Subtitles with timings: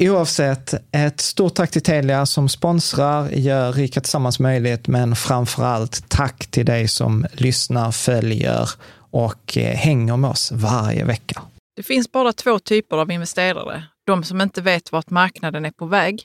[0.00, 6.08] Oavsett, ett stort tack till Telia som sponsrar, gör Rika Tillsammans möjligt, men framför allt
[6.08, 8.70] tack till dig som lyssnar, följer
[9.10, 11.42] och eh, hänger med oss varje vecka.
[11.76, 13.84] Det finns bara två typer av investerare.
[14.06, 16.22] De som inte vet vart marknaden är på väg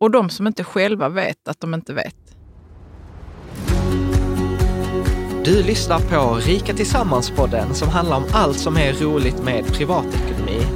[0.00, 2.16] och de som inte själva vet att de inte vet.
[5.44, 10.75] Du lyssnar på Rika Tillsammans-podden som handlar om allt som är roligt med privatekonomi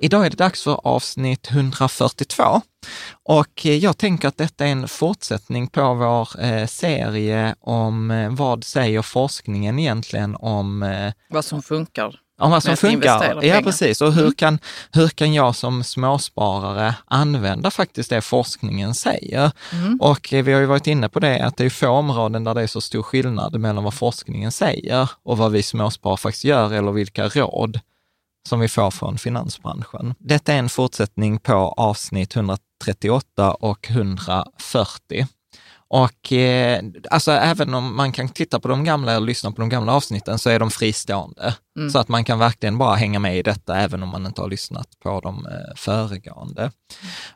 [0.00, 2.60] Idag är det dags för avsnitt 142
[3.24, 8.64] och jag tänker att detta är en fortsättning på vår eh, serie om eh, vad
[8.64, 10.82] säger forskningen egentligen om...
[10.82, 12.20] Eh, vad som funkar.
[12.40, 13.44] Om vad som funkar.
[13.44, 14.00] Ja, precis.
[14.00, 14.34] Och hur, mm.
[14.34, 14.58] kan,
[14.92, 19.50] hur kan jag som småsparare använda faktiskt det forskningen säger?
[19.72, 20.00] Mm.
[20.00, 22.62] Och vi har ju varit inne på det, att det är få områden där det
[22.62, 26.92] är så stor skillnad mellan vad forskningen säger och vad vi småsparare faktiskt gör eller
[26.92, 27.80] vilka råd
[28.48, 30.14] som vi får från finansbranschen.
[30.18, 35.26] Detta är en fortsättning på avsnitt 138 och 140.
[35.90, 39.68] Och eh, alltså även om man kan titta på de gamla eller lyssna på de
[39.68, 41.54] gamla avsnitten så är de fristående.
[41.78, 41.90] Mm.
[41.90, 44.48] Så att man kan verkligen bara hänga med i detta även om man inte har
[44.48, 46.70] lyssnat på de eh, föregående.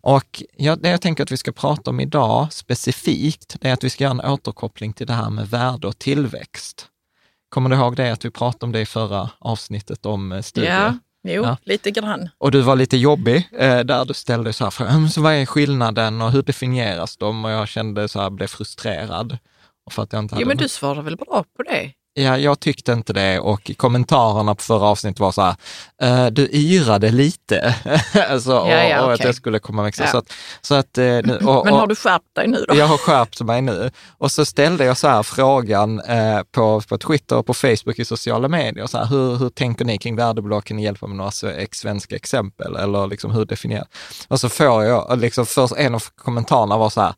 [0.01, 3.84] Och ja, det jag tänker att vi ska prata om idag specifikt, det är att
[3.84, 6.89] vi ska göra en återkoppling till det här med värde och tillväxt.
[7.53, 10.73] Kommer du ihåg det, att vi pratade om det i förra avsnittet om eh, studier?
[10.73, 10.95] Ja,
[11.33, 11.57] jo, ja.
[11.63, 12.29] lite grann.
[12.39, 15.47] Och du var lite jobbig, eh, där du ställde så här frågan, så vad är
[15.47, 17.45] skillnaden och hur definieras de?
[17.45, 19.39] Och jag kände så här, blev frustrerad.
[19.91, 21.93] För att jag inte hade jo, men du svarade väl bra på det?
[22.14, 25.56] Ja, jag tyckte inte det och kommentarerna på förra avsnittet var så här,
[26.03, 27.74] uh, du yrade lite.
[28.30, 29.14] alltså, och, ja, ja, och okay.
[29.14, 30.03] att jag skulle komma växa.
[30.03, 30.10] Ja.
[30.10, 32.74] Så att, så att, uh, nu, och, Men har du skärpt dig nu då?
[32.74, 33.91] Jag har skärpt mig nu.
[34.18, 38.04] Och så ställde jag så här frågan uh, på, på Twitter och på Facebook i
[38.04, 40.64] sociala medier, så här, hur, hur tänker ni kring värdebolag?
[40.64, 41.30] Kan ni hjälpa med några
[41.72, 42.76] svenska exempel?
[42.76, 43.86] Eller liksom, hur definierar
[44.28, 47.14] Och så får jag, liksom, först en av kommentarerna var så här,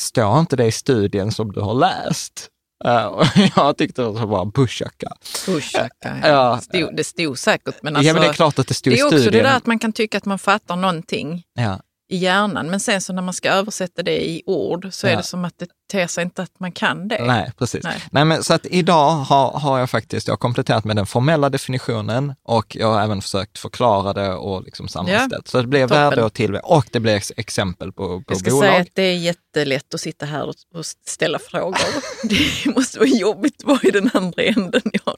[0.00, 2.50] står inte det i studien som du har läst?
[2.84, 5.12] Uh, och jag tyckte det var bushaka.
[5.46, 6.52] Bushaka, ja.
[6.54, 7.82] Uh, stod, det stod säkert.
[7.82, 8.92] Men alltså, ja, men det är klart att det stod.
[8.92, 11.42] Det är också det där att man kan tycka att man fattar någonting.
[11.54, 11.80] Ja
[12.10, 12.70] i hjärnan.
[12.70, 15.10] Men sen så när man ska översätta det i ord så ja.
[15.10, 17.24] är det som att det ter sig inte att man kan det.
[17.24, 17.84] Nej, precis.
[17.84, 18.02] Nej.
[18.10, 21.48] Nej men så att idag har, har jag faktiskt jag har kompletterat med den formella
[21.48, 25.32] definitionen och jag har även försökt förklara det och liksom sammanställt.
[25.32, 25.50] Ja.
[25.50, 28.24] Så det blir värde och tillväxt och det blir exempel på, på.
[28.28, 28.68] Jag ska bolag.
[28.70, 31.78] säga att det är jättelätt att sitta här och, och ställa frågor.
[32.28, 35.16] det måste vara jobbigt att vara i den andra änden, Jan.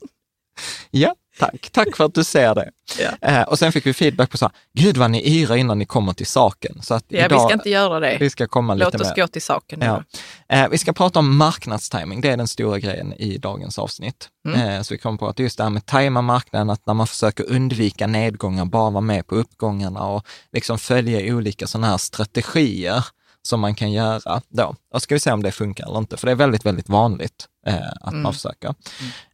[0.91, 1.69] Ja, tack.
[1.71, 2.71] Tack för att du ser det.
[2.99, 3.29] Ja.
[3.29, 5.85] Eh, och sen fick vi feedback på så här, gud vad ni yra innan ni
[5.85, 6.81] kommer till saken.
[6.81, 8.17] Så att ja, idag, vi ska inte göra det.
[8.19, 9.81] Vi ska komma Låt lite oss gå till saken.
[9.81, 10.03] Ja.
[10.49, 12.21] Eh, vi ska prata om marknadstiming.
[12.21, 14.29] Det är den stora grejen i dagens avsnitt.
[14.47, 14.59] Mm.
[14.59, 17.07] Eh, så vi kommer på att just det här med tajma marknaden, att när man
[17.07, 23.05] försöker undvika nedgångar, bara vara med på uppgångarna och liksom följa olika sådana här strategier
[23.47, 24.75] som man kan göra då.
[24.93, 27.47] Och ska vi se om det funkar eller inte, för det är väldigt, väldigt vanligt
[27.67, 28.23] eh, att mm.
[28.23, 28.75] man försöker.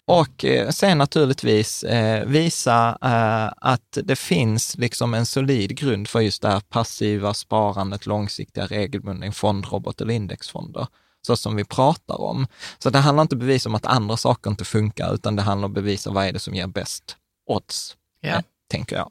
[0.09, 6.19] Och eh, sen naturligtvis eh, visa eh, att det finns liksom en solid grund för
[6.19, 10.87] just det här passiva sparandet, långsiktiga regelbundna fondrobot eller indexfonder,
[11.27, 12.47] så som vi pratar om.
[12.79, 15.41] Så det handlar inte om att bevisa om att andra saker inte funkar, utan det
[15.41, 17.17] handlar om att bevisa vad är det som ger bäst
[17.49, 18.41] odds, yeah.
[18.71, 19.09] tänker jag.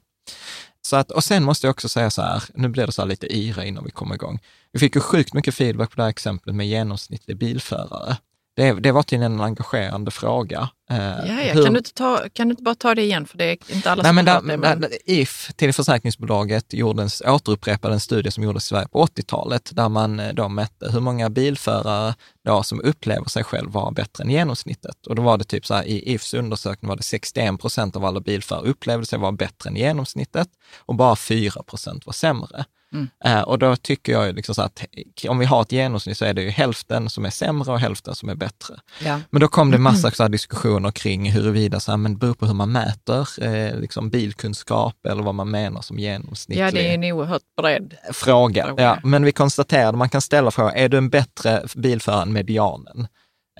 [0.81, 3.09] Så att, och sen måste jag också säga så här, nu blir det så här
[3.09, 4.39] lite yra innan vi kommer igång.
[4.71, 8.17] Vi fick ju sjukt mycket feedback på det här exemplet med genomsnittlig bilförare.
[8.59, 10.69] Det, det var till en engagerande fråga.
[10.89, 11.63] Eh, ja.
[11.63, 13.91] Kan, du inte ta, kan du inte bara ta det igen, för det är inte
[13.91, 14.57] alla Nej, som men har där, det.
[14.57, 14.85] Men...
[15.05, 20.19] If, till försäkringsbolaget, gjordes, återupprepade en studie som gjordes i Sverige på 80-talet, där man
[20.19, 22.15] eh, då mätte hur många bilförare
[22.45, 25.07] då som upplever sig själv vara bättre än genomsnittet.
[25.07, 28.05] Och då var det typ så här, i Ifs undersökning var det 61 procent av
[28.05, 30.47] alla bilförare upplevde sig vara bättre än genomsnittet
[30.79, 32.65] och bara 4 procent var sämre.
[32.93, 33.09] Mm.
[33.27, 34.85] Uh, och då tycker jag liksom så att
[35.29, 38.15] om vi har ett genomsnitt så är det ju hälften som är sämre och hälften
[38.15, 38.79] som är bättre.
[39.03, 39.19] Ja.
[39.29, 42.45] Men då kom det massa så diskussioner kring huruvida, så här, men det beror på
[42.45, 46.93] hur man mäter eh, liksom bilkunskap eller vad man menar som genomsnittlig Ja, det är
[46.93, 48.65] en oerhört bred fråga.
[48.67, 48.83] fråga.
[48.83, 53.07] Ja, men vi konstaterade, man kan ställa frågan, är du en bättre bilförare än medianen?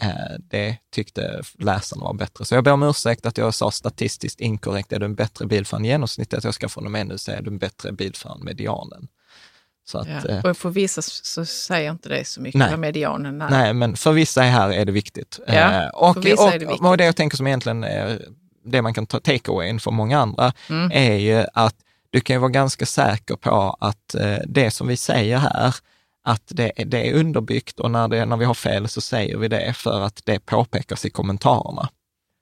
[0.02, 2.46] Eh, det tyckte läsarna var bättre.
[2.46, 5.82] Så jag ber om ursäkt att jag sa statistiskt inkorrekt, är du en bättre bilförare
[5.82, 6.44] än genomsnittet?
[6.44, 9.08] Jag ska från och med nu säga, är du en bättre bilförare än medianen?
[9.90, 10.30] Så att, ja.
[10.30, 12.78] Eh, och för vissa så säger inte det så mycket, nej.
[12.78, 13.38] medianen.
[13.38, 13.48] Nej.
[13.52, 15.40] nej, men för vissa här är det viktigt.
[15.48, 16.86] Ja, eh, och, för vissa och, är det viktigt.
[16.86, 18.22] och det jag tänker som egentligen är
[18.66, 20.92] det man kan ta take-awayen för många andra, mm.
[20.94, 21.76] är ju att
[22.10, 25.76] du kan vara ganska säker på att eh, det som vi säger här,
[26.24, 29.48] att det, det är underbyggt och när, det, när vi har fel så säger vi
[29.48, 31.90] det för att det påpekas i kommentarerna.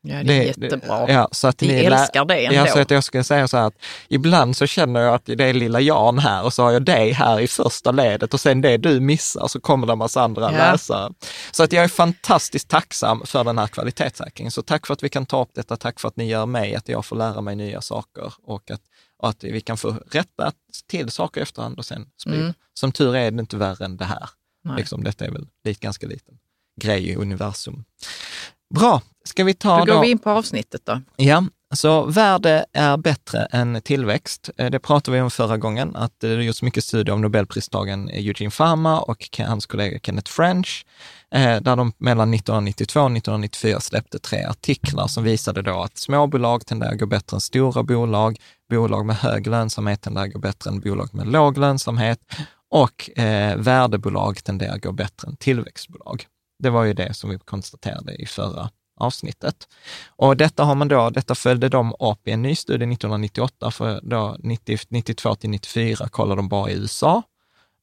[0.02, 1.12] Ja, det är det, jättebra.
[1.12, 2.56] Ja, så att Vi ni älskar det ändå.
[2.56, 3.76] Ja, så att jag skulle säga så här att
[4.08, 7.12] ibland så känner jag att det är lilla Jan här och så har jag dig
[7.12, 10.52] här i första ledet och sen det du missar så kommer det en massa andra
[10.52, 10.58] ja.
[10.58, 11.14] läsare.
[11.52, 14.52] Så att jag är fantastiskt tacksam för den här kvalitetssäkringen.
[14.52, 15.78] Så tack för att vi kan ta upp detta.
[15.78, 18.82] Tack för att ni gör mig, att jag får lära mig nya saker och att,
[19.18, 20.52] och att vi kan få rätta
[20.88, 22.42] till saker efterhand och sen sprida.
[22.42, 22.54] Mm.
[22.74, 24.30] Som tur är det inte värre än det här.
[24.78, 26.38] Liksom, detta är väl lite, ganska liten
[26.82, 27.84] grej i universum.
[28.76, 29.86] Bra, ska vi ta då?
[29.86, 31.02] Då går vi in på avsnittet då.
[31.16, 31.44] Ja,
[31.74, 34.50] så värde är bättre än tillväxt.
[34.58, 38.52] Eh, det pratade vi om förra gången, att det gjorts mycket studier av Nobelpristagaren Eugene
[38.52, 40.86] Fama och hans kollega Kenneth French,
[41.32, 46.66] eh, där de mellan 1992 och 1994 släppte tre artiklar som visade då att småbolag
[46.66, 48.38] tenderar att gå bättre än stora bolag,
[48.70, 52.20] bolag med hög lönsamhet tenderar att gå bättre än bolag med låg lönsamhet
[52.70, 56.26] och eh, värdebolag tenderar att gå bättre än tillväxtbolag.
[56.60, 59.68] Det var ju det som vi konstaterade i förra avsnittet.
[60.08, 64.00] Och detta har man då, detta följde de upp i en ny studie 1998, för
[64.04, 67.24] då 90, 92 till 94 kollade de bara i USA.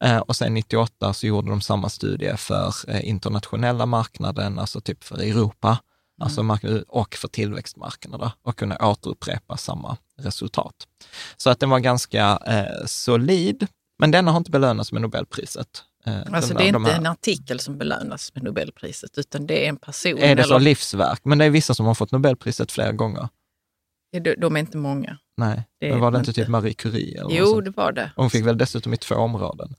[0.05, 5.05] Eh, och sen 98 så gjorde de samma studie för eh, internationella marknaden, alltså typ
[5.05, 5.79] för Europa, mm.
[6.19, 10.75] alltså och för tillväxtmarknader och kunde återupprepa samma resultat.
[11.37, 13.67] Så att den var ganska eh, solid,
[13.99, 15.85] men denna har inte belönats med Nobelpriset.
[16.07, 19.77] Eh, alltså det är inte en artikel som belönas med Nobelpriset, utan det är en
[19.77, 20.19] person.
[20.19, 20.43] Är det eller...
[20.43, 21.21] så livsverk?
[21.25, 23.29] Men det är vissa som har fått Nobelpriset flera gånger.
[24.39, 25.19] De är inte många.
[25.37, 27.21] Nej, det men var det inte typ Marie Curie?
[27.21, 28.11] Eller jo, det var det.
[28.17, 29.75] Hon fick väl dessutom i två områden?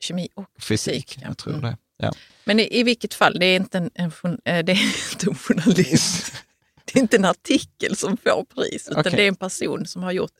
[0.00, 0.94] Kemi och fysik.
[0.94, 1.28] fysik ja.
[1.28, 1.64] jag tror mm.
[1.64, 1.76] det.
[1.96, 2.12] Ja.
[2.44, 4.12] Men i, i vilket fall, det är inte en, en,
[4.44, 6.32] eh, det är inte en journalist.
[6.84, 9.12] det är inte en artikel som får pris, utan okay.
[9.16, 10.32] det är en person som har gjort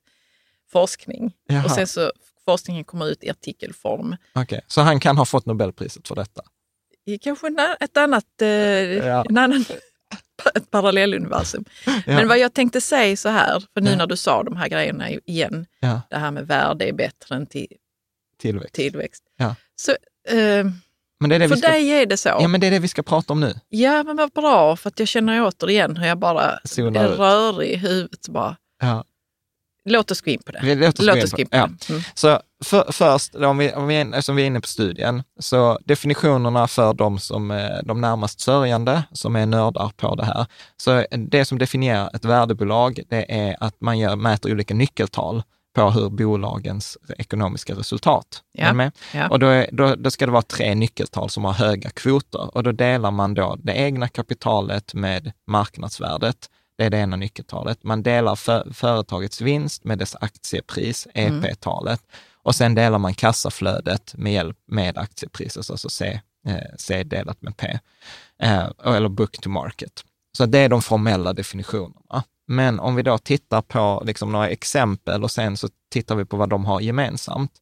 [0.72, 1.32] forskning.
[1.46, 1.64] Jaha.
[1.64, 2.12] Och sen så
[2.48, 4.16] forskningen kommer ut i artikelform.
[4.34, 4.60] Okay.
[4.66, 6.42] Så han kan ha fått Nobelpriset för detta?
[7.06, 9.24] I kanske ett annat, eh, ja.
[9.28, 9.64] en annan,
[10.54, 11.64] ett parallelluniversum.
[11.86, 11.92] Ja.
[12.06, 13.96] Men vad jag tänkte säga så här, för nu ja.
[13.96, 15.66] när du sa de här grejerna igen,
[16.10, 17.68] det här med värde är bättre än till,
[18.38, 18.74] tillväxt.
[18.74, 19.22] tillväxt.
[19.76, 19.90] Så,
[20.36, 20.66] eh,
[21.20, 22.28] Men det är det för vi ska, dig är det så.
[22.28, 23.54] Ja, men det är det vi ska prata om nu.
[23.68, 27.70] Ja, men vad bra, för att jag känner återigen hur jag bara Zonar är rörig
[27.70, 28.28] i huvudet.
[28.28, 28.56] Bara.
[28.80, 29.04] Ja.
[29.88, 30.60] Låt oss gå in på det.
[30.62, 31.68] Vi- Låt oss gå in på- in på ja.
[31.90, 32.02] Mm.
[32.14, 35.22] Så för, först, då, om vi, om vi, är- eftersom vi är inne på studien,
[35.40, 40.46] så definitionerna för de som är de närmast sörjande, som är nördar på det här.
[40.76, 45.42] Så det som definierar ett värdebolag, det är att man gör, mäter olika nyckeltal
[45.74, 48.26] på hur bolagens ekonomiska resultat.
[48.52, 48.64] Ja.
[48.66, 48.92] Är med?
[49.14, 49.28] Ja.
[49.28, 52.72] Och då, då, då ska det vara tre nyckeltal som har höga kvoter och då
[52.72, 56.36] delar man då det egna kapitalet med marknadsvärdet.
[56.78, 57.84] Det är det ena nyckeltalet.
[57.84, 61.44] Man delar för, företagets vinst med dess aktiepris, Mm.
[61.44, 62.00] EP-talet.
[62.42, 67.56] Och sen delar man kassaflödet med hjälp med aktiepriset, alltså C, eh, C delat med
[67.56, 67.78] P,
[68.42, 70.04] eh, eller book to market.
[70.36, 72.24] Så det är de formella definitionerna.
[72.46, 76.36] Men om vi då tittar på liksom några exempel och sen så tittar vi på
[76.36, 77.52] vad de har gemensamt.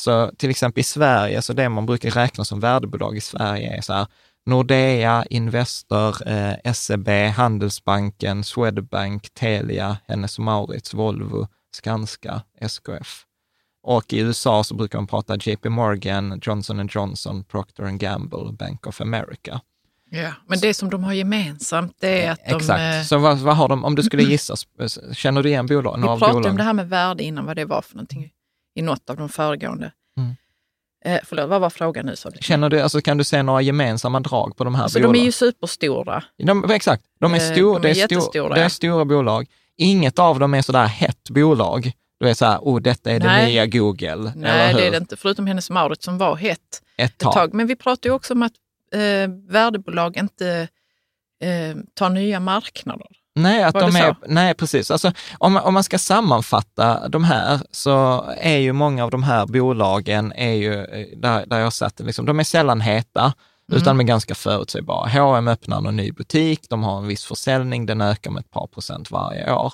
[0.00, 3.80] Så till exempel i Sverige, så det man brukar räkna som värdebolag i Sverige är
[3.80, 4.06] så här,
[4.46, 13.22] Nordea, Investor, eh, SEB, Handelsbanken, Swedbank, Telia, Hennes Mauritz, Volvo, Skanska, SKF.
[13.82, 19.00] Och i USA så brukar man prata JP Morgan, Johnson Johnson, Procter Gamble, Bank of
[19.00, 19.60] America.
[20.10, 20.32] Ja.
[20.46, 22.54] Men det som de har gemensamt det är att de...
[22.56, 22.80] Exakt.
[22.96, 24.54] eh, Så vad, vad har de, om du skulle gissa,
[25.12, 26.56] känner du igen bolag, Vi pratade om bolagen?
[26.56, 28.30] det här med värde innan, vad det var för någonting
[28.74, 29.92] i något av de föregående.
[31.06, 32.14] Eh, förlåt, vad var frågan nu?
[32.24, 32.38] du?
[32.40, 35.20] Känner du, alltså kan du se några gemensamma drag på de här Alltså, de bolagen?
[35.22, 36.24] är ju superstora.
[36.38, 39.46] De, exakt, de är, Eh, stor, de är det, är stor, det är stora bolag.
[39.76, 41.92] Inget av dem är sådär hett bolag.
[42.20, 43.46] Du är så här, oh detta är det Nej.
[43.46, 44.32] nya Google.
[44.36, 45.16] Nej, det är det inte.
[45.16, 46.58] Förutom Hennes Mauritz som var hett
[46.96, 47.32] Ett ett tag.
[47.32, 47.54] tag.
[47.54, 48.52] Men vi pratar ju också om att
[48.94, 50.68] eh, värdebolag inte
[51.42, 53.06] eh, tar nya marknader.
[53.36, 54.16] Nej, att Var de är, så?
[54.26, 54.90] nej, precis.
[54.90, 59.22] Alltså, om, man- om man ska sammanfatta de här så är ju många av de
[59.22, 63.32] här bolagen, är ju, eh, där, där jag det, liksom, de är sällan heta,
[63.70, 63.82] Mm.
[63.82, 65.08] utan de är ganska förutsägbara.
[65.08, 68.66] H&M öppnar någon ny butik, de har en viss försäljning, den ökar med ett par
[68.66, 69.72] procent varje år.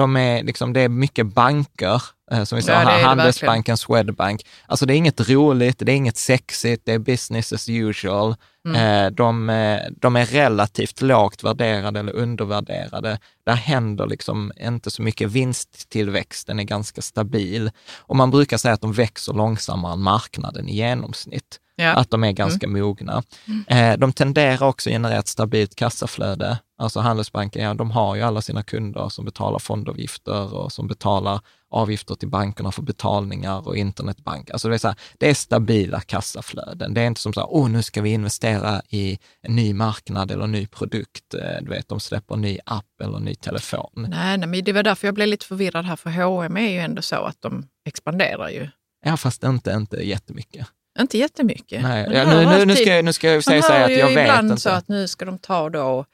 [0.00, 3.04] De är, liksom, det är mycket banker, eh, som vi sa, Ja, det är det
[3.04, 4.46] Handelsbanken, Swedbank.
[4.66, 8.34] Alltså det är inget roligt, det är inget sexigt, det är business as usual.
[8.68, 9.04] Mm.
[9.06, 13.18] Eh, De, eh, de är relativt lågt värderade eller undervärderade.
[13.46, 17.70] Där händer liksom inte så mycket vinsttillväxt, den är ganska stabil.
[17.98, 21.60] Och man brukar säga att de växer långsammare än marknaden i genomsnitt.
[21.80, 21.92] Ja.
[21.92, 23.22] Att de är ganska mogna.
[23.68, 26.58] Eh, De tenderar också att generera ett stabilt kassaflöde.
[26.78, 31.40] Alltså Handelsbanken, ja, de har ju alla sina kunder som betalar fondavgifter och som betalar
[31.70, 34.50] avgifter till bankerna för betalningar och internetbank.
[34.50, 36.94] Alltså det är, så här, det är stabila kassaflöden.
[36.94, 40.30] Det är inte som så här, oh, nu ska vi investera i en ny marknad
[40.30, 41.34] eller en ny produkt.
[41.34, 43.90] Eh, Du vet, de släpper en ny app eller en ny telefon.
[43.94, 46.78] Nej, nej, men det var därför jag blev lite förvirrad här, för H&M är ju
[46.78, 48.68] ändå så att de expanderar ju.
[49.04, 50.66] Ja, fast inte, inte jättemycket.
[50.98, 51.82] Inte jättemycket.
[51.82, 54.18] Nej, ja, nu, nu, nu, ska, jag- nu ska jag säga, säga att jag vet
[54.18, 54.62] ibland inte.
[54.62, 56.04] så att nu ska de ta då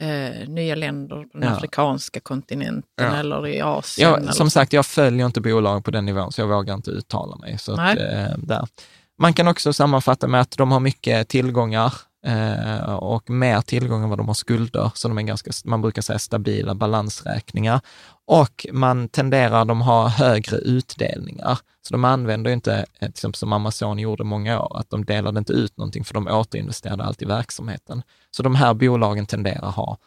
[0.00, 1.54] eh, nya länder på den Ja.
[1.56, 3.16] afrikanska kontinenten Ja.
[3.16, 4.10] eller i Asien.
[4.10, 4.54] Ja, eller som så.
[4.54, 7.58] sagt, jag följer inte bolag på den nivån, så jag vågar inte uttala mig.
[7.58, 8.66] Så att, eh, där.
[9.18, 11.92] Man kan också sammanfatta med att de har mycket tillgångar
[12.26, 16.02] eh, och mer tillgång än vad de har skulder, så de är ganska, man brukar
[16.02, 17.80] säga stabila balansräkningar.
[18.26, 21.58] Och man tenderar, de har högre utdelningar.
[21.82, 25.38] Så de använder inte, eh, till exempel som Amazon gjorde många år, att de delade
[25.38, 28.02] inte ut någonting för de återinvesterade alltid i verksamheten.
[28.30, 29.98] Så de här bolagen tenderar ha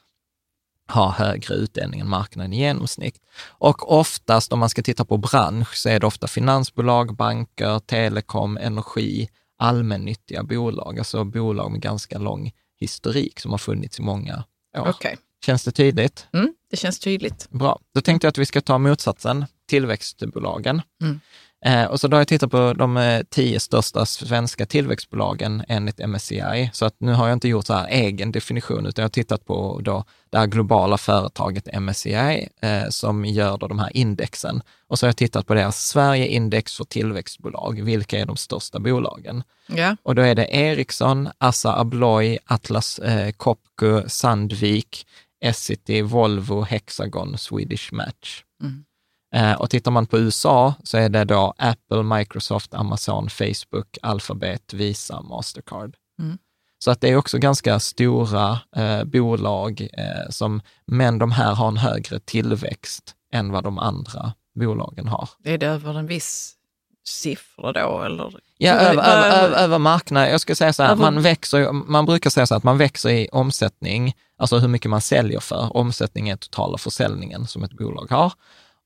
[0.87, 3.21] ha högre utdelning än marknaden i genomsnitt.
[3.47, 8.57] Och oftast, om man ska titta på bransch, så är det ofta finansbolag, banker, telekom,
[8.57, 14.43] energi, allmännyttiga bolag, alltså bolag med ganska lång historik som har funnits i många
[14.77, 14.89] år.
[14.89, 16.27] Okej, Känns det tydligt?
[16.33, 17.49] mm, det känns tydligt.
[17.49, 17.79] Bra.
[17.93, 20.81] Då tänkte jag att vi ska ta motsatsen, tillväxtbolagen.
[21.01, 21.19] Mm.
[21.65, 26.07] Eh, och så då har jag tittat på de eh, tio största svenska tillväxtbolagen enligt
[26.07, 26.69] MSCI.
[26.73, 29.45] Så att nu har jag inte gjort så här egen definition, utan jag har tittat
[29.45, 34.61] på då det här globala företaget MSCI eh, som gör då de här indexen.
[34.87, 37.81] Och så har jag tittat på deras Sverige-index för tillväxtbolag.
[37.83, 39.43] Vilka är de största bolagen?
[39.67, 45.07] Ja, Och då är det Ericsson, Assa Abloy, Atlas eh, Copco, Sandvik,
[45.41, 48.43] Essity, Volvo, Hexagon, Swedish Match.
[48.61, 48.85] Mm.
[49.35, 54.73] Eh, och tittar man på USA så är det då Apple, Microsoft, Amazon, Facebook, Alphabet,
[54.73, 55.95] Visa, Mastercard.
[56.19, 56.37] Mm.
[56.79, 61.67] Så att det är också ganska stora eh, bolag, eh, som, men de här har
[61.67, 65.29] en högre tillväxt än vad de andra bolagen har.
[65.43, 66.55] är det över en viss
[67.07, 68.33] siffra då eller?
[68.57, 70.31] Ja, över, över, över, över marknaden.
[70.31, 73.09] Jag ska säga så här, Över- man, växer, man brukar säga så att man växer
[73.09, 75.77] i omsättning, alltså hur mycket man säljer för.
[75.77, 78.33] Omsättning är totala försäljningen som ett bolag har.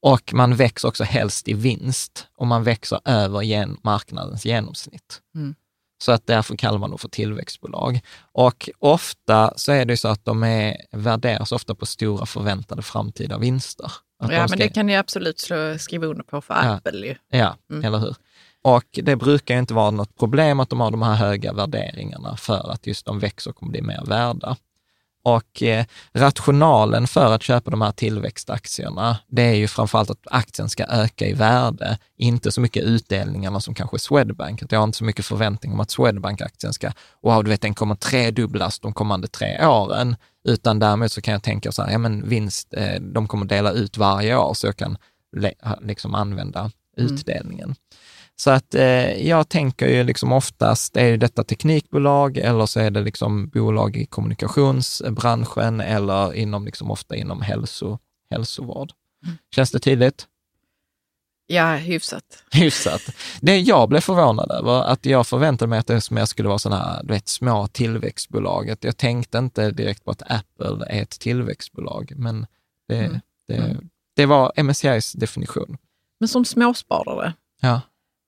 [0.02, 5.22] Och man växer också helst i vinst och man växer över gen, marknadens genomsnitt.
[5.36, 5.56] Mm.
[6.04, 8.00] Så att därför kallar man dem för tillväxtbolag.
[8.32, 13.38] Och ofta så är det så att de är, värderas ofta på stora förväntade framtida
[13.38, 13.92] vinster.
[14.24, 14.58] Att ja, ska...
[14.58, 16.60] men det kan ni absolut slå, skriva under på för ja.
[16.60, 17.16] Apple ju.
[17.30, 17.86] Ja, mm.
[17.86, 18.16] eller hur?
[18.62, 22.72] Och det brukar inte vara något problem att de har de här höga värderingarna för
[22.72, 24.58] att just de växer och kommer bli mer värda.
[25.24, 30.70] Och eh, rationalen för att köpa de här tillväxtaktierna, det är ju framförallt att aktien
[30.70, 34.64] ska öka i värde, inte så mycket utdelningarna som kanske Swedbank.
[34.64, 36.92] Att jag har inte så mycket förväntning om att Swedbank-aktien ska,
[37.24, 40.16] wow, du vet, den kommer tredubblas de kommande tre åren,
[40.48, 43.72] utan därmed så kan jag tänka så här, ja men vinst, eh, de kommer dela
[43.72, 44.98] ut varje år, så jag kan
[45.82, 46.72] liksom använda mm.
[47.14, 47.66] utdelningen.
[47.66, 47.76] Mm.
[48.40, 53.02] Så att eh, jag tänker ju liksom oftast, är detta teknikbolag eller så är det
[53.02, 58.92] liksom bolag i kommunikationsbranschen eller inom, liksom ofta inom hälso, hälsovård.
[59.26, 59.38] Mm.
[59.56, 60.28] Känns det tydligt?
[61.48, 62.44] Ja, hyfsat.
[62.52, 63.02] Hyfsat.
[63.42, 66.60] Det jag blev förvånad över, att jag förväntade mig att det som jag skulle vara
[66.60, 68.76] sådana här, du vet, små tillväxtbolag.
[68.82, 72.48] Jag tänkte inte direkt på att Apple är ett tillväxtbolag, men
[72.88, 73.20] det, mm.
[73.48, 73.90] det, mm.
[74.16, 75.78] det var MSCIs definition.
[76.20, 77.82] Men som småsparare, ja.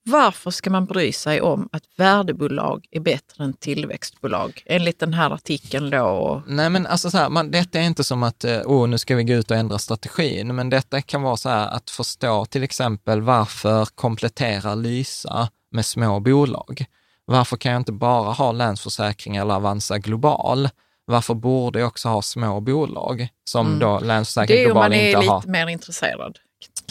[0.03, 4.63] Varför ska man bry sig om att värdebolag är bättre än tillväxtbolag?
[4.65, 6.43] Enligt den här artikeln då.
[6.47, 9.23] Nej, men alltså så här, man, detta är inte som att, oh, nu ska vi
[9.23, 13.21] gå ut och ändra strategin, men detta kan vara så här att förstå till exempel
[13.21, 16.85] varför kompletterar Lysa med små bolag?
[17.25, 20.69] Varför kan jag inte bara ha Länsförsäkring eller Avanza Global?
[21.05, 23.79] Varför borde jag också ha små bolag som mm.
[23.79, 25.21] då Länsförsäkring Global inte har?
[25.21, 26.39] Det är om man är lite mer intresserad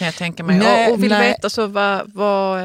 [0.01, 0.59] kan jag tänka mig.
[0.59, 1.29] Nej, och, och vill nej.
[1.29, 2.63] veta så vad, vad,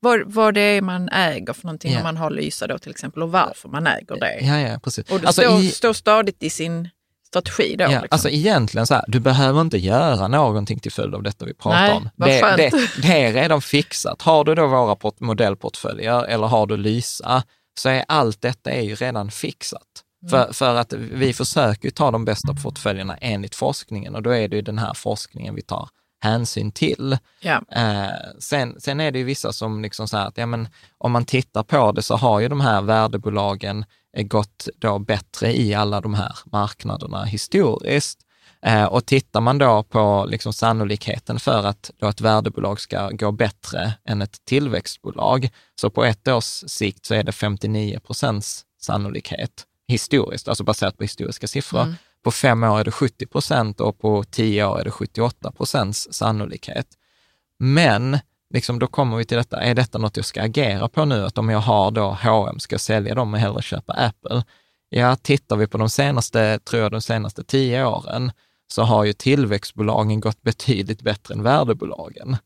[0.00, 1.98] vad, vad det är man äger för någonting ja.
[1.98, 4.38] om man har Lysa då till exempel och varför man äger det.
[4.40, 5.10] Ja, ja, precis.
[5.10, 6.88] Och alltså, står, i, står stadigt i sin
[7.26, 7.84] strategi då.
[7.84, 8.08] Ja, liksom.
[8.10, 11.80] Alltså egentligen så här, du behöver inte göra någonting till följd av detta vi pratar
[11.80, 12.10] Nej, om.
[12.16, 14.22] Det, det, det är redan fixat.
[14.22, 17.42] Har du då våra modellportföljer eller har du Lysa,
[17.78, 19.80] så är allt detta är ju redan fixat.
[20.22, 20.30] Mm.
[20.30, 24.56] För, för att vi försöker ta de bästa portföljerna enligt forskningen och då är det
[24.56, 25.88] ju den här forskningen vi tar
[26.24, 27.18] hänsyn till.
[27.40, 27.62] Ja.
[27.70, 31.24] Eh, sen, sen är det ju vissa som liksom så att, ja men om man
[31.24, 33.84] tittar på det så har ju de här värdebolagen
[34.16, 38.20] gått då bättre i alla de här marknaderna historiskt.
[38.66, 43.32] Eh, och tittar man då på liksom sannolikheten för att då ett värdebolag ska gå
[43.32, 45.48] bättre än ett tillväxtbolag,
[45.80, 51.04] så på ett års sikt så är det 59 procents sannolikhet historiskt, alltså baserat på
[51.04, 51.82] historiska siffror.
[51.82, 51.94] Mm.
[52.24, 56.12] På fem år är det 70 procent och på tio år är det 78 procents
[56.12, 56.86] sannolikhet.
[57.58, 58.18] Men
[58.50, 61.24] liksom då kommer vi till detta, är detta något jag ska agera på nu?
[61.24, 64.44] Att om jag har då H&M ska jag sälja dem och hellre köpa Apple?
[64.88, 68.32] Ja, tittar vi på de senaste, tror jag, de senaste tio åren,
[68.66, 72.36] så har ju tillväxtbolagen gått betydligt bättre än värdebolagen.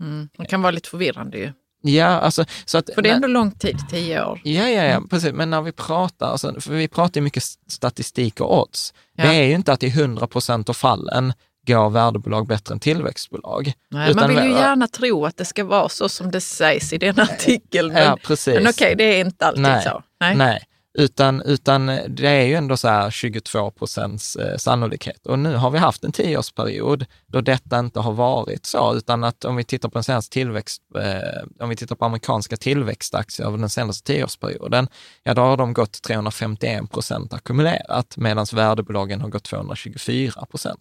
[0.00, 0.28] Mm.
[0.38, 1.52] Det kan vara lite förvirrande ju.
[1.86, 4.40] Ja, alltså, så att, för det är ändå lång tid, tio år.
[4.44, 5.32] Ja, ja, ja precis.
[5.32, 8.94] Men när vi pratar, alltså, för vi pratar ju mycket statistik och odds.
[9.16, 9.24] Ja.
[9.24, 11.32] Det är ju inte att i 100 procent av fallen
[11.66, 13.72] går värdebolag bättre än tillväxtbolag.
[13.90, 16.92] Nej, Utan, man vill ju gärna tro att det ska vara så som det sägs
[16.92, 17.92] i den artikeln.
[17.92, 18.54] Men, ja, precis.
[18.54, 20.02] men okej, det är inte alltid nej, så.
[20.20, 20.36] Nej.
[20.36, 20.64] nej.
[20.98, 25.26] Utan, utan eh, det är ju ändå så här 22 procents eh, sannolikhet.
[25.26, 29.44] Och nu har vi haft en tioårsperiod då detta inte har varit så, utan att
[29.44, 33.58] om vi tittar på den senaste tillväxt, eh, om vi tittar på amerikanska tillväxtaktier över
[33.58, 34.88] den senaste tioårsperioden,
[35.22, 40.80] ja då har de gått 351 procent ackumulerat, medan värdebolagen har gått 224 procent.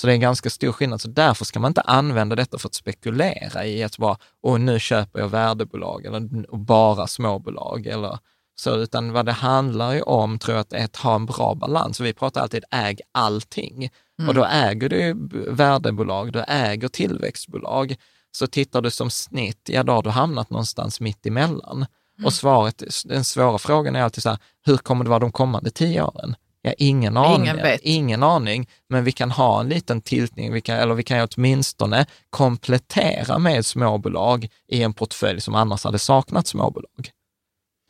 [0.00, 2.68] Så det är en ganska stor skillnad, så därför ska man inte använda detta för
[2.68, 8.18] att spekulera i att bara, åh nu köper jag värdebolag eller bara småbolag eller
[8.56, 11.54] så, utan vad det handlar ju om, tror jag, att är att ha en bra
[11.54, 12.00] balans.
[12.00, 13.90] Vi pratar alltid äg allting.
[14.18, 14.28] Mm.
[14.28, 17.96] Och då äger du värdebolag, du äger tillväxtbolag.
[18.32, 21.76] Så tittar du som snitt, ja då har du hamnat någonstans mitt emellan.
[21.76, 22.26] Mm.
[22.26, 25.70] Och svaret, den svåra frågan är alltid så här, hur kommer det vara de kommande
[25.70, 26.36] tio åren?
[26.62, 27.42] Ja, ingen aning.
[27.42, 27.80] Ingen, vet.
[27.80, 32.06] ingen aning, men vi kan ha en liten tiltning, vi kan, eller vi kan åtminstone
[32.30, 37.10] komplettera med småbolag i en portfölj som annars hade saknat småbolag.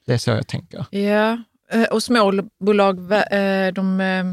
[0.07, 0.87] Det är så jag tänker.
[0.91, 1.39] Ja,
[1.71, 4.25] eh, och småbolag eh, de eh,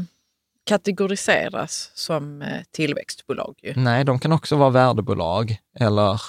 [0.66, 3.54] kategoriseras som tillväxtbolag.
[3.62, 3.72] Ju.
[3.76, 6.20] Nej, de kan också vara värdebolag eller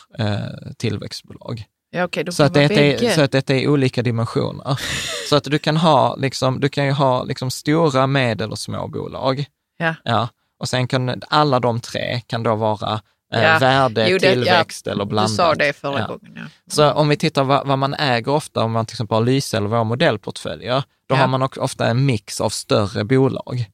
[0.78, 1.64] tillväxtbolag.
[1.90, 4.80] Ja, okay, så, att det är, så att detta är olika dimensioner.
[5.30, 8.88] så att du kan ha, liksom, du kan ju ha liksom stora, medel och små
[8.88, 9.46] bolag.
[9.78, 9.96] Ja.
[10.04, 10.30] Ja,
[10.60, 13.58] och sen kan alla de tre kan då vara ja.
[13.60, 15.32] värde, jo, det, tillväxt ja, eller blandat.
[15.32, 16.08] Du sa det förra ja.
[16.08, 16.34] gången.
[16.36, 16.44] Ja.
[16.68, 19.58] Så om vi tittar vad, vad, man äger ofta, om man till exempel har Lyse
[19.58, 23.66] eller våra modellportföljer, då har man också ofta en mix av större bolag.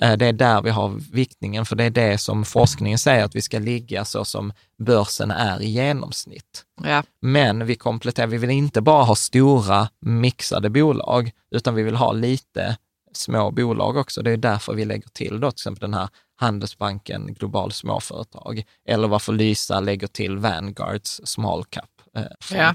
[0.00, 3.34] Eh, det är där vi har viktningen, för det är det som forskningen säger att
[3.34, 6.64] vi ska ligga så som börsen är i genomsnitt.
[6.84, 7.02] Ja.
[7.22, 12.12] Men vi kompletterar, vi vill inte bara ha stora mixade bolag, utan vi vill ha
[12.12, 12.76] lite
[13.12, 14.22] små bolag också.
[14.22, 16.08] Det är därför vi lägger till då till exempel den här
[16.40, 21.90] Handelsbanken Global Småföretag, eller varför Lysa lägger till Vanguards Small Cap.
[22.16, 22.22] Eh,
[22.52, 22.74] ja.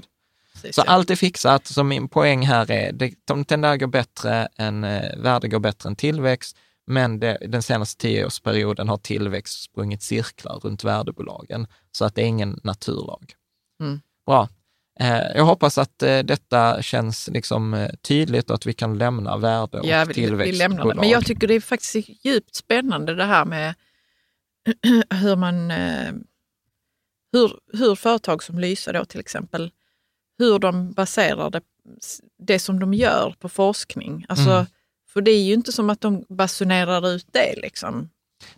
[0.70, 1.66] Så allt är fixat.
[1.66, 5.88] Så min poäng här är, det, de tenderar gå bättre än, eh, värde går bättre
[5.88, 12.14] än tillväxt, men det, den senaste tioårsperioden har tillväxt sprungit cirklar runt värdebolagen, så att
[12.14, 13.34] det är ingen naturlag.
[13.80, 14.00] Mm.
[14.26, 14.48] Bra.
[15.00, 19.36] Eh, jag hoppas att eh, detta känns liksom eh, tydligt och att vi kan lämna
[19.36, 20.94] värde och ja, vi, tillväxtbolag.
[20.94, 23.74] Vi Men jag tycker det är faktiskt djupt spännande det här med
[25.10, 25.70] hur man
[27.32, 29.70] hur, hur företag som Lysa då till exempel,
[30.38, 31.60] hur de baserar det,
[32.38, 34.26] det som de gör på forskning.
[34.28, 34.66] Alltså, mm.
[35.08, 37.54] För det är ju inte som att de basunerar ut det.
[37.62, 38.10] Liksom.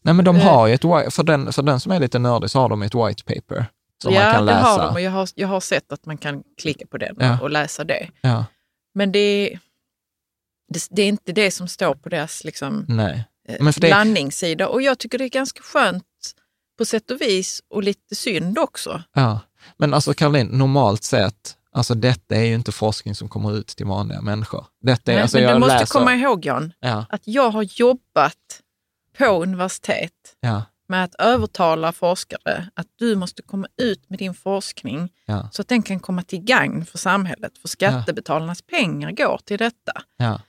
[0.02, 2.60] Nej, men de har ju ett, för den, för den som är lite nördig så
[2.60, 3.66] har de ett white paper
[4.02, 4.58] som ja, man kan läsa.
[4.58, 6.98] Ja, det har de och jag har, jag har sett att man kan klicka på
[6.98, 7.40] den ja.
[7.40, 8.08] och läsa det.
[8.20, 8.44] Ja.
[8.94, 9.58] Men det,
[10.68, 13.00] det, det, är inte det som står på deras liksom.
[13.48, 16.04] Eh, landningssida och jag tycker det är ganska skönt
[16.78, 19.02] på sätt och vis och lite synd också.
[19.14, 19.40] Ja,
[19.76, 23.86] men alltså Caroline, normalt sett, alltså detta är ju inte forskning som kommer ut till
[23.86, 24.66] vanliga människor.
[24.80, 25.98] Detta är, Nej, alltså, men du måste läser...
[25.98, 27.06] komma ihåg Jan, ja.
[27.08, 28.62] att jag har jobbat
[29.18, 30.62] på universitet ja.
[30.88, 35.48] Med att övertala forskare att du måste komma ut med din forskning ja.
[35.52, 37.58] så att den kan komma till gagn för samhället.
[37.58, 40.02] För skattebetalarnas pengar går till detta.
[40.16, 40.40] Ja.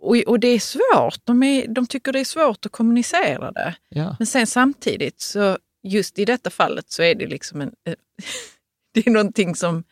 [0.00, 3.74] Och, och det är svårt, de, är, de tycker det är svårt att kommunicera det.
[3.88, 4.16] Ja.
[4.18, 7.72] Men sen samtidigt, så just i detta fallet så är det liksom en,
[8.94, 9.84] det är någonting som,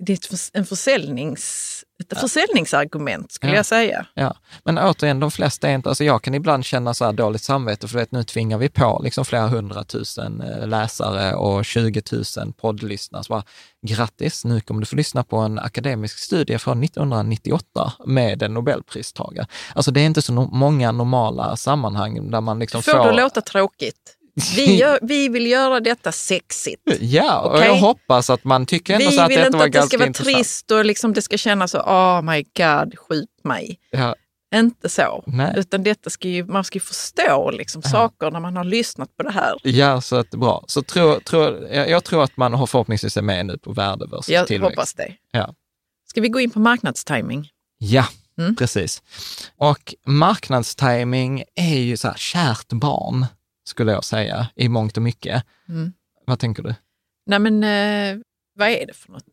[0.00, 3.56] det är en försäljnings ett försäljningsargument skulle ja.
[3.56, 4.06] jag säga.
[4.14, 4.34] Ja,
[4.64, 7.88] men återigen, de flesta är inte, alltså jag kan ibland känna så här dåligt samvete
[7.88, 13.24] för att nu tvingar vi på liksom flera hundratusen eh, läsare och 20 000 poddlyssnare.
[13.24, 13.42] Så bara,
[13.86, 19.46] grattis, nu kommer du få lyssna på en akademisk studie från 1998 med en nobelpristagare.
[19.74, 22.92] Alltså det är inte så no många normala sammanhang där man liksom får...
[22.92, 24.17] Får det låta tråkigt?
[24.56, 26.82] Vi, gör, vi vill göra detta sexigt.
[27.00, 27.66] Ja, och okay?
[27.66, 29.92] jag hoppas att man tycker ändå vi så att detta var ganska intressant.
[29.92, 32.22] Vi vill inte att det ska vara trist och liksom det ska kännas så, oh
[32.22, 33.78] my god, skjut mig.
[33.90, 34.14] Ja.
[34.54, 35.54] Inte så, Nej.
[35.56, 37.90] utan detta ska ju, man ska ju förstå liksom ja.
[37.90, 39.54] saker när man har lyssnat på det här.
[39.62, 40.64] Ja, så att bra.
[40.68, 44.28] Så tro, tro, jag tror att man har förhoppningsvis är med nu på värde versus
[44.28, 44.76] jag tillväxt.
[44.76, 45.14] hoppas det.
[45.30, 45.54] Ja.
[46.08, 47.48] Ska vi gå in på marknadstiming?
[47.78, 48.06] Ja,
[48.38, 48.56] mm.
[48.56, 49.02] precis.
[49.56, 53.26] Och marknadstiming är ju så här, kärt barn
[53.68, 55.44] skulle jag säga, i mångt och mycket.
[55.68, 55.92] Mm.
[56.26, 56.74] Vad tänker du?
[57.26, 58.22] Nej men, eh,
[58.54, 59.24] vad är det för något?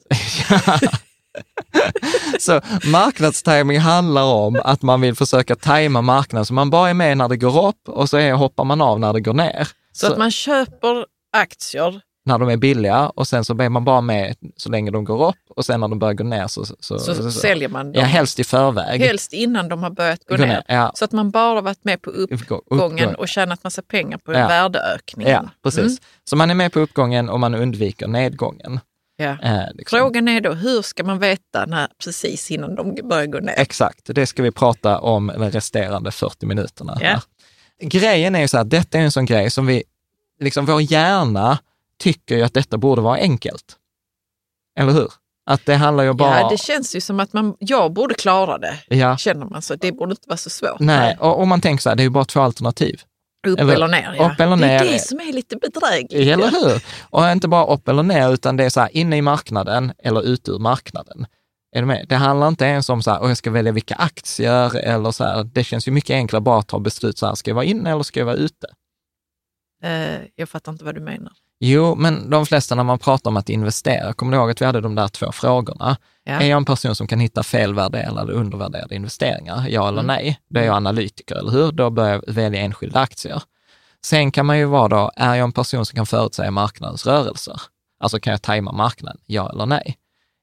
[2.41, 7.17] så marknadstiming handlar om att man vill försöka tajma marknaden, så man bara är med
[7.17, 9.67] när det går upp och så är, hoppar man av när det går ner.
[9.91, 11.06] Så, så att man köper
[11.38, 15.03] aktier när de är billiga och sen så blir man bara med så länge de
[15.03, 17.91] går upp och sen när de börjar gå ner så, så, så, så, säljer man
[17.91, 18.01] dem.
[18.01, 19.01] Ja, helst i förväg.
[19.01, 20.63] Helst innan de har börjat gå, gå ner.
[20.67, 20.91] Ja.
[20.95, 24.47] Så att man bara varit med på uppgången upp, och tjänat massa pengar på ja.
[24.47, 25.31] värdeökningen.
[25.31, 25.83] Ja, precis.
[25.83, 25.97] Mm.
[26.23, 28.79] Så man är med på uppgången och man undviker nedgången.
[29.17, 29.38] Ja.
[29.43, 29.99] Eh, liksom.
[29.99, 33.53] Frågan är då, hur ska man veta när, precis innan de börjar gå ner?
[33.57, 36.97] Exakt, det ska vi prata om de resterande 40 minuterna.
[37.01, 37.21] Ja.
[37.81, 39.83] Grejen är ju så här, detta är en sån grej som vi,
[40.39, 41.57] liksom vår hjärna
[42.03, 43.77] tycker ju att detta borde vara enkelt.
[44.79, 45.12] Eller hur?
[45.49, 46.39] Att det handlar ju bara...
[46.39, 49.17] Ja, det känns ju som att man, jag borde klara det, ja.
[49.17, 49.62] känner man.
[49.62, 50.79] så Det borde inte vara så svårt.
[50.79, 53.01] Nej, och, och man tänker så här, det är ju bara två alternativ.
[53.47, 54.31] Upp eller, eller ner, ja.
[54.31, 54.79] Upp eller ner.
[54.79, 56.13] Det är det som är lite bedrägligt.
[56.13, 56.84] Eller hur?
[57.01, 60.21] Och inte bara upp eller ner, utan det är så här, inne i marknaden eller
[60.21, 61.27] ut ur marknaden.
[61.75, 62.05] Är du med?
[62.10, 65.43] Det handlar inte ens om så här, jag ska välja vilka aktier eller så här.
[65.43, 67.91] Det känns ju mycket enklare bara att ta beslut så här, ska jag vara inne
[67.91, 68.67] eller ska jag vara ute?
[69.86, 71.34] Uh, jag fattar inte vad du menar.
[71.59, 74.65] Jo, men de flesta när man pratar om att investera, kommer du ihåg att vi
[74.65, 75.97] hade de där två frågorna?
[76.23, 76.33] Ja.
[76.33, 79.67] Är jag en person som kan hitta felvärderade eller undervärderade investeringar?
[79.69, 80.15] Ja eller mm.
[80.15, 80.39] nej?
[80.49, 81.71] Då är jag analytiker, eller hur?
[81.71, 83.43] Då börjar jag välja enskilda aktier.
[84.05, 87.61] Sen kan man ju vara då, är jag en person som kan förutsäga marknadens rörelser?
[87.99, 89.17] Alltså kan jag tajma marknaden?
[89.25, 89.97] Ja eller nej?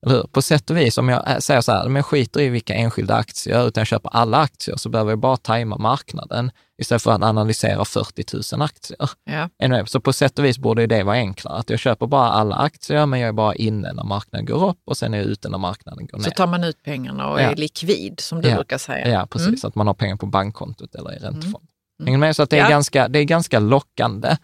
[0.06, 0.22] Eller hur?
[0.22, 3.14] På sätt och vis, om jag säger så här, men jag skiter i vilka enskilda
[3.14, 6.50] aktier, utan jag köper alla aktier, så behöver jag bara tajma marknaden
[6.82, 9.10] istället för att analysera 40 000 aktier.
[9.58, 9.86] Ja.
[9.86, 13.06] Så på sätt och vis borde det vara enklare, att jag köper bara alla aktier,
[13.06, 15.58] men jag är bara inne när marknaden går upp och sen är jag ute när
[15.58, 16.24] marknaden går ner.
[16.24, 17.50] Så tar man ut pengarna och ja.
[17.50, 18.54] är likvid, som du ja.
[18.54, 19.08] brukar säga.
[19.08, 19.64] Ja, precis.
[19.64, 19.68] Mm.
[19.68, 21.32] Att man har pengar på bankkontot eller i Mm.
[21.34, 21.68] räntefond.
[22.02, 22.20] Mm.
[22.20, 22.36] med?
[22.36, 22.68] Så att det, är ja.
[22.68, 24.36] ganska, det är ganska lockande.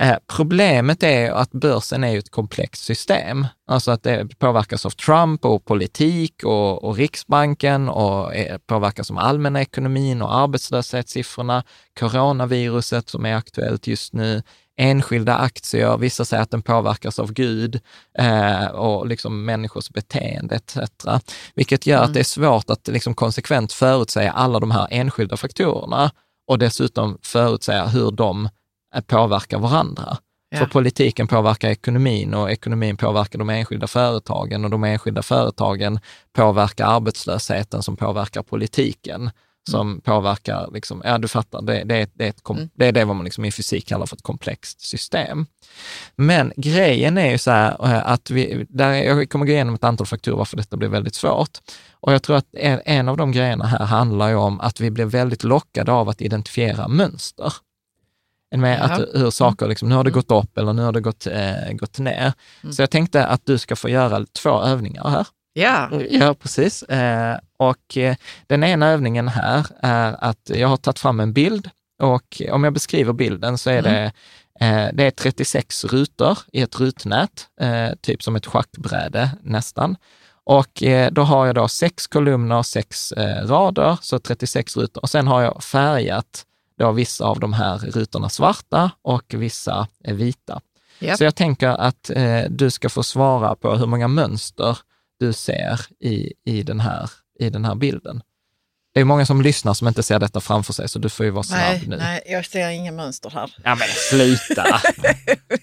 [0.00, 3.46] Eh, problemet är att börsen är ett komplext system.
[3.66, 8.32] Alltså att det påverkas av Trump och politik och, och Riksbanken och
[8.66, 11.64] påverkas av allmänna ekonomin och arbetslöshetssiffrorna,
[12.00, 14.42] coronaviruset som är aktuellt just nu,
[14.76, 17.80] enskilda aktier, vissa säger att den påverkas av Gud
[18.18, 20.76] eh, och liksom människors beteende etc.
[21.54, 22.08] Vilket gör mm.
[22.08, 26.10] att det är svårt att liksom konsekvent förutsäga alla de här enskilda faktorerna
[26.48, 28.48] och dessutom förutsäga hur de
[29.00, 30.16] påverkar varandra.
[30.50, 30.58] Ja.
[30.58, 36.00] För politiken påverkar ekonomin och ekonomin påverkar de enskilda företagen och de enskilda företagen
[36.32, 39.30] påverkar arbetslösheten som påverkar politiken
[39.70, 40.00] som mm.
[40.00, 42.68] påverkar, liksom, ja du fattar, det, det, det, är, ett, mm.
[42.74, 45.46] det är det vad man liksom i fysik kallar för ett komplext system.
[46.16, 49.84] Men grejen är ju så här eh, att vi, där, jag kommer gå igenom ett
[49.84, 51.58] antal faktorer varför detta blir väldigt svårt.
[51.90, 54.90] Och jag tror att en, en av de grejerna här handlar ju om att vi
[54.90, 57.52] blir väldigt lockade av att identifiera mönster.
[58.52, 58.84] Med ja.
[58.84, 60.22] att hur saker, liksom, nu har det mm.
[60.22, 62.32] gått upp eller nu har det gått, eh, gått ner.
[62.62, 62.72] Mm.
[62.72, 65.26] Så jag tänkte att du ska få göra två övningar här.
[65.52, 66.82] Ja, ja precis.
[66.82, 71.70] Eh, och eh, den ena övningen här är att jag har tagit fram en bild
[72.02, 73.92] och om jag beskriver bilden så är mm.
[73.92, 74.12] det
[74.66, 77.46] eh, det är 36 rutor i ett rutnät,
[78.00, 79.96] typ som ett schackbräde nästan.
[80.44, 83.12] Och då har jag då sex kolumner, sex
[83.44, 85.02] rader, så 36 rutor.
[85.02, 86.44] Och sen har jag färgat
[86.82, 90.60] då vissa av de här rutorna svarta och vissa är vita.
[91.00, 91.18] Yep.
[91.18, 92.10] Så jag tänker att
[92.48, 94.78] du ska få svara på hur många mönster
[95.20, 98.22] du ser i, i, den här, i den här bilden.
[98.94, 101.30] Det är många som lyssnar som inte ser detta framför sig, så du får ju
[101.30, 101.96] vara snabb nej, nu.
[101.96, 103.54] Nej, jag ser inga mönster här.
[103.64, 104.66] Ja, men sluta!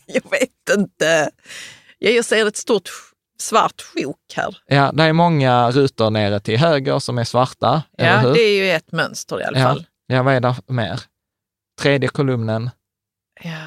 [0.06, 1.30] jag vet inte.
[2.00, 2.90] Jag ser ett stort
[3.40, 4.58] svart sjok här.
[4.66, 8.72] Ja, det är många rutor nere till höger som är svarta, Ja, det är ju
[8.72, 9.68] ett mönster i alla ja.
[9.68, 9.86] fall.
[10.12, 11.02] Ja, vad är det mer?
[11.82, 12.70] Tredje kolumnen.
[13.44, 13.66] Ja,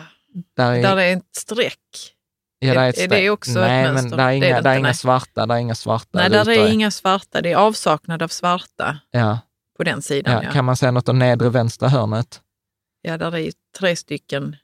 [0.57, 2.15] där är, där är ett streck.
[2.59, 4.17] Ja, det är, är det också nej, ett mönster?
[4.17, 6.73] Men det är inga, det är inga svarta, det är inga svarta Nej, där är
[6.73, 7.41] inga svarta.
[7.41, 9.39] Det är avsaknad av svarta ja.
[9.77, 10.35] på den sidan.
[10.35, 10.43] Ja.
[10.45, 10.53] Ja.
[10.53, 12.41] Kan man säga något om nedre vänstra hörnet?
[13.03, 14.57] Ja, där är tre stycken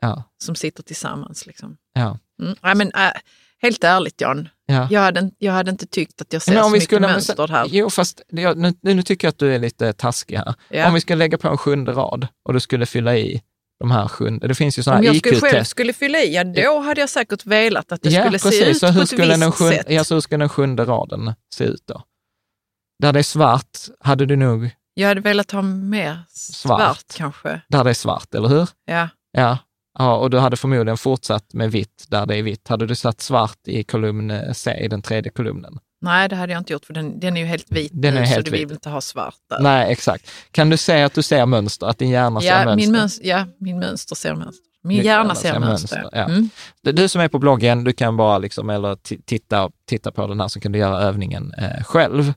[0.00, 0.22] ja.
[0.44, 1.46] som sitter tillsammans.
[1.46, 1.76] Liksom.
[1.92, 2.18] Ja.
[2.42, 2.56] Mm.
[2.62, 3.12] ja men, äh,
[3.62, 4.88] helt ärligt Jan, ja.
[4.90, 7.66] jag, hade, jag hade inte tyckt att jag ser så mycket skulle, mönster här.
[7.70, 10.54] Jo, fast jag, nu, nu tycker jag att du är lite taskig här.
[10.68, 10.88] Ja.
[10.88, 13.42] Om vi skulle lägga på en sjunde rad och du skulle fylla i
[13.80, 14.48] de här sjunde.
[14.48, 15.26] Det finns ju sådana IQ-test.
[15.26, 18.20] Om jag själv skulle fylla i, ja då hade jag säkert velat att det ja,
[18.20, 18.60] skulle precis.
[18.60, 19.86] se ut så hur på ett skulle visst sjunde, sätt.
[19.88, 22.02] Ja, så hur skulle den sjunde raden se ut då?
[23.02, 24.70] Där det är svart hade du nog...
[24.94, 27.60] Jag hade velat ha mer svart, svart kanske.
[27.68, 28.68] Där det är svart, eller hur?
[28.84, 29.08] Ja.
[29.32, 29.58] Ja,
[29.98, 32.68] ja och du hade förmodligen fortsatt med vitt där det är vitt.
[32.68, 35.78] Hade du satt svart i kolumn C, i den tredje kolumnen?
[36.00, 38.20] Nej, det hade jag inte gjort för den, den är ju helt vit den nu,
[38.20, 39.60] är helt så du vill inte ha svart där.
[39.60, 40.30] Nej, exakt.
[40.50, 42.86] Kan du säga att du ser mönster, att din hjärna ja, ser mönster?
[42.86, 43.26] Min mönster?
[43.26, 44.72] Ja, min mönster ser mönster.
[44.84, 46.00] Min hjärna, hjärna ser, ser mönster.
[46.00, 46.18] mönster.
[46.18, 46.24] Ja.
[46.24, 46.50] Mm.
[46.82, 50.48] Du som är på bloggen, du kan bara liksom, eller titta, titta på den här
[50.48, 52.32] så kan du göra övningen eh, själv.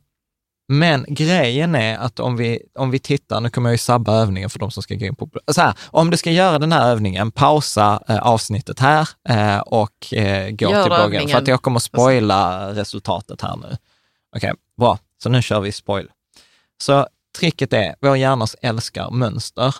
[0.67, 4.49] Men grejen är att om vi, om vi tittar, nu kommer jag ju sabba övningen
[4.49, 5.29] för de som ska gå in på...
[5.47, 10.13] Så här, om du ska göra den här övningen, pausa eh, avsnittet här eh, och
[10.13, 11.01] eh, gå Gör till bloggen.
[11.01, 11.29] Övningen.
[11.29, 13.67] För att jag kommer spoila resultatet här nu.
[13.67, 13.77] Okej,
[14.51, 14.99] okay, bra.
[15.23, 16.09] Så nu kör vi spoil.
[16.81, 17.07] Så
[17.39, 19.75] tricket är, vår hjärna älskar mönster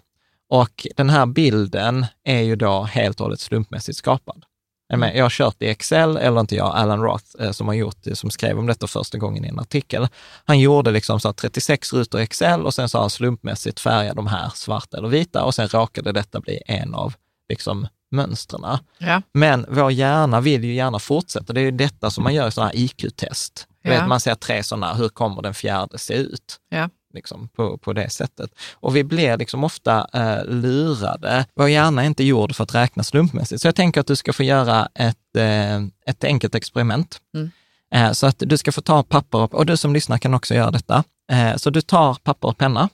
[0.50, 4.45] och den här bilden är ju då helt och hållet slumpmässigt skapad.
[4.93, 5.17] Mm.
[5.17, 8.30] Jag har kört i Excel, eller inte jag, Alan Roth eh, som har gjort som
[8.30, 10.08] skrev om detta första gången i en artikel.
[10.45, 14.15] Han gjorde liksom så 36 rutor i Excel och sen så har han slumpmässigt färgat
[14.15, 17.13] de här svarta eller vita och sen råkade detta bli en av
[17.50, 18.78] liksom mönstren.
[18.98, 19.21] Ja.
[19.34, 21.54] Men vår hjärna vill ju gärna fortsätta.
[21.54, 23.67] Det är ju detta som man gör i sådana här IQ-test.
[23.82, 24.08] Ja.
[24.08, 26.60] man ser tre sådana, hur kommer den fjärde se ut?
[26.69, 28.49] Ja liksom, på, på det sättet.
[28.73, 31.45] Och vi blir liksom ofta eh, lurade.
[31.56, 33.62] Vår hjärna är inte gjord för att räkna slumpmässigt.
[33.62, 37.19] Så jag tänker att du ska få göra ett, eh, ett enkelt experiment.
[37.36, 37.51] Mm.
[37.93, 40.56] Eh, så att du ska få ta papper och, och du som lyssnar kan också
[40.56, 41.04] göra detta.
[41.32, 42.89] Eh, så du tar papper och penna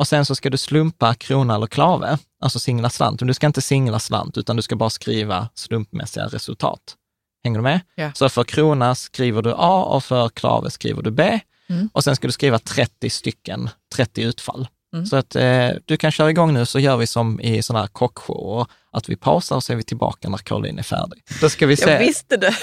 [0.00, 3.20] och sen så ska du slumpa krona eller klave, alltså singla slant.
[3.20, 6.96] Men du ska inte singla slant, utan du ska bara skriva slumpmässiga resultat.
[7.44, 7.80] Hänger du med?
[7.94, 8.12] Ja.
[8.14, 11.40] Så för krona skriver du A och för klave skriver du B.
[11.70, 11.90] Mm.
[11.92, 14.68] Och sen ska du skriva 30 stycken, 30 utfall.
[14.92, 15.06] Mm.
[15.06, 17.88] Så att eh, du kan köra igång nu så gör vi som i sådana här
[17.88, 21.22] kockshower, att vi pausar och så är vi tillbaka när Caroline är färdig.
[21.40, 22.54] Då ska vi se, Jag visste det!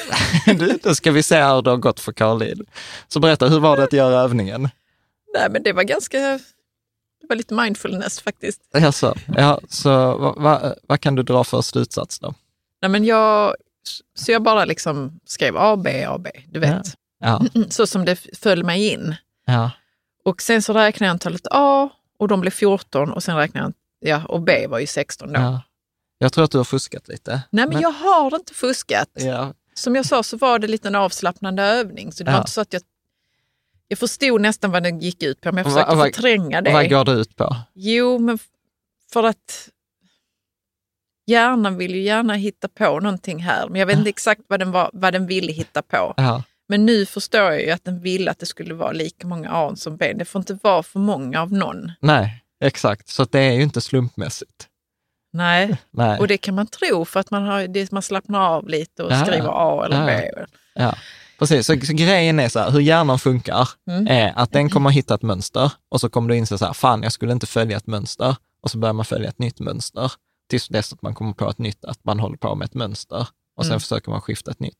[0.45, 2.65] du, då ska vi se hur det har gått för Caroline.
[3.07, 4.69] Så berätta, hur var det att göra övningen?
[5.33, 6.17] Nej, men det var ganska,
[7.21, 8.61] det var lite mindfulness faktiskt.
[8.73, 12.33] Jaså, ja, så vad va, va kan du dra för slutsats då?
[12.81, 13.55] Nej, men jag,
[14.15, 16.69] så jag bara liksom skrev A, B, A, B, du vet.
[16.69, 16.91] Ja.
[17.19, 17.41] Ja.
[17.69, 19.15] Så som det föll mig in.
[19.45, 19.71] Ja.
[20.23, 24.11] Och sen så räknade jag antalet A och de blev 14 och sen räknade jag,
[24.11, 25.39] ja och B var ju 16 då.
[25.39, 25.61] Ja.
[26.17, 27.31] Jag tror att du har fuskat lite.
[27.31, 27.81] Nej, men, men...
[27.81, 29.09] jag har inte fuskat.
[29.13, 29.53] Ja.
[29.73, 32.11] Som jag sa så var det lite en avslappnande övning.
[32.11, 32.35] Så det ja.
[32.35, 32.81] var inte så att jag
[33.87, 36.73] jag förstod nästan vad den gick ut på, men jag försökte va, va, förtränga det.
[36.73, 37.55] Vad går det ut på?
[37.73, 38.39] Jo, men
[39.11, 39.69] för att
[41.25, 44.71] hjärnan vill ju gärna hitta på någonting här, men jag vet inte exakt vad den,
[44.71, 46.13] var, vad den ville hitta på.
[46.17, 46.43] Ja.
[46.67, 49.75] Men nu förstår jag ju att den ville att det skulle vara lika många A
[49.75, 50.13] som B.
[50.15, 51.91] Det får inte vara för många av någon.
[51.99, 53.09] Nej, exakt.
[53.09, 54.67] Så det är ju inte slumpmässigt.
[55.33, 55.77] Nej.
[55.91, 56.19] Nej.
[56.19, 59.25] och det kan man tro för att man, har, man slappnar av lite och ja.
[59.25, 60.31] skriver A eller B.
[60.75, 60.95] Ja.
[61.39, 64.07] Precis, så, så, grejen är så här, hur hjärnan funkar mm.
[64.07, 66.73] är att den kommer att hitta ett mönster och så kommer du inse så här,
[66.73, 70.11] fan jag skulle inte följa ett mönster och så börjar man följa ett nytt mönster
[70.49, 73.27] tills dess att man kommer på ett nytt, att man håller på med ett mönster
[73.57, 73.79] och sen mm.
[73.79, 74.77] försöker man skifta ett nytt.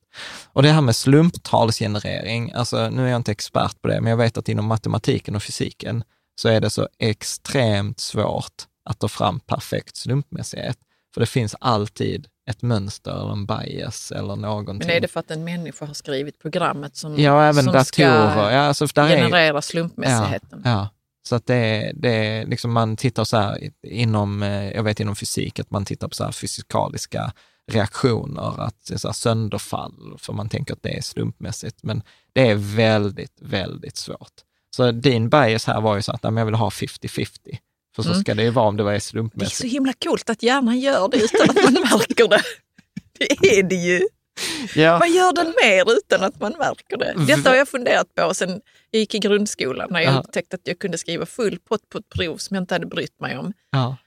[0.53, 4.17] Och det här med slumptalsgenerering, alltså nu är jag inte expert på det, men jag
[4.17, 6.03] vet att inom matematiken och fysiken
[6.35, 10.77] så är det så extremt svårt att ta fram perfekt slumpmässighet.
[11.13, 14.87] För det finns alltid ett mönster eller en bias eller någonting.
[14.87, 17.83] Men är det för att en människa har skrivit programmet som, ja, även som datorer.
[17.83, 20.61] ska ja, alltså generera är, slumpmässigheten?
[20.63, 20.89] Ja, ja.
[21.27, 25.59] Så att det, det liksom man tittar så här inom, eh, jag vet inom fysik,
[25.59, 27.33] att man tittar på så här fysikaliska
[27.71, 31.83] reaktioner, att så här sönderfall, för man tänker att det är slumpmässigt.
[31.83, 32.03] Men
[32.33, 34.33] det är väldigt, väldigt svårt.
[34.75, 37.57] Så din bias här var ju så att jag vill ha 50-50.
[37.95, 38.21] För så mm.
[38.21, 39.61] ska det ju vara om det var slumpmässigt.
[39.61, 42.41] Det är så himla coolt att hjärnan gör det utan att man märker det.
[43.39, 44.07] Det är det ju.
[44.75, 44.97] Ja.
[44.97, 47.13] Vad gör den mer utan att man märker det?
[47.35, 50.19] Detta har jag funderat på sen jag gick i grundskolan när jag ja.
[50.19, 53.19] upptäckte att jag kunde skriva full pott på ett prov som jag inte hade brytt
[53.19, 53.53] mig om.
[53.71, 53.97] Ja.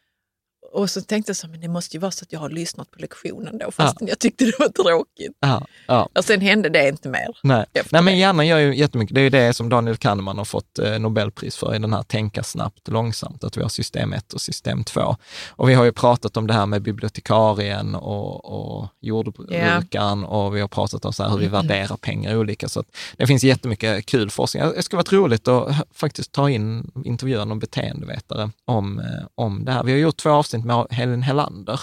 [0.73, 2.91] Och så tänkte jag så men det måste ju vara så att jag har lyssnat
[2.91, 4.07] på lektionen då, fast ja.
[4.09, 5.33] jag tyckte det var tråkigt.
[5.41, 5.67] Ja.
[5.87, 6.09] Ja.
[6.19, 7.29] Och sen hände det inte mer.
[7.43, 9.15] Nej, Nej men hjärnan gör ju jättemycket.
[9.15, 12.03] Det är ju det som Daniel Kahneman har fått eh, Nobelpris för i den här
[12.03, 15.17] tänka snabbt, långsamt, att vi har system 1 och system 2.
[15.49, 20.61] Och vi har ju pratat om det här med bibliotekarien och, och jordbrukaren och vi
[20.61, 22.69] har pratat om så hur vi värderar pengar olika.
[22.69, 22.85] Så
[23.17, 24.63] det finns jättemycket kul forskning.
[24.77, 29.73] Det skulle varit roligt att faktiskt ta in, intervjua någon beteendevetare om, eh, om det
[29.73, 29.85] här.
[29.85, 31.81] Vi har gjort två avsnitt med Helen Hellander,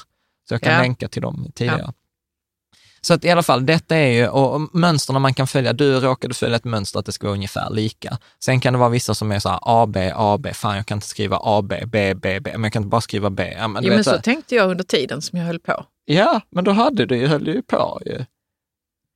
[0.48, 0.80] så jag kan ja.
[0.80, 1.84] länka till dem tidigare.
[1.86, 1.94] Ja.
[3.02, 6.34] Så att i alla fall, detta är ju, och mönstren man kan följa, du råkade
[6.34, 8.18] följa ett mönster att det ska vara ungefär lika.
[8.40, 11.08] Sen kan det vara vissa som är så här AB, AB, fan jag kan inte
[11.08, 13.56] skriva AB, B, B, B, men jag kan inte bara skriva B.
[13.58, 15.86] Ja, men, jo, men så, så tänkte jag under tiden som jag höll på.
[16.06, 18.26] Ja, men då hade du ju, höll du ju på ju.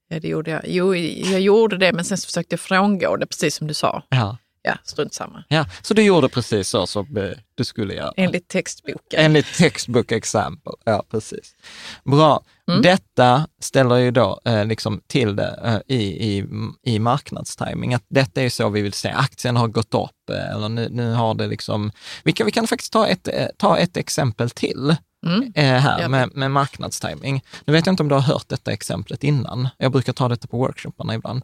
[0.08, 0.62] Ja, det gjorde jag.
[0.65, 4.04] Jo, jag gjorde det, men sen så försökte jag frångå det, precis som du sa.
[4.10, 4.38] Ja.
[4.63, 5.43] Ja, strunt samma.
[5.47, 8.13] Ja, så du gjorde precis så som eh, du skulle göra?
[8.17, 9.19] Enligt textboken.
[9.19, 11.56] Enligt textbook example, ja precis.
[12.04, 12.43] Bra.
[12.67, 12.82] Mm.
[12.82, 16.04] Detta ställer ju då eh, liksom till det eh, i,
[16.38, 16.45] i,
[16.84, 19.10] i marknadstiming, att detta är så vi vill se.
[19.10, 21.91] Aktien har gått upp, eh, eller nu, nu har det liksom...
[22.24, 24.95] Vi kan, vi kan faktiskt ta ett, eh, ta ett exempel till.
[25.26, 25.52] Mm.
[25.56, 27.43] Eh, här med, med marknadstiming.
[27.65, 29.69] Nu vet jag inte om du har hört detta exemplet innan.
[29.78, 31.43] Jag brukar ta detta på workshopparna ibland.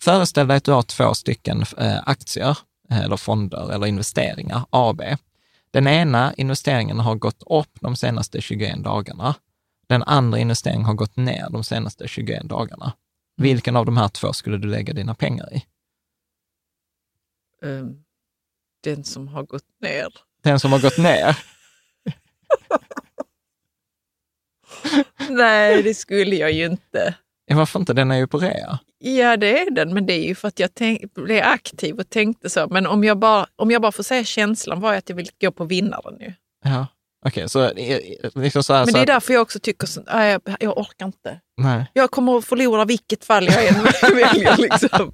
[0.00, 2.58] Föreställ dig att du har två stycken eh, aktier,
[2.90, 5.02] eh, eller fonder eller investeringar, AB.
[5.70, 9.34] Den ena investeringen har gått upp de senaste 21 dagarna.
[9.86, 12.92] Den andra investeringen har gått ner de senaste 21 dagarna.
[13.36, 15.64] Vilken av de här två skulle du lägga dina pengar i?
[17.62, 18.04] Um,
[18.80, 20.08] den som har gått ner.
[20.42, 21.38] Den som har gått ner?
[25.28, 27.14] Nej, det skulle jag ju inte.
[27.50, 27.92] Varför inte?
[27.92, 28.78] Den är ju på rea.
[28.98, 32.10] Ja, det är den, men det är ju för att jag tänk, blev aktiv och
[32.10, 32.66] tänkte så.
[32.70, 35.50] Men om jag, bara, om jag bara får säga känslan var att jag vill gå
[35.50, 36.34] på vinnaren nu.
[36.64, 36.86] Ja,
[37.26, 37.44] okej.
[37.44, 37.72] Okay, så,
[38.40, 41.06] liksom så här, Men det är därför jag också tycker så, nej, jag, jag orkar
[41.06, 41.40] inte.
[41.56, 41.86] Nej.
[41.92, 43.74] Jag kommer att förlora vilket fall jag än
[44.14, 44.56] väljer.
[44.56, 45.12] Liksom.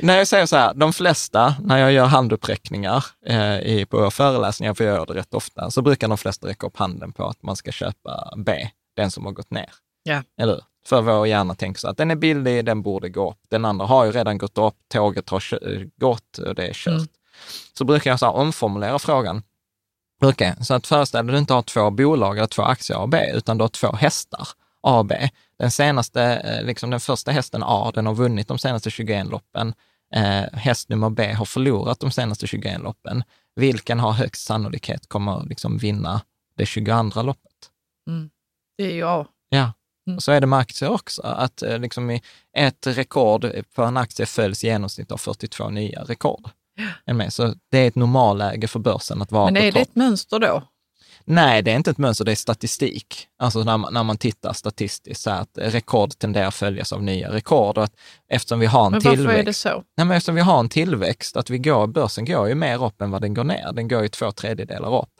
[0.00, 4.74] när jag säger så här, de flesta, när jag gör handuppräckningar eh, i, på föreläsningar,
[4.74, 7.42] för jag gör det rätt ofta, så brukar de flesta räcka upp handen på att
[7.42, 9.70] man ska köpa B, den som har gått ner.
[10.06, 10.22] Ja.
[10.40, 13.40] Eller för vår hjärna tänker så att den är billig, den borde gå upp.
[13.48, 15.42] Den andra har ju redan gått upp, tåget har
[16.00, 16.94] gått och det är kört.
[16.94, 17.06] Mm.
[17.78, 19.42] Så brukar jag så omformulera frågan.
[20.22, 23.00] Okej, okay, så att föreställ dig du inte har två bolag eller två aktier A
[23.00, 24.48] och B, utan du har två hästar
[24.80, 25.28] A och B.
[25.58, 29.74] Den senaste, eh, liksom den första hästen A, den har vunnit de senaste 21 loppen.
[30.14, 33.24] Eh, häst nummer B har förlorat de senaste 21 loppen.
[33.54, 36.20] Vilken har högst sannolikhet kommer liksom vinna
[36.56, 37.70] det 22 loppet?
[38.08, 38.30] Mm.
[38.76, 39.26] Det är ju A.
[39.48, 39.72] Ja,
[40.06, 40.20] Mm.
[40.20, 42.18] Så är det med aktier också, att eh, liksom
[42.56, 46.48] ett rekord på en aktie följs i genomsnitt av 42 nya rekord.
[47.04, 47.30] Ja.
[47.30, 50.62] Så det är ett normalläge för börsen att vara Men är det ett mönster då?
[51.28, 53.28] Nej, det är inte ett mönster, det är statistik.
[53.38, 57.32] Alltså när man, när man tittar statistiskt, så att rekord tenderar att följas av nya
[57.32, 57.78] rekord.
[57.78, 57.92] Och att
[58.28, 59.24] eftersom vi har en men tillväxt...
[59.26, 59.82] varför är det så?
[59.96, 63.00] Nej, men eftersom vi har en tillväxt, att vi går, börsen går ju mer upp
[63.00, 63.72] än vad den går ner.
[63.72, 65.10] Den går ju två tredjedelar upp.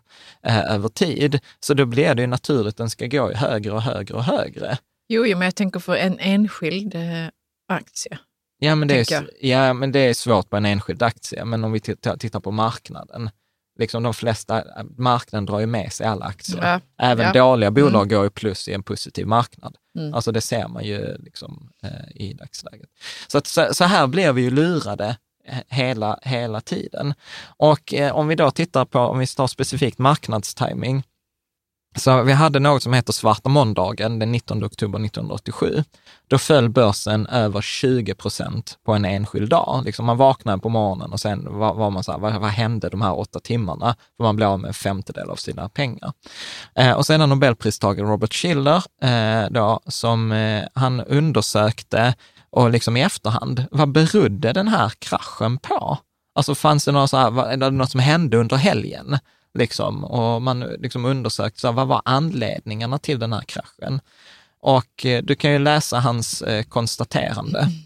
[0.43, 1.41] Eh, över tid.
[1.61, 4.79] Så då blir det ju naturligt att den ska gå högre och högre och högre.
[5.09, 7.29] Jo, jo men jag tänker för en enskild eh,
[7.69, 8.19] aktie.
[8.59, 11.73] Ja men, det är, ja, men det är svårt på en enskild aktie, men om
[11.73, 13.31] vi tittar på marknaden,
[13.79, 14.65] liksom de flesta,
[14.97, 16.63] marknaden drar ju med sig alla aktier.
[16.63, 16.81] Ja.
[16.99, 17.33] Även ja.
[17.33, 18.09] dåliga bolag mm.
[18.09, 19.77] går ju plus i en positiv marknad.
[19.99, 20.15] Mm.
[20.15, 22.89] Alltså det ser man ju liksom, eh, i dagsläget.
[23.29, 25.17] Så, att, så, så, här blir vi ju lurade eh,
[25.69, 27.15] hela, hela tiden.
[27.47, 31.03] Och eh, om vi då tittar på, om vi tar specifikt marknadstiming,
[31.97, 35.85] så vi hade något som heter svarta måndagen den 19 oktober 1987.
[36.29, 39.83] Då föll börsen över 20 procent på en enskild dag.
[39.85, 42.89] Liksom man vaknade på morgonen och sen var, var man så här, vad, vad, hände
[42.89, 43.97] de här åtta timmarna?
[44.17, 46.13] För man blev av med en femtedel av sina pengar.
[46.75, 52.15] Eh, och sedan Nobelpristagaren Robert Schiller, eh, då, som eh, han undersökte
[52.51, 55.99] och liksom i efterhand, vad berodde den här kraschen på?
[56.35, 59.19] Alltså fanns det, några så här, det något som hände under helgen?
[59.55, 64.01] Liksom, och man liksom undersökt så vad var anledningarna till den här kraschen.
[64.61, 67.69] Och eh, du kan ju läsa hans eh, konstaterande.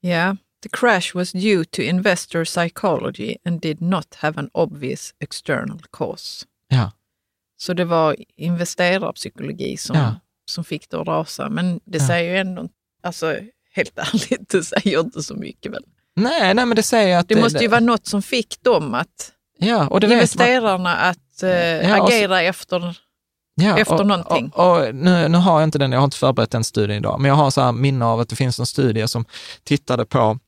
[0.00, 0.34] Ja, yeah.
[0.62, 6.46] the crash was due to investor psychology and did not have an obvious external cause.
[6.68, 6.92] Ja.
[7.56, 10.14] Så det var investerarpsykologi som, ja.
[10.48, 11.48] Som fick det att rasa.
[11.48, 12.06] Men det ja.
[12.06, 12.68] säger ju ändå,
[13.02, 13.36] alltså
[13.74, 15.84] helt ärligt, det säger inte så mycket väl?
[16.16, 17.28] Nej, nej men det säger att...
[17.28, 20.96] Det, det måste ju vara något som fick dem att Ja, och det investerarna man,
[20.98, 22.96] att eh, ja, agera så, efter,
[23.54, 24.50] ja, efter och, någonting.
[24.54, 27.20] Och, och, nu, nu har jag inte den, jag har inte förberett den studien idag,
[27.20, 29.24] men jag har så här minne av att det finns en studie som
[29.64, 30.38] tittade på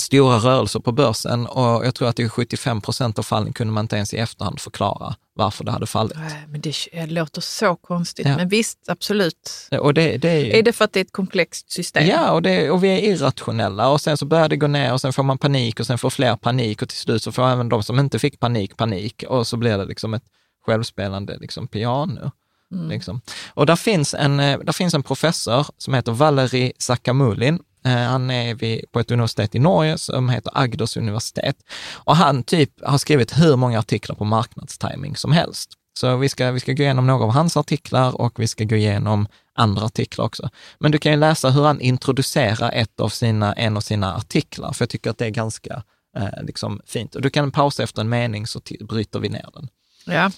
[0.00, 3.84] stora rörelser på börsen och jag tror att i 75 procent av fallen kunde man
[3.84, 6.16] inte ens i efterhand förklara varför det hade fallit.
[6.48, 8.36] Men det låter så konstigt, ja.
[8.36, 9.68] men visst, absolut.
[9.80, 12.06] Och det, det är, är, det för att det är ett komplext system?
[12.06, 15.00] Ja, och, det, och vi är irrationella och sen så börjar det gå ner och
[15.00, 17.68] sen får man panik och sen får fler panik och till slut så får även
[17.68, 20.24] de som inte fick panik panik och så blir det liksom ett
[20.66, 22.30] självspelande liksom piano.
[22.72, 22.88] Mm.
[22.88, 23.20] Liksom.
[23.48, 27.92] Och där finns, en, eh, där finns en professor som heter Valery Sakamulin Eh, Eh,
[27.92, 31.56] han är vid, på ett universitet i Norge som heter Agders universitet.
[31.92, 35.76] Och han typ har skrivit hur många artiklar på marknadstiming som helst.
[35.98, 38.76] Så vi ska, vi ska gå igenom några av hans artiklar och vi ska gå
[38.76, 40.50] igenom andra artiklar också.
[40.78, 44.72] Men du kan ju läsa hur han introducerar ett av sina, en av sina artiklar,
[44.72, 45.82] för jag tycker att det är ganska
[46.16, 47.14] eh, liksom fint.
[47.14, 49.68] Och du kan pausa efter en mening så bryter vi ner den.
[50.04, 50.30] Ja.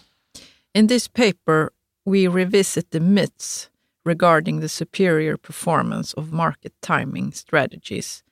[0.74, 1.68] In this paper
[2.05, 3.68] we revisit the myths
[4.05, 8.22] regarding the superior performance of market timing strategies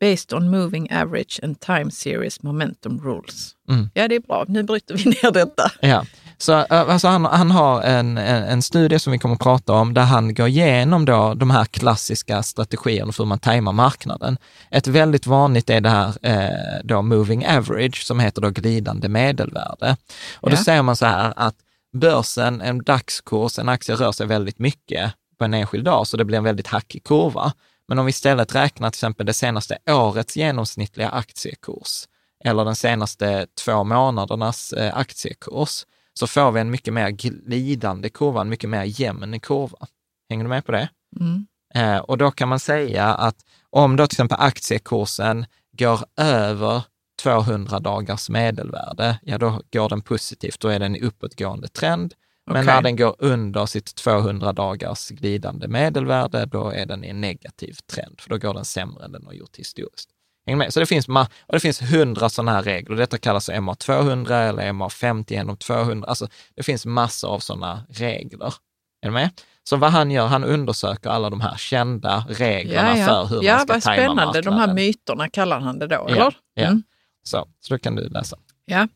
[0.00, 3.54] based on moving average and time series momentum rules.
[3.68, 3.90] Mm.
[3.94, 4.44] Ja, det är bra.
[4.48, 5.72] Nu bryter vi ner detta.
[5.80, 6.04] Ja.
[6.38, 9.94] Så alltså han, han har en, en, en, studie som vi kommer att prata om,
[9.94, 14.36] där han går igenom då de här klassiska strategierna för hur man tajmar marknaden.
[14.70, 19.96] Ett väldigt vanligt är det här eh, då moving average, som heter då glidande medelvärde.
[20.34, 20.64] Och då ja.
[20.64, 21.54] säger man så här att
[21.92, 26.24] börsen, en dagskurs, en aktie rör sig väldigt mycket på en enskild dag, så det
[26.24, 27.52] blir en väldigt hackig kurva.
[27.88, 32.04] Men om vi istället räknar till exempel det senaste årets genomsnittliga aktiekurs
[32.44, 38.40] eller den senaste två månadernas eh, aktiekurs, så får vi en mycket mer glidande kurva,
[38.40, 39.86] en mycket mer jämn kurva.
[40.30, 40.88] Hänger du med på det?
[41.20, 41.46] Mm.
[41.74, 43.36] Eh, och då kan man säga att
[43.70, 46.82] om då till exempel aktiekursen går över
[47.22, 52.14] 200 dagars medelvärde, ja då går den positivt, då är det en uppåtgående trend.
[52.52, 52.74] Men okay.
[52.74, 57.76] när den går under sitt 200 dagars glidande medelvärde, då är den i en negativ
[57.92, 60.10] trend, för då går den sämre än den har gjort historiskt.
[60.46, 60.72] Häng med?
[60.72, 62.96] Så det finns, och det finns hundra sådana här regler.
[62.96, 66.08] Detta kallas MA200 eller MA50 genom 200.
[66.08, 68.54] Alltså, det finns massor av sådana regler.
[69.02, 69.30] Är du med?
[69.64, 73.06] Så vad han gör, han undersöker alla de här kända reglerna ja, ja.
[73.06, 74.24] för hur ja, man ska vad tajma spännande.
[74.24, 74.44] marknaden.
[74.44, 76.36] De här myterna kallar han det då, ja, eller?
[76.54, 76.82] Ja, mm.
[77.22, 78.36] så, så då kan du läsa.
[78.64, 78.88] Ja.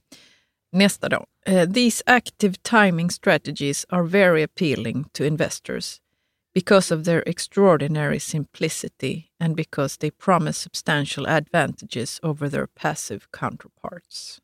[0.73, 1.27] Nästa då.
[1.49, 6.01] Uh, these active timing strategies are very appealing to investors
[6.55, 14.41] because of their extraordinary simplicity and because they promise substantial advantages over their passive counterparts.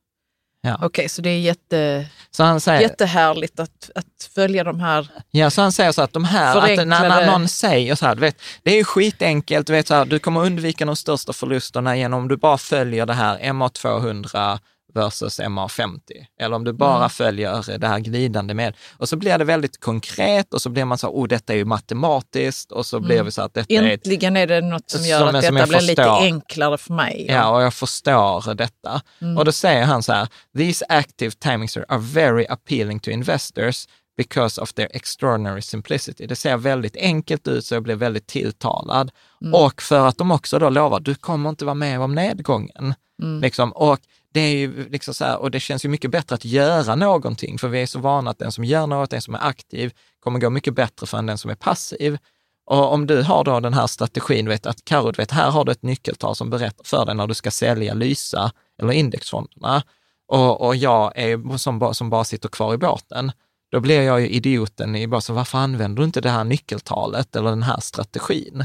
[0.63, 0.75] Ja.
[0.75, 5.09] Okej, okay, så det är jätte, så han säger, jättehärligt att, att följa de här
[5.31, 8.15] Ja, så han säger så att de här, att när, när någon säger så här,
[8.15, 11.33] du vet, det är ju skitenkelt, du vet så här, du kommer undvika de största
[11.33, 14.59] förlusterna genom om du bara följer det här MA200
[14.95, 16.01] versus MA50.
[16.41, 17.11] Eller om du bara mm.
[17.11, 18.76] följer det här glidande med.
[18.97, 21.64] Och så blir det väldigt konkret och så blir man så, oh detta är ju
[21.64, 23.07] matematiskt och så mm.
[23.07, 25.43] blir vi så att detta Äntligen är, ett, är det något som gör som, att
[25.43, 25.80] detta blir förstår.
[25.80, 27.26] lite enklare för mig.
[27.28, 29.03] Ja, och jag förstår detta.
[29.20, 29.38] Mm.
[29.38, 33.86] Och då säger han så här, these active timings are very appealing to investors
[34.16, 36.26] because of their extraordinary simplicity.
[36.26, 39.11] Det ser väldigt enkelt ut så jag blir väldigt tilltalad.
[39.43, 39.55] Mm.
[39.55, 42.95] Och för att de också då lovar, du kommer inte vara med om nedgången.
[43.22, 43.41] Mm.
[43.41, 44.01] Liksom, och
[44.33, 47.59] det är ju liksom så här, och det känns ju mycket bättre att göra någonting,
[47.59, 50.41] för vi är så vana att den som gör något, den som är aktiv, kommer
[50.41, 52.18] gå mycket bättre för än den som är passiv.
[52.66, 55.72] Och om du har då den här strategin, vet, att Karo, vet, här har du
[55.72, 58.53] ett nyckeltal som berättar för dig när du ska sälja Lysa
[58.83, 59.83] eller indexfonderna.
[60.28, 63.33] Och, och jag är som, som bara sitter kvar i båten.
[63.70, 67.37] Då blir jag ju idioten i bara så, varför använder du inte det här nyckeltalet
[67.37, 68.64] eller den här strategin?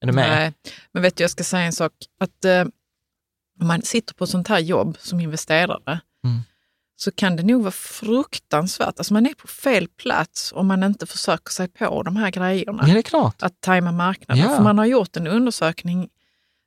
[0.00, 0.28] Är du med?
[0.30, 0.52] Nej,
[0.92, 1.92] men vet du, jag ska säga en sak.
[2.20, 2.64] Att eh,
[3.60, 6.40] om man sitter på sånt här jobb som investerare, mm.
[6.96, 8.98] så kan det nog vara fruktansvärt.
[8.98, 12.84] Alltså man är på fel plats om man inte försöker sig på de här grejerna.
[12.86, 13.42] Ja, det är klart.
[13.42, 14.44] Att tajma marknaden.
[14.44, 14.56] Ja.
[14.56, 16.08] För man har gjort en undersökning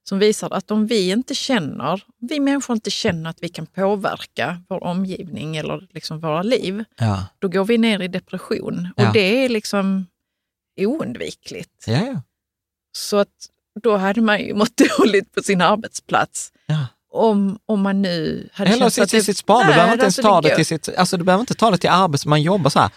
[0.09, 4.61] som visar att om vi inte känner, vi människor inte känner att vi kan påverka
[4.69, 7.25] vår omgivning eller liksom våra liv, ja.
[7.39, 8.87] då går vi ner i depression.
[8.97, 9.11] Och ja.
[9.13, 10.05] det är liksom
[10.77, 11.83] oundvikligt.
[11.87, 12.21] Ja,
[12.91, 13.49] Så att
[13.81, 16.51] då hade man ju mått dåligt på sin arbetsplats.
[17.11, 19.63] Om, om man nu hade Eller känt att det, sitt spar.
[19.63, 21.71] Du behöver inte ens alltså ta det, det till sitt, alltså du behöver inte ta
[21.71, 22.89] det till arbets, man jobbar så här.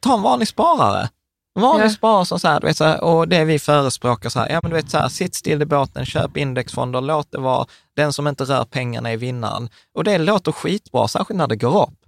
[0.00, 1.08] Ta en vanlig sparare.
[1.54, 1.90] Vanlig ja.
[1.90, 4.60] sparare som så här, du vet, så här, och det vi förespråkar så här, ja
[4.62, 8.12] men du vet så här, sitt still i båten, köp indexfonder, låt det vara, den
[8.12, 9.68] som inte rör pengarna är vinnaren.
[9.94, 11.98] Och det låter skitbra, särskilt när det går upp.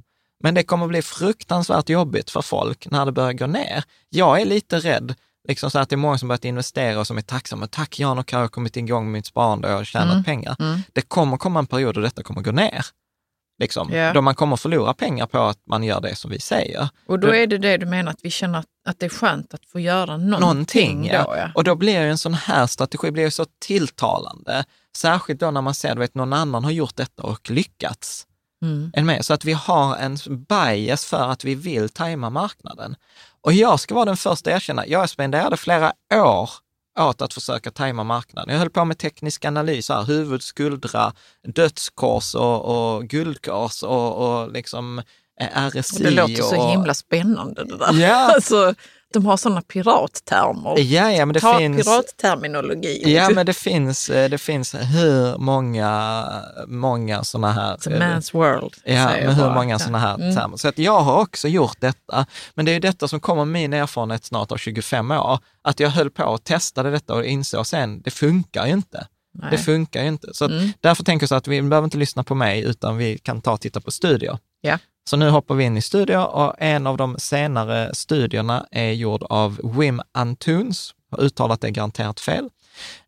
[0.43, 3.85] Men det kommer bli fruktansvärt jobbigt för folk när det börjar gå ner.
[4.09, 5.15] Jag är lite rädd,
[5.49, 7.67] liksom så att det är många som börjat investera och som är tacksamma.
[7.67, 10.25] Tack Jan och jag har kommit igång med mitt sparande och jag har tjänat mm.
[10.25, 10.57] pengar.
[10.59, 10.81] Mm.
[10.93, 12.87] Det kommer komma en period då detta kommer gå ner.
[13.59, 14.15] Liksom, yeah.
[14.15, 16.89] Då man kommer förlora pengar på att man gör det som vi säger.
[17.07, 19.55] Och då är det det du menar, att vi känner att, att det är skönt
[19.55, 20.41] att få göra någonting.
[20.41, 21.25] någonting ja.
[21.25, 21.51] Då, ja.
[21.55, 24.65] Och då blir ju en sån här strategi blir så tilltalande.
[24.97, 28.27] Särskilt då när man ser att någon annan har gjort detta och lyckats.
[28.63, 29.07] Mm.
[29.07, 29.25] Med.
[29.25, 30.17] Så att vi har en
[30.49, 32.97] bias för att vi vill tajma marknaden.
[33.43, 36.51] Och jag ska vara den första att erkänna, jag spenderade flera år
[37.01, 38.53] åt att försöka tajma marknaden.
[38.53, 41.13] Jag höll på med teknisk analys, här, huvud, skuldra,
[41.55, 45.03] dödskors och, och guldkors och, och liksom
[45.55, 45.97] RSI.
[45.97, 47.93] Och det låter så himla spännande det där.
[47.93, 48.15] Ja.
[48.35, 48.75] alltså,
[49.13, 50.79] de har sådana pirattermer.
[50.79, 51.85] Ja, ja, men det Ta finns...
[51.85, 53.15] Piratterminologi.
[53.15, 56.25] Ja, men det finns, eh, det finns hur många,
[56.67, 57.77] många sådana här...
[57.77, 58.75] It's a man's world.
[58.85, 60.37] Ja, men hur många sådana här mm.
[60.37, 60.57] termer.
[60.57, 62.27] Så att jag har också gjort detta.
[62.55, 65.39] Men det är detta som kommer med min erfarenhet snart av 25 år.
[65.63, 69.07] Att jag höll på och testade detta och insåg sen, det funkar ju inte.
[69.35, 69.51] Nej.
[69.51, 70.35] Det funkar ju inte.
[70.35, 70.73] Så mm.
[70.81, 73.53] därför tänker jag så att vi behöver inte lyssna på mig, utan vi kan ta
[73.53, 74.39] och titta på studier.
[74.63, 74.79] Ja.
[75.05, 79.23] Så nu hoppar vi in i studier och en av de senare studierna är gjord
[79.23, 82.49] av Wim Antunes, har uttalat det garanterat fel,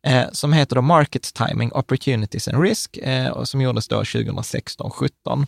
[0.03, 5.47] eh, som heter då Market Timing, Opportunities and Risk, eh, och som gjordes då 2016-17.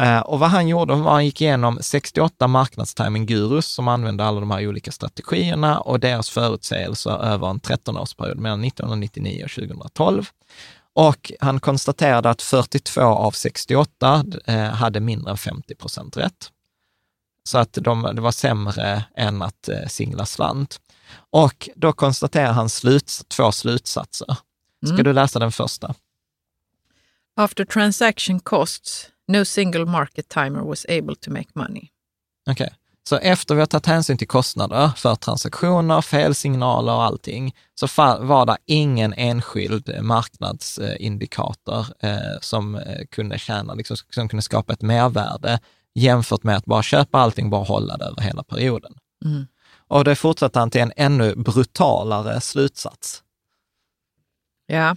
[0.00, 4.50] Eh, och vad han gjorde var han gick igenom 68 marknadstiming-gurus som använde alla de
[4.50, 10.30] här olika strategierna och deras förutsägelser över en 13-årsperiod mellan 1999 och 2012.
[10.96, 16.50] Och han konstaterade att 42 av 68 eh, hade mindre än 50 procent rätt.
[17.44, 20.80] Så att de, det var sämre än att eh, singla slant.
[21.30, 24.36] Och då konstaterar han sluts, två slutsatser.
[24.84, 25.04] Ska mm.
[25.04, 25.94] du läsa den första?
[27.36, 31.88] After transaction costs, no single market timer was able to make money.
[32.46, 32.64] Okej.
[32.64, 32.70] Okay.
[33.08, 37.86] Så efter vi har tagit hänsyn till kostnader för transaktioner, felsignaler och allting, så
[38.20, 44.82] var det ingen enskild marknadsindikator eh, som eh, kunde tjäna, liksom, som kunde skapa ett
[44.82, 45.60] mervärde
[45.94, 48.94] jämfört med att bara köpa allting, bara hålla det över hela perioden.
[49.24, 49.46] Mm.
[49.88, 53.22] Och det fortsatte han till en ännu brutalare slutsats.
[54.66, 54.96] Ja,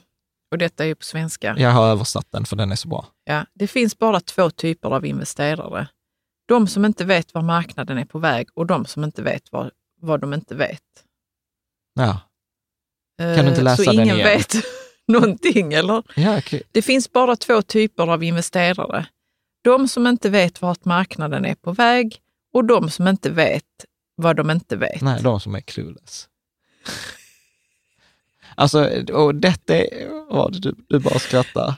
[0.51, 1.55] och detta är ju på svenska.
[1.57, 3.05] Jag har översatt den för den är så bra.
[3.23, 5.87] Ja, det finns bara två typer av investerare.
[6.49, 9.71] De som inte vet var marknaden är på väg och de som inte vet vad,
[10.01, 10.83] vad de inte vet.
[11.93, 12.19] Ja.
[13.17, 14.27] Kan du inte läsa Så den ingen igen?
[14.27, 14.55] vet
[15.07, 16.03] någonting, eller?
[16.15, 16.61] Ja, okay.
[16.71, 19.05] Det finns bara två typer av investerare.
[19.61, 22.21] De som inte vet vart marknaden är på väg
[22.53, 23.85] och de som inte vet
[24.15, 25.01] vad de inte vet.
[25.01, 26.27] Nej, de som är clueless.
[28.55, 30.09] alltså, och detta är...
[30.29, 31.73] Oh, du, du bara skrattar.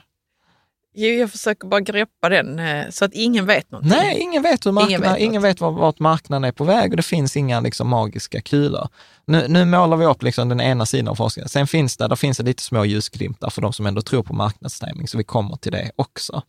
[0.94, 3.98] Jo, jag försöker bara greppa den eh, så att ingen vet någonting.
[3.98, 6.96] Nej, ingen vet, hur marknaden, ingen vet, ingen vet vart marknaden är på väg och
[6.96, 8.88] det finns inga liksom, magiska kulor.
[9.26, 11.48] Nu, nu målar vi upp liksom, den ena sidan av forskningen.
[11.48, 14.34] Sen finns det, där finns det lite små ljusglimtar för de som ändå tror på
[14.34, 16.42] marknadsstämning, så vi kommer till det också.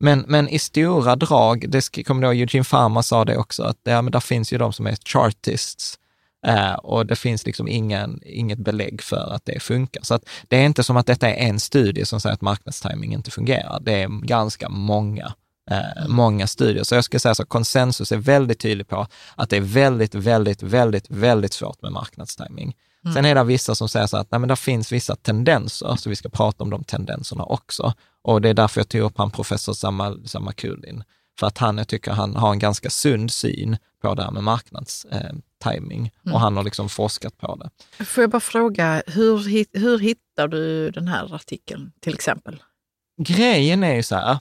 [0.00, 4.02] Men, men i stora drag, det kommer då Eugene Farmer sa det också, att ja,
[4.02, 5.98] men där finns ju de som är chartists,
[6.46, 10.02] Eh, och det finns liksom ingen, inget belägg för att det funkar.
[10.02, 13.12] Så att det är inte som att detta är en studie som säger att marknadstiming
[13.12, 13.80] inte fungerar.
[13.80, 15.34] Det är ganska många
[15.70, 16.84] eh, många studier.
[16.84, 20.62] Så jag skulle säga att konsensus är väldigt tydlig på att det är väldigt, väldigt,
[20.62, 22.76] väldigt, väldigt svårt med marknadstiming.
[23.04, 23.14] Mm.
[23.14, 26.10] Sen är det vissa som säger så att nej, men det finns vissa tendenser, så
[26.10, 27.94] vi ska prata om de tendenserna också.
[28.22, 31.04] Och det är därför jag tog upp han professor Samal, Samakulin.
[31.38, 34.42] För att han, jag tycker han har en ganska sund syn på det här med
[34.42, 36.34] marknadstiming eh, mm.
[36.34, 38.04] och han har liksom forskat på det.
[38.04, 39.38] Får jag bara fråga, hur,
[39.78, 42.62] hur hittar du den här artikeln till exempel?
[43.22, 44.38] Grejen är ju så här,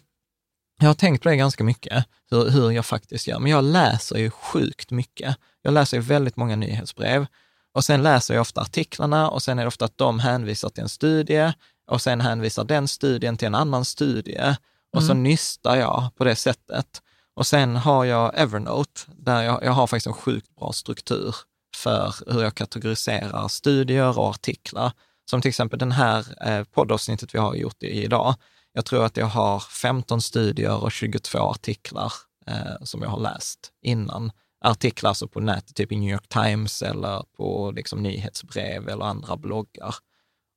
[0.79, 4.17] jag har tänkt på det ganska mycket, hur, hur jag faktiskt gör, men jag läser
[4.17, 5.37] ju sjukt mycket.
[5.61, 7.25] Jag läser ju väldigt många nyhetsbrev
[7.73, 10.83] och sen läser jag ofta artiklarna och sen är det ofta att de hänvisar till
[10.83, 11.53] en studie
[11.87, 14.55] och sen hänvisar den studien till en annan studie
[14.93, 15.07] och mm.
[15.07, 17.01] så nystar jag på det sättet.
[17.35, 21.35] Och sen har jag Evernote, där jag, jag har faktiskt en sjukt bra struktur
[21.75, 24.91] för hur jag kategoriserar studier och artiklar.
[25.29, 28.35] Som till exempel den här eh, poddavsnittet vi har gjort idag.
[28.73, 32.13] Jag tror att jag har 15 studier och 22 artiklar
[32.47, 34.31] eh, som jag har läst innan.
[34.65, 39.37] Artiklar alltså på nätet, typ i New York Times eller på liksom, nyhetsbrev eller andra
[39.37, 39.95] bloggar.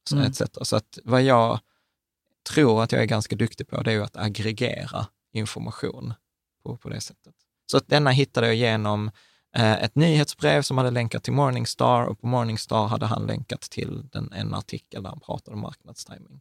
[0.08, 0.30] Så, mm.
[0.30, 0.42] etc.
[0.62, 1.60] så att vad jag
[2.50, 6.14] tror att jag är ganska duktig på, det är ju att aggregera information
[6.66, 7.34] på, på det sättet.
[7.70, 9.10] Så att denna hittade jag genom
[9.56, 14.08] eh, ett nyhetsbrev som hade länkat till Morningstar och på Morningstar hade han länkat till
[14.12, 16.40] den, en artikel där han pratade om marknadstiming.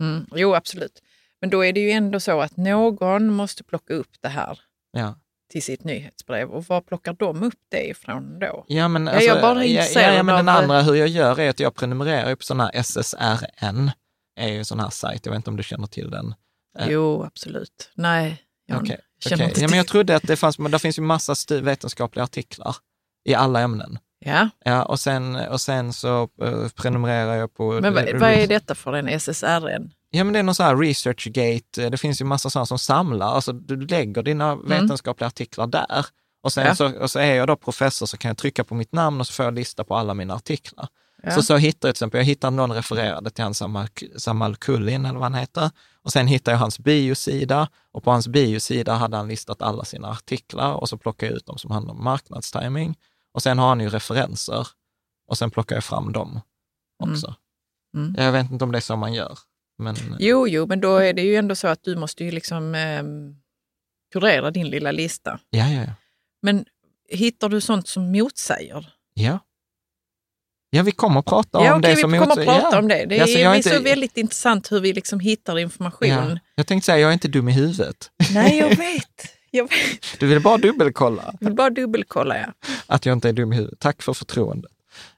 [0.00, 1.02] Mm, jo, absolut.
[1.40, 4.60] Men då är det ju ändå så att någon måste plocka upp det här
[4.92, 5.14] ja.
[5.50, 6.50] till sitt nyhetsbrev.
[6.50, 8.64] Och var plockar de upp det ifrån då?
[8.68, 11.60] Ja, men, alltså, jag bara ja, ja, men den andra, hur jag gör är att
[11.60, 13.90] jag prenumererar på sådana här SSRN,
[14.36, 15.26] är ju en sån här sajt.
[15.26, 16.34] Jag vet inte om du känner till den?
[16.78, 16.90] Eh.
[16.90, 17.90] Jo, absolut.
[17.94, 18.96] Nej, jag okay.
[19.20, 19.62] Känner okay.
[19.62, 22.76] Ja, men jag trodde att det fanns, men det finns ju massa vetenskapliga artiklar
[23.24, 23.98] i alla ämnen.
[24.24, 24.48] Ja.
[24.64, 27.72] ja och, sen, och sen så uh, prenumererar jag på...
[27.72, 29.92] Men vad, vad är detta för en SSRN?
[30.10, 31.88] Ja, men det är någon sån här researchgate.
[31.90, 33.26] Det finns ju massa sådana som samlar.
[33.26, 34.68] Alltså, du lägger dina mm.
[34.68, 36.06] vetenskapliga artiklar där.
[36.42, 36.74] Och sen ja.
[36.74, 39.26] så, och så är jag då professor så kan jag trycka på mitt namn och
[39.26, 40.88] så får jag lista på alla mina artiklar.
[41.22, 41.30] Ja.
[41.30, 45.04] Så så hittar jag till exempel, jag hittade någon refererade till han Samal, Samal Kullin
[45.04, 45.70] eller vad han heter.
[46.02, 50.08] Och sen hittade jag hans biosida och på hans biosida hade han listat alla sina
[50.08, 52.98] artiklar och så plockade jag ut dem som handlar om marknadstiming.
[53.32, 54.68] Och sen har han ju referenser
[55.28, 56.40] och sen plockar jag fram dem
[57.02, 57.34] också.
[57.96, 58.08] Mm.
[58.08, 58.24] Mm.
[58.24, 59.38] Jag vet inte om det är så man gör.
[59.78, 59.96] Men...
[60.18, 63.02] Jo, jo, men då är det ju ändå så att du måste ju liksom eh,
[64.12, 65.40] kurera din lilla lista.
[65.50, 65.92] Ja, ja, ja.
[66.42, 66.64] Men
[67.08, 68.94] hittar du sånt som motsäger?
[69.14, 69.38] Ja.
[70.70, 72.00] Ja, vi kommer att prata ja, om okay, det.
[72.00, 72.78] Som vi kommer att prata ja.
[72.78, 73.04] om det.
[73.04, 73.70] Det är, alltså, är inte...
[73.70, 76.08] så väldigt intressant hur vi liksom hittar information.
[76.08, 76.38] Ja.
[76.54, 78.10] Jag tänkte säga, jag är inte dum i huvudet.
[78.34, 79.36] Nej, jag vet.
[79.50, 80.18] Jag vet.
[80.20, 81.34] Du vill bara dubbelkolla?
[81.40, 82.68] Jag vill bara dubbelkolla, ja.
[82.86, 83.78] Att jag inte är dum i huvudet.
[83.78, 84.70] Tack för förtroendet.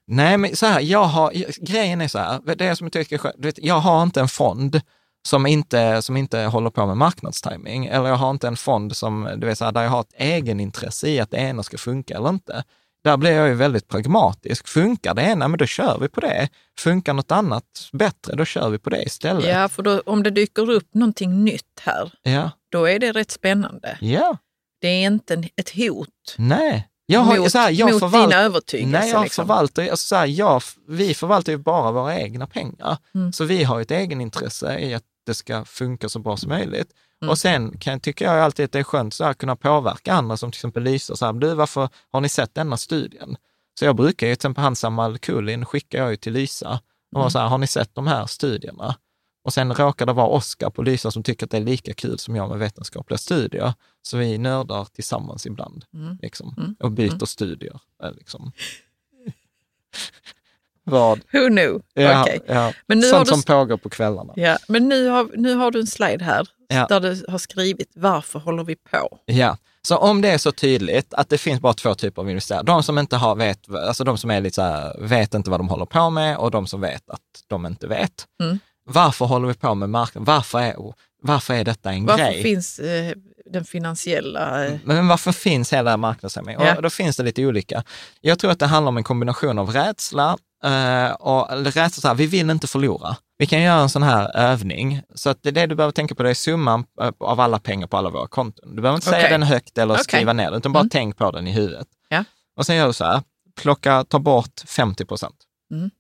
[0.07, 1.33] Nej, men så här, jag har,
[1.67, 4.29] grejen är så här, det är som jag tycker, du vet, jag har inte en
[4.29, 4.81] fond
[5.29, 9.29] som inte, som inte håller på med marknadstiming, eller jag har inte en fond som,
[9.37, 12.17] du vet, så här, där jag har ett egenintresse i att det ena ska funka
[12.17, 12.65] eller inte.
[13.05, 14.69] Där blir jag ju väldigt pragmatisk.
[14.69, 16.49] Funkar det ena, men då kör vi på det.
[16.79, 19.47] Funkar något annat bättre, då kör vi på det istället.
[19.47, 22.51] Ja, för då, om det dyker upp någonting nytt här, ja.
[22.73, 23.99] då är det rätt spännande.
[24.01, 24.37] Ja.
[24.81, 26.35] Det är inte ett hot.
[26.39, 26.89] Nej.
[27.07, 28.99] Jag har, mot, så här, jag mot förvalt, dina övertygelser.
[29.01, 29.45] Nej, jag liksom.
[29.47, 32.99] förvaltar, alltså så här, jag, vi förvaltar ju bara våra egna pengar.
[33.15, 33.33] Mm.
[33.33, 36.89] Så vi har ett egenintresse i att det ska funka så bra som möjligt.
[37.23, 37.31] Mm.
[37.31, 40.51] Och sen kan, tycker jag alltid att det är skönt att kunna påverka andra, som
[40.51, 43.37] till exempel Lysa, så här, du, varför har ni sett denna studien?
[43.79, 46.81] Så jag brukar ju, till exempel han Samal Kulin skickar jag ju till Lysa
[47.13, 47.31] och mm.
[47.31, 48.97] så här, har ni sett de här studierna?
[49.45, 52.19] Och sen råkar det vara Oskar på Lysa som tycker att det är lika kul
[52.19, 53.75] som jag med vetenskapliga studier.
[54.03, 56.19] Så vi nördar tillsammans ibland mm.
[56.23, 56.77] Liksom, mm.
[56.81, 57.27] och byter mm.
[57.27, 57.81] studier.
[58.03, 58.53] Eh, liksom.
[60.85, 61.21] Vad?
[61.33, 61.83] Who knew?
[61.95, 62.41] Ja, okay.
[62.47, 62.73] ja.
[62.87, 63.31] Men nu Sånt du...
[63.31, 64.33] som pågår på kvällarna.
[64.37, 66.87] Ja, men nu har, nu har du en slide här ja.
[66.89, 69.19] där du har skrivit varför håller vi på?
[69.25, 72.63] Ja, så om det är så tydligt att det finns bara två typer av investerare,
[72.63, 75.61] de som inte har vet, alltså de som är lite så här, vet inte vad
[75.61, 78.27] de håller på med och de som vet att de inte vet.
[78.43, 78.59] Mm.
[78.85, 80.25] Varför håller vi på med marknaden?
[80.25, 80.77] Varför är,
[81.23, 82.33] varför är detta en varför grej?
[82.33, 83.13] Varför finns eh,
[83.47, 84.67] den finansiella...
[84.67, 84.75] Eh...
[84.85, 86.67] Men varför finns hela marknadsekonomin?
[86.67, 86.77] Ja.
[86.77, 87.85] Och då finns det lite olika.
[88.21, 92.15] Jag tror att det handlar om en kombination av rädsla, Uh, och rädsla så här,
[92.15, 93.17] vi vill inte förlora.
[93.39, 95.03] Vi kan göra en sån här övning.
[95.15, 97.87] Så att det, det du behöver tänka på det är summan eh, av alla pengar
[97.87, 98.77] på alla våra konton.
[98.77, 99.21] Du behöver inte okay.
[99.21, 100.05] säga den högt eller okay.
[100.05, 100.91] skriva ner den, utan bara mm.
[100.91, 101.89] tänk på den i huvudet.
[102.09, 102.25] Ja.
[102.57, 103.23] Och sen gör du så här,
[103.61, 105.37] plocka, ta bort 50 procent.
[105.75, 105.91] Mm.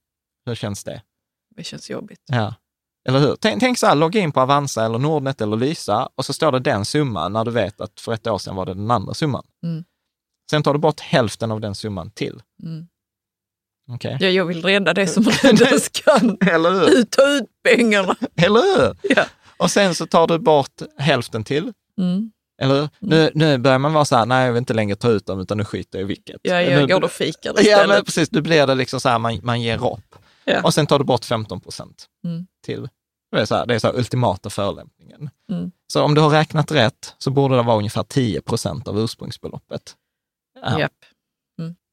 [0.46, 1.02] Hur känns det?
[1.56, 2.22] Det känns jobbigt.
[2.26, 2.54] Ja.
[3.08, 3.36] Eller hur?
[3.36, 6.52] Tänk, tänk så här, logga in på Avanza eller Nordnet eller Lysa och så står
[6.52, 9.14] det den summan när du vet att för ett år sedan var det den andra
[9.14, 9.44] summan.
[9.64, 9.84] Mm.
[10.50, 12.42] Sen tar du bort hälften av den summan till.
[12.62, 12.86] Mm.
[13.88, 14.16] Okay.
[14.20, 16.38] Ja, jag vill rädda det som räddas kan.
[16.50, 17.02] Eller hur?
[17.04, 18.16] Ta ut pengarna.
[18.36, 18.96] Eller hur?
[19.02, 19.24] Ja.
[19.56, 21.72] Och sen så tar du bort hälften till.
[21.98, 22.30] Mm.
[22.62, 22.90] Eller mm.
[23.00, 25.40] nu, nu börjar man vara så här, nej jag vill inte längre ta ut dem
[25.40, 26.40] utan nu skiter jag i vilket.
[26.42, 27.66] Ja, jag nu, går och fikar istället.
[27.66, 30.16] Ja, men precis, nu blir det liksom så här, man, man ger upp.
[30.44, 30.62] Ja.
[30.62, 32.46] Och sen tar du bort 15 procent mm.
[32.64, 32.88] till.
[33.32, 35.30] Det är så här, det är så här ultimata förolämpningen.
[35.52, 35.70] Mm.
[35.92, 39.96] Så om du har räknat rätt så borde det vara ungefär 10 procent av ursprungsbeloppet.
[40.62, 40.80] Ja.
[40.80, 40.92] Yep.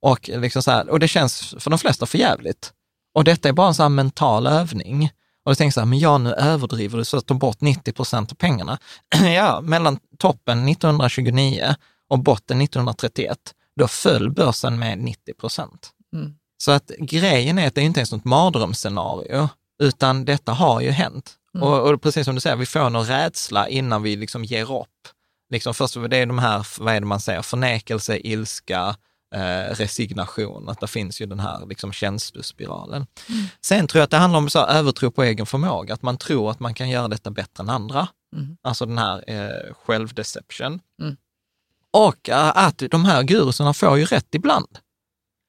[0.02, 2.74] Och, liksom så här, och det känns för de flesta för jävligt.
[3.14, 5.12] Och detta är bara en här mental övning.
[5.46, 7.94] Och du tänker så här, men ja, nu överdriver du så att ta bort 90
[7.94, 8.80] procent av pengarna.
[9.36, 11.76] ja, mellan toppen 1929
[12.10, 13.38] och botten 1931,
[13.76, 15.90] då föll börsen med 90 procent.
[16.14, 16.34] Mm.
[16.58, 19.50] Så att grejen är att det inte ens något mardrömsscenario,
[19.84, 21.36] utan detta har ju hänt.
[21.56, 21.68] Mm.
[21.68, 24.88] Och, och, precis som du säger, vi får någon rädsla innan vi liksom ger upp.
[25.50, 28.96] Liksom först, det är de här, vad är det man säger, förnekelse, ilska,
[29.36, 33.06] eh, resignation, att det finns ju den här liksom känslospiralen.
[33.30, 33.46] Mm.
[33.62, 36.52] Sen tror jag att det handlar om så övertro på egen förmåga, att man tror
[36.52, 38.08] att man kan göra detta bättre än andra.
[38.36, 38.58] Mm.
[38.62, 40.80] Alltså den här eh, självdeception.
[41.02, 41.18] Mm.
[41.92, 44.80] Och eh, att de här gurusarna får ju rätt ibland.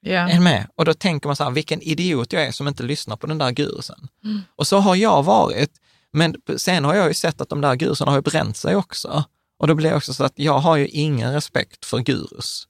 [0.05, 0.35] Yeah.
[0.35, 0.67] Är med?
[0.75, 3.37] Och då tänker man så här, vilken idiot jag är som inte lyssnar på den
[3.37, 4.07] där gurusen.
[4.23, 4.41] Mm.
[4.55, 5.71] Och så har jag varit,
[6.13, 9.23] men sen har jag ju sett att de där gurusarna har ju bränt sig också.
[9.59, 12.67] Och då blir det också så att jag har ju ingen respekt för gurus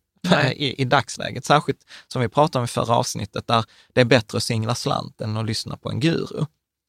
[0.56, 4.38] i, i dagsläget, särskilt som vi pratade om i förra avsnittet, där det är bättre
[4.38, 6.46] att singla slant än att lyssna på en guru.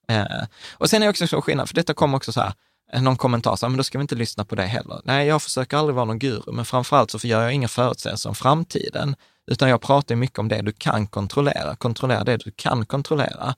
[0.09, 2.53] Eh, och sen är det också så skillnad, för detta kommer också så här,
[2.93, 5.01] eh, någon kommentar, så här, men då ska vi inte lyssna på det heller.
[5.05, 8.35] Nej, jag försöker aldrig vara någon guru, men framförallt så gör jag inga förutsägelser om
[8.35, 9.17] framtiden,
[9.51, 11.77] utan jag pratar mycket om det du kan kontrollera.
[11.77, 13.55] Kontrollera det du kan kontrollera.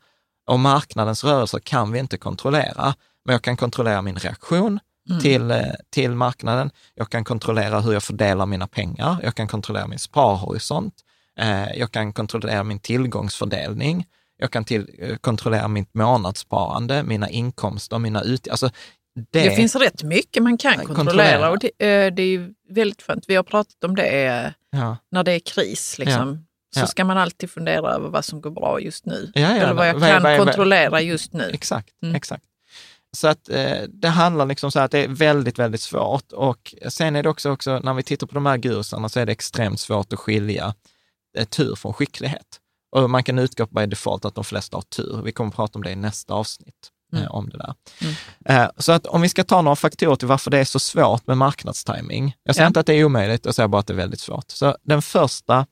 [0.46, 2.94] Och marknadens rörelser kan vi inte kontrollera,
[3.24, 5.22] men jag kan kontrollera min reaktion, mm.
[5.22, 6.70] till, eh, till marknaden.
[6.94, 9.16] Jag kan kontrollera hur jag fördelar mina pengar.
[9.22, 10.94] Jag kan kontrollera min sparhorisont.
[11.38, 14.06] Eh, jag kan kontrollera min tillgångsfördelning.
[14.36, 18.50] Jag kan till, eh, kontrollera mitt månadssparande, mina inkomster, mina utgifter.
[18.50, 18.70] Alltså,
[19.30, 21.50] det, det, finns rätt mycket man kan kontrollera, kontrollera.
[21.50, 21.70] och det,
[22.10, 23.24] det, är väldigt skönt.
[23.28, 24.96] Vi har pratat om det ja.
[25.10, 25.98] när det är kris.
[25.98, 26.46] Liksom.
[26.74, 26.80] Ja.
[26.80, 29.32] Så ska man alltid fundera över vad som går bra just nu.
[29.34, 31.50] Ja, Eller vad jag kan vad, kontrollera just nu.
[31.52, 32.14] Exakt, mm.
[32.14, 32.44] exakt.
[33.14, 36.32] Så att eh, det handlar liksom så att det är väldigt, väldigt svårt.
[36.32, 39.26] Och sen är det också, också när vi tittar på de här gurusarna så är
[39.26, 40.74] det extremt svårt att skilja
[41.38, 42.60] eh, tur från skicklighet.
[42.96, 45.22] Och man kan utgå by default att de flesta har tur.
[45.24, 46.90] Vi kommer att prata om det i nästa avsnitt.
[47.14, 47.32] Eh, mm.
[47.32, 47.74] om det där.
[48.00, 48.14] Mm.
[48.44, 51.26] Eh, så att om vi ska ta några faktorer till varför det är så svårt
[51.26, 52.36] med marknadstiming.
[52.42, 52.68] Jag säger ja.
[52.68, 54.50] inte att det är omöjligt, jag säger bara att det är väldigt svårt.
[54.50, 55.66] Så den första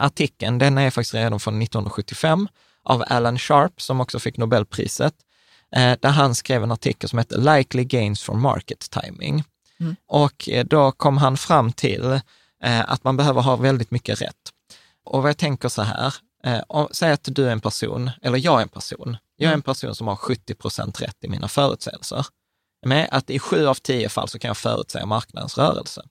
[0.00, 2.48] artikeln, den är faktiskt redan från 1975
[2.84, 5.14] av Alan Sharp, som också fick Nobelpriset.
[5.76, 9.44] Eh, där han skrev en artikel som heter Likely Gains from Market Timing.
[9.80, 9.96] Mm.
[10.06, 12.20] Och eh, då kom han fram till
[12.62, 14.52] eh, att man behöver ha väldigt mycket rätt.
[15.04, 16.14] Och vad jag tänker så här,
[16.92, 19.62] säg att du är en person, eller jag är en person, jag är en mm.
[19.62, 22.26] person som har 70 procent rätt i mina förutsägelser.
[22.86, 26.02] Med att i sju av tio fall så kan jag förutsäga marknadens rörelse.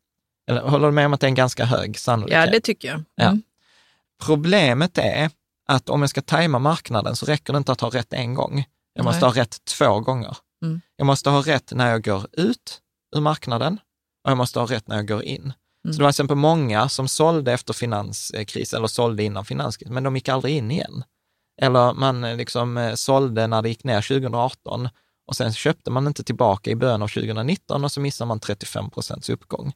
[0.48, 2.46] Eller håller du med om att det är en ganska hög sannolikhet?
[2.46, 2.96] Ja, det tycker jag.
[2.96, 3.06] Mm.
[3.16, 3.38] Ja.
[4.26, 5.30] Problemet är
[5.68, 8.66] att om jag ska tajma marknaden så räcker det inte att ha rätt en gång.
[8.98, 9.30] Jag måste Nej.
[9.30, 10.38] ha rätt två gånger.
[10.64, 10.82] Mm.
[10.96, 12.82] Jag måste ha rätt när jag går ut
[13.16, 13.80] ur marknaden
[14.24, 15.42] och jag måste ha rätt när jag går in.
[15.42, 15.94] Mm.
[15.94, 20.04] Så det var till exempel många som sålde efter finanskris eller sålde innan finanskris, men
[20.04, 21.04] de gick aldrig in igen.
[21.62, 24.90] Eller man eh, liksom eh, sålde när det gick ner 2018
[25.28, 28.90] och sen köpte man inte tillbaka i början av 2019 och så missar man 35
[28.90, 29.74] procents uppgång.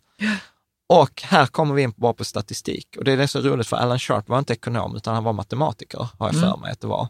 [0.94, 3.78] Och här kommer vi in bara på statistik och det är det så roligt för
[3.78, 6.60] Alan Sharp var inte ekonom utan han var matematiker, har jag för mm.
[6.60, 7.08] mig att det var.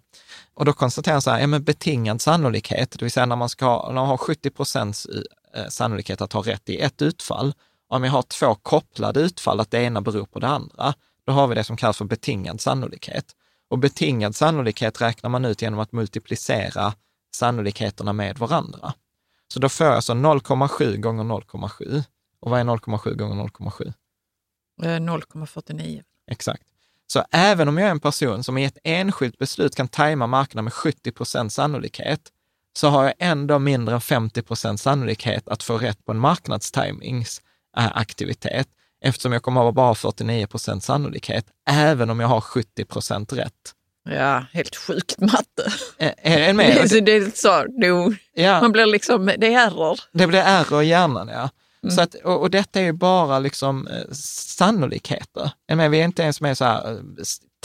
[0.53, 3.49] Och då konstaterar han så här, ja men betingad sannolikhet, det vill säga när man
[3.49, 5.07] ska ha, när man har 70 procents
[5.55, 7.53] eh, sannolikhet att ha rätt i ett utfall,
[7.89, 10.93] om jag har två kopplade utfall, att det ena beror på det andra,
[11.25, 13.25] då har vi det som kallas för betingad sannolikhet.
[13.69, 16.93] Och betingad sannolikhet räknar man ut genom att multiplicera
[17.36, 18.93] sannolikheterna med varandra.
[19.53, 22.03] Så då får jag alltså 0,7 gånger 0,7.
[22.41, 23.93] Och vad är 0,7 gånger 0,7?
[24.81, 25.95] 0,49.
[25.95, 26.63] Eh, Exakt.
[27.07, 30.63] Så även om jag är en person som i ett enskilt beslut kan tajma marknaden
[30.63, 32.21] med 70 procents sannolikhet,
[32.73, 38.67] så har jag ändå mindre än 50 procents sannolikhet att få rätt på en marknadstajmingsaktivitet,
[39.01, 43.33] eftersom jag kommer att ha bara 49 procents sannolikhet, även om jag har 70 procent
[43.33, 43.75] rätt.
[44.03, 45.71] Ja, helt sjukt matte.
[45.97, 46.87] Är, är med?
[46.89, 47.87] det, det är så, det,
[48.43, 48.61] ja.
[48.61, 49.99] man blir liksom, det är error.
[50.11, 51.49] Det blir error i hjärnan, ja.
[51.84, 51.95] Mm.
[51.95, 54.11] Så att, och, och, detta är ju bara liksom eh,
[54.57, 55.51] sannolikheter.
[55.73, 56.97] Men vi är inte ens med så här eh,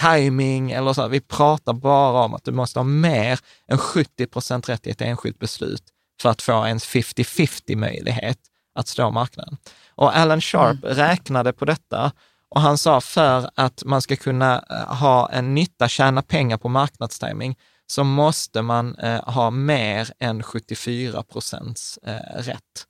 [0.00, 4.26] timing eller så, här, vi pratar bara om att du måste ha mer än 70
[4.26, 5.82] procent rätt i ett enskilt beslut
[6.22, 8.38] för att få ens 50-50 möjlighet
[8.74, 9.56] att slå marknaden.
[9.94, 10.96] Och Alan Sharp mm.
[10.96, 12.12] räknade på detta
[12.50, 16.68] och han sa för att man ska kunna eh, ha en nytta, tjäna pengar på
[16.68, 17.56] marknadstiming,
[17.86, 22.86] så måste man eh, ha mer än 74 procents eh, rätt.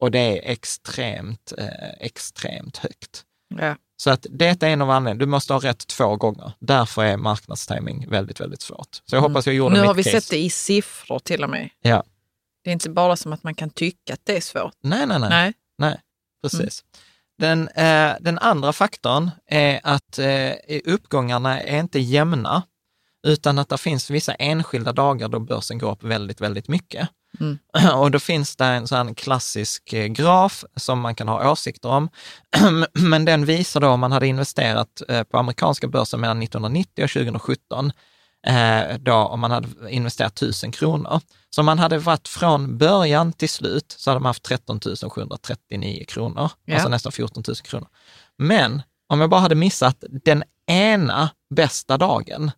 [0.00, 1.66] Och det är extremt, eh,
[2.00, 3.24] extremt högt.
[3.58, 3.76] Ja.
[3.96, 5.18] Så att det är en av anledningarna.
[5.18, 6.52] Du måste ha rätt två gånger.
[6.58, 8.94] Därför är marknadstiming väldigt, väldigt svårt.
[8.94, 9.30] Så jag Mm.
[9.32, 10.20] hoppas jag gjorde Nu mitt har vi case.
[10.20, 11.68] sett det i siffror till och med.
[11.80, 12.04] Ja.
[12.64, 14.72] Det är inte bara som att man kan tycka att det är svårt.
[14.82, 15.28] Nej, nej, nej.
[15.30, 15.52] Nej.
[15.78, 16.00] nej
[16.42, 16.84] precis.
[17.38, 20.52] Den, eh, den andra faktorn är att eh,
[20.84, 22.62] uppgångarna är inte jämna,
[23.26, 27.08] utan att det finns vissa enskilda dagar då börsen går upp väldigt, väldigt mycket.
[27.40, 27.58] Mm.
[27.94, 32.08] Och då finns det en sån klassisk eh, graf som man kan ha åsikter om.
[32.92, 37.10] Men den visar då om man hade investerat eh, på amerikanska börsen mellan 1990 och
[37.10, 37.92] 2017,
[38.46, 41.20] eh, då om man hade investerat 1000 kronor.
[41.50, 44.80] Så om man hade varit från början till slut så hade man haft 13
[45.10, 46.74] 739 kronor, Ja.
[46.74, 47.88] alltså nästan 14 000 kronor.
[48.38, 52.50] Men om jag bara hade missat den ena bästa dagen,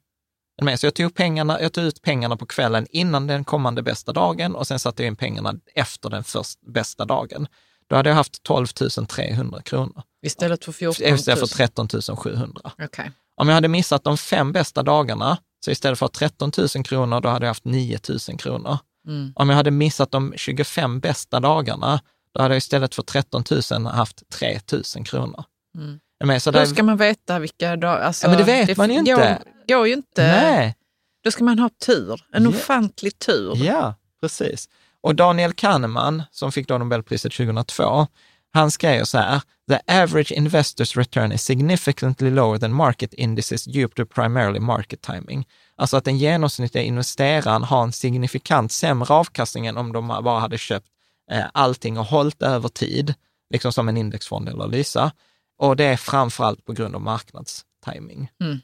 [0.65, 0.81] med?
[0.81, 4.55] så jag tog, pengarna, jag tog ut pengarna på kvällen innan den kommande bästa dagen
[4.55, 7.47] och sen satte jag in pengarna efter den först bästa dagen.
[7.89, 11.15] Då hade jag haft 12 300 kronor Istället för 14 000.
[11.15, 12.73] istället för 13 700.
[12.83, 13.13] Okej.
[13.37, 17.29] Om jag hade missat de fem bästa dagarna, så istället för 13 000 kronor, då
[17.29, 17.99] hade jag haft 9
[18.29, 18.79] 000 kronor.
[19.07, 19.33] Mm.
[19.37, 22.01] Om jag hade missat de 25 bästa dagarna,
[22.35, 24.61] då hade jag istället för 13 000 haft 3
[24.97, 25.45] 000 kronor.
[25.77, 26.01] Mm.
[26.25, 26.43] Med?
[26.43, 28.01] Så Hur ska man veta vilka dagar?
[28.01, 29.39] Alltså, Ja, men det vet man ju inte.
[29.69, 30.27] Går ju inte.
[30.27, 30.75] Nej,
[31.25, 32.21] Då ska man ha tur.
[32.33, 32.49] En Ja.
[32.49, 33.57] ofantlig tur.
[33.57, 34.69] ja, precis.
[35.01, 38.07] Och Daniel Kahneman, som fick då Nobelpriset 2002,
[38.53, 39.41] han skrev så här,
[39.71, 45.47] the average investor's return is significantly lower than market indices due to primarily market timing.
[45.77, 50.59] Alltså att den genomsnittliga investeraren har en signifikant sämre avkastning än om de bara hade
[50.59, 50.87] köpt
[51.31, 53.15] eh, allting och hållit över tid,
[53.51, 55.13] liksom som en indexfond eller Lysa.
[55.59, 58.31] Och det är framförallt på grund av marknadstiming.
[58.41, 58.59] Mm.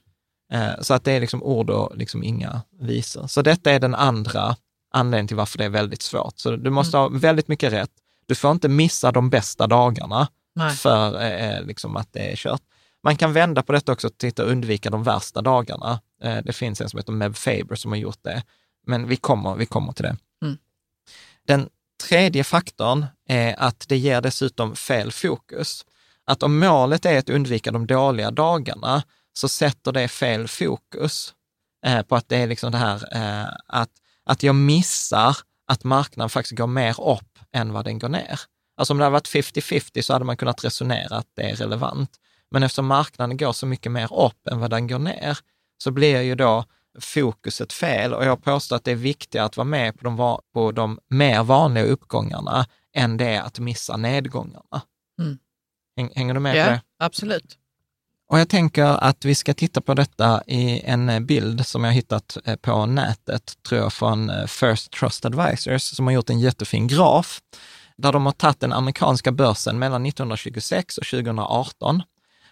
[0.54, 3.26] Eh, Så att det är liksom ord och liksom inga visor.
[3.26, 4.56] Så detta är den andra
[4.90, 6.38] anledningen till varför det är väldigt svårt.
[6.38, 7.90] Så du måste ha väldigt mycket rätt.
[8.26, 10.76] Du får inte missa de bästa dagarna Nej.
[10.76, 12.62] för eh, liksom att det är kört.
[13.02, 16.00] Man kan vända på detta också och titta och undvika de värsta dagarna.
[16.22, 18.42] Eh, det finns en som heter Meb Faber som har gjort det.
[18.86, 20.16] Men vi kommer, vi kommer till det.
[20.42, 20.58] Mm.
[21.46, 21.68] Den
[22.08, 25.84] tredje faktorn är att det ger dessutom fel fokus.
[26.26, 29.02] Att om målet är att undvika de dåliga dagarna
[29.34, 31.34] så sätter det fel fokus
[31.86, 33.90] eh, på att det är liksom det här eh, att,
[34.24, 38.40] att jag missar att marknaden faktiskt går mer upp än vad den går ner.
[38.76, 42.10] Alltså om det hade varit 50-50 så hade man kunnat resonera att det är relevant.
[42.50, 45.38] Men eftersom marknaden går så mycket mer upp än vad den går ner,
[45.78, 46.64] så blir ju då
[47.00, 48.14] fokuset fel.
[48.14, 51.42] Och jag påstår att det är viktigare att vara med på de, på de mer
[51.42, 52.66] vanliga uppgångarna
[52.96, 54.82] än det att missa nedgångarna.
[55.20, 55.38] Mm.
[55.96, 56.82] Häng, hänger du med på Ja, det?
[56.98, 57.58] absolut.
[58.28, 62.36] Och jag tänker att vi ska titta på detta i en bild som jag hittat
[62.44, 66.86] eh, på nätet, tror jag, från eh, First Trust Advisors, som har gjort en jättefin
[66.86, 67.40] graf,
[67.96, 72.02] där de har tagit den amerikanska börsen mellan 1926 och 2018.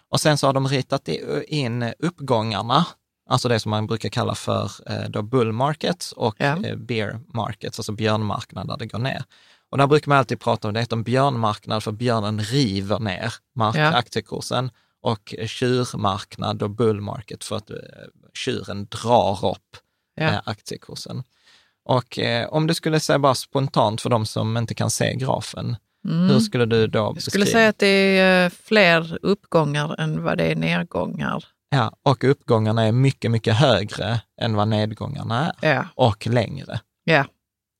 [0.09, 1.07] Och sen så har de ritat
[1.47, 2.85] in uppgångarna,
[3.29, 6.55] alltså det som man brukar kalla för eh, då bull markets och Ja.
[6.77, 9.23] bear markets, alltså björnmarknad där det går ner.
[9.71, 13.33] Och där brukar man alltid prata om det heter en björnmarknad för björnen river ner
[13.55, 13.87] mark- Ja.
[13.93, 14.69] aktiekursen
[15.03, 17.75] och tjurmarknad och bull market för att eh,
[18.33, 19.77] tjuren drar upp
[20.15, 20.23] Ja.
[20.23, 21.23] eh, aktiekursen.
[21.85, 25.75] Och eh, om du skulle säga bara spontant för de som inte kan se grafen,
[26.05, 26.29] Mm.
[26.29, 27.45] hur skulle du då Jag skulle beskriva?
[27.59, 31.43] säga att det är fler uppgångar än vad det är nedgångar.
[31.69, 36.79] Ja, och uppgångarna är mycket, mycket högre än vad nedgångarna är Ja, och längre.
[37.03, 37.25] ja.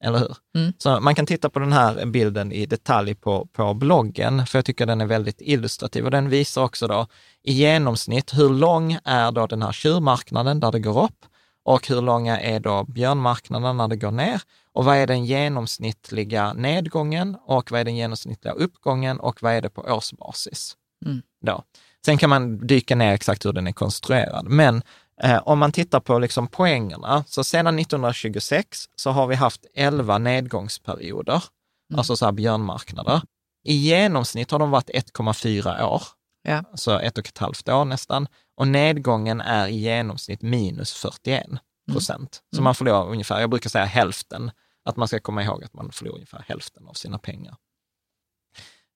[0.04, 0.36] Eller hur?
[0.56, 0.74] Mm.
[0.78, 4.66] Så man kan titta på den här bilden i detalj på, på bloggen, för jag
[4.66, 7.08] tycker den är väldigt illustrativ och den visar också då
[7.44, 11.26] i genomsnitt hur lång är då den här tjurmarknaden där det går upp
[11.66, 14.42] och hur långa är då björnmarknaden när det går ner
[14.74, 19.62] och vad är den genomsnittliga nedgången och vad är den genomsnittliga uppgången och vad är
[19.62, 20.76] det på årsbasis.
[21.06, 21.22] Mm.
[21.46, 21.64] Då.
[22.06, 24.82] Sen kan man dyka ner exakt hur den är konstruerad, men
[25.24, 30.18] Eh, om man tittar på liksom poängerna, så sedan 1926 så har vi haft 11
[30.18, 31.44] nedgångsperioder,
[31.90, 31.98] Mm.
[32.00, 33.22] alltså så här björnmarknader.
[33.66, 36.02] I genomsnitt har de varit 1,4 år,
[36.44, 36.64] Ja.
[36.76, 38.28] så ett och ett halvt år nästan.
[38.58, 41.48] Och nedgången är i genomsnitt minus 41
[41.92, 42.42] procent.
[42.52, 42.64] Så Mm.
[42.64, 44.52] man förlorar ungefär, jag brukar säga hälften,
[44.86, 47.56] att man ska komma ihåg att man förlorar ungefär hälften av sina pengar.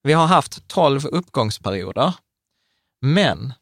[0.03, 2.13] Vi har haft 12 uppgångsperioder,
[3.01, 3.53] men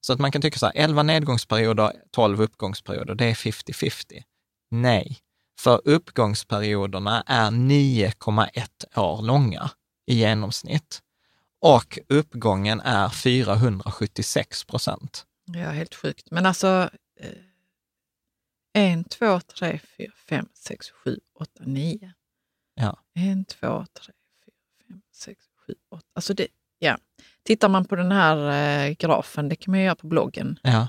[0.00, 4.22] så att man kan tycka så här, 11 nedgångsperioder, 12 uppgångsperioder, det är 50-50.
[4.70, 5.18] Nej,
[5.60, 9.70] för uppgångsperioderna är 9,1 år långa
[10.06, 11.02] i genomsnitt
[11.60, 15.26] och uppgången är 476 procent.
[15.44, 16.30] Ja, helt sjukt.
[16.30, 16.90] Men alltså,
[17.20, 17.32] eh,
[18.72, 22.12] en, två, tre, fyra, fem, sex, sju, åtta, nio.
[22.74, 22.98] Ja.
[23.14, 24.12] En, två, tre,
[24.44, 24.54] fyra,
[24.88, 26.06] fem, sex, sju, åtta.
[26.14, 26.98] Alltså det, ja.
[27.48, 28.36] Tittar man på den här
[28.86, 30.88] eh, grafen, det kan man göra på bloggen, ja.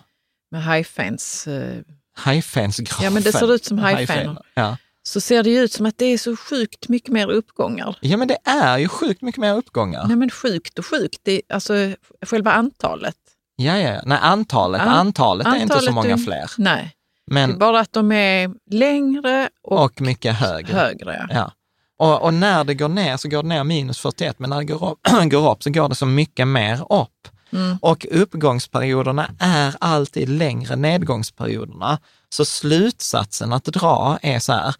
[0.51, 1.47] med highfans.
[1.47, 1.81] Eh,
[2.25, 3.03] highfans-grafen?
[3.03, 4.37] Ja, men det ser ut som highfan.
[4.53, 4.77] Ja.
[5.03, 7.97] Så ser det ju ut som att det är så sjukt mycket mer uppgångar.
[8.01, 10.07] Ja, men det är ju sjukt mycket mer uppgångar.
[10.07, 11.73] Nej, men sjukt och sjukt, det, alltså
[12.21, 13.17] själva antalet.
[13.55, 16.51] Ja, ja, nej antalet, An antalet, är inte så många fler.
[16.57, 16.95] Nej,
[17.31, 20.73] men, bara att de är längre och, och mycket högre.
[20.73, 21.35] högre ja.
[21.35, 21.51] ja.
[21.99, 24.65] Och, och, när det går ner så går det ner minus 41, men när det
[24.65, 24.99] går upp,
[25.31, 27.27] går upp så går det så mycket mer upp.
[27.51, 27.77] Mm.
[27.81, 31.99] Och uppgångsperioderna är alltid längre än nedgångsperioderna.
[32.29, 34.75] Så slutsatsen att dra är så här,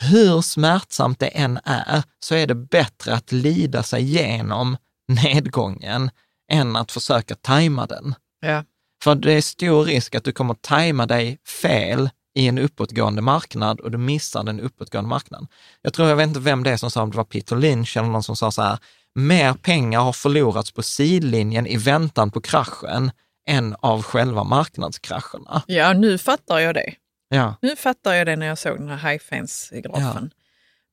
[0.00, 4.76] hur smärtsamt det än är, så är det bättre att lida sig igenom
[5.08, 6.10] nedgången
[6.50, 8.14] än att försöka tajma den.
[8.40, 8.64] Ja.
[9.02, 13.80] För det är stor risk att du kommer tajma dig fel i en uppåtgående marknad
[13.80, 15.48] och du missar den uppåtgående marknaden.
[15.82, 17.96] Jag tror, jag vet inte vem det är som sa, om det var Peter Lynch
[17.96, 18.78] eller någon som sa så här,
[19.14, 23.10] mer pengar har förlorats på sidlinjen i väntan på kraschen
[23.46, 25.62] än av själva marknadskrascherna.
[25.66, 26.94] Ja, nu fattar jag det.
[27.28, 27.56] Ja.
[27.62, 30.30] Nu fattar jag det när jag såg den här high fence-grafen.
[30.32, 30.44] Ja.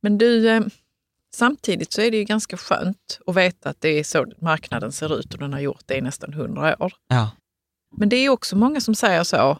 [0.02, 0.62] Men du, eh,
[1.36, 5.20] samtidigt så är det ju ganska skönt att veta att det är så marknaden ser
[5.20, 6.94] ut och den har gjort det i nästan hundra år.
[7.08, 7.32] Ja.
[7.98, 9.60] Men det är också många som säger så,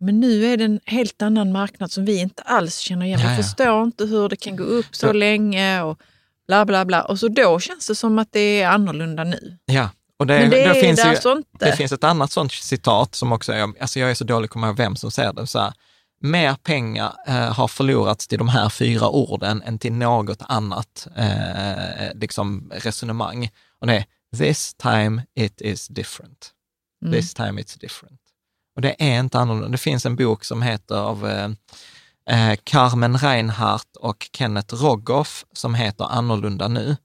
[0.00, 3.20] men nu är det en helt annan marknad som vi inte alls känner igen.
[3.28, 6.00] Vi förstår inte hur det kan gå upp så, så länge och
[6.46, 7.02] bla bla bla.
[7.02, 9.56] Och så då känns det som att det är annorlunda nu.
[9.64, 9.88] Ja,
[10.18, 11.64] och det, men det, det finns det ju, alltså inte.
[11.66, 14.50] Det finns ett annat sånt citat som också är, alltså jag är så dålig att
[14.50, 15.72] komma ihåg vem som säger det, så här,
[16.20, 22.14] mer pengar eh, har förlorats till de här fyra orden än till något annat eh,
[22.14, 23.50] liksom resonemang.
[23.80, 24.04] Och det är
[24.36, 26.50] this time it is different.
[27.04, 27.12] Mm.
[27.12, 28.19] This time it's different.
[28.80, 29.68] Och det är inte annorlunda.
[29.68, 31.50] Det finns en bok som heter av eh,
[32.30, 36.96] eh Carmen Reinhardt och Kenneth Rogoff som heter Annorlunda nu.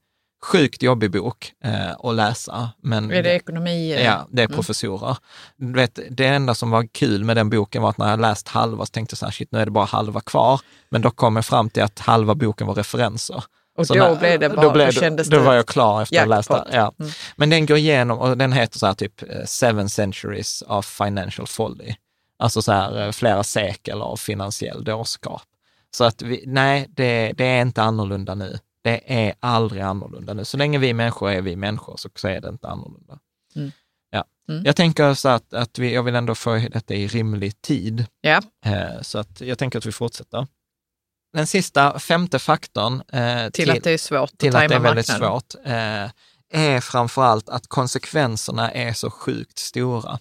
[0.42, 2.70] Sjukt jobbig bok eh, att läsa.
[2.82, 4.04] Men är det ekonomi?
[4.04, 4.54] Ja, det är mm.
[4.54, 5.16] professorer.
[5.60, 5.72] Mm.
[5.72, 8.86] vet, det enda som var kul med den boken var att när jag läst halva
[8.86, 10.60] så tänkte jag så här, shit, nu är det bara halva kvar.
[10.88, 13.44] Men då kom jag fram till att halva boken var referenser.
[13.76, 15.66] Och så då när, blev det bara, då, blev, då, kändes då, då var jag
[15.66, 16.64] klar efter att ha läst det.
[16.72, 16.92] Ja.
[16.98, 17.12] Mm.
[17.36, 21.46] Men den går igenom, och den heter så här typ eh, Seven Centuries of Financial
[21.46, 21.94] Folly.
[22.38, 25.42] Alltså så här eh, flera sekel av finansiell dårskap.
[25.90, 28.58] Så att vi, nej, det, det är inte annorlunda nu.
[28.82, 30.44] Det är aldrig annorlunda nu.
[30.44, 33.18] Så länge vi människor är vi människor så, så är det inte annorlunda.
[33.56, 33.72] Mm.
[34.10, 34.24] Ja.
[34.48, 34.64] Mm.
[34.64, 38.06] Jag tänker så att, att vi, jag vill ändå få detta i rimlig tid.
[38.20, 38.42] Ja.
[38.64, 40.46] Eh, så att jag tänker att vi fortsätter.
[41.36, 44.74] Den sista, femte faktorn eh, till, till, att det är svårt till att, att det
[44.74, 45.40] är väldigt marknaden.
[45.40, 50.18] svårt, eh, är framför allt att konsekvenserna är så sjukt stora.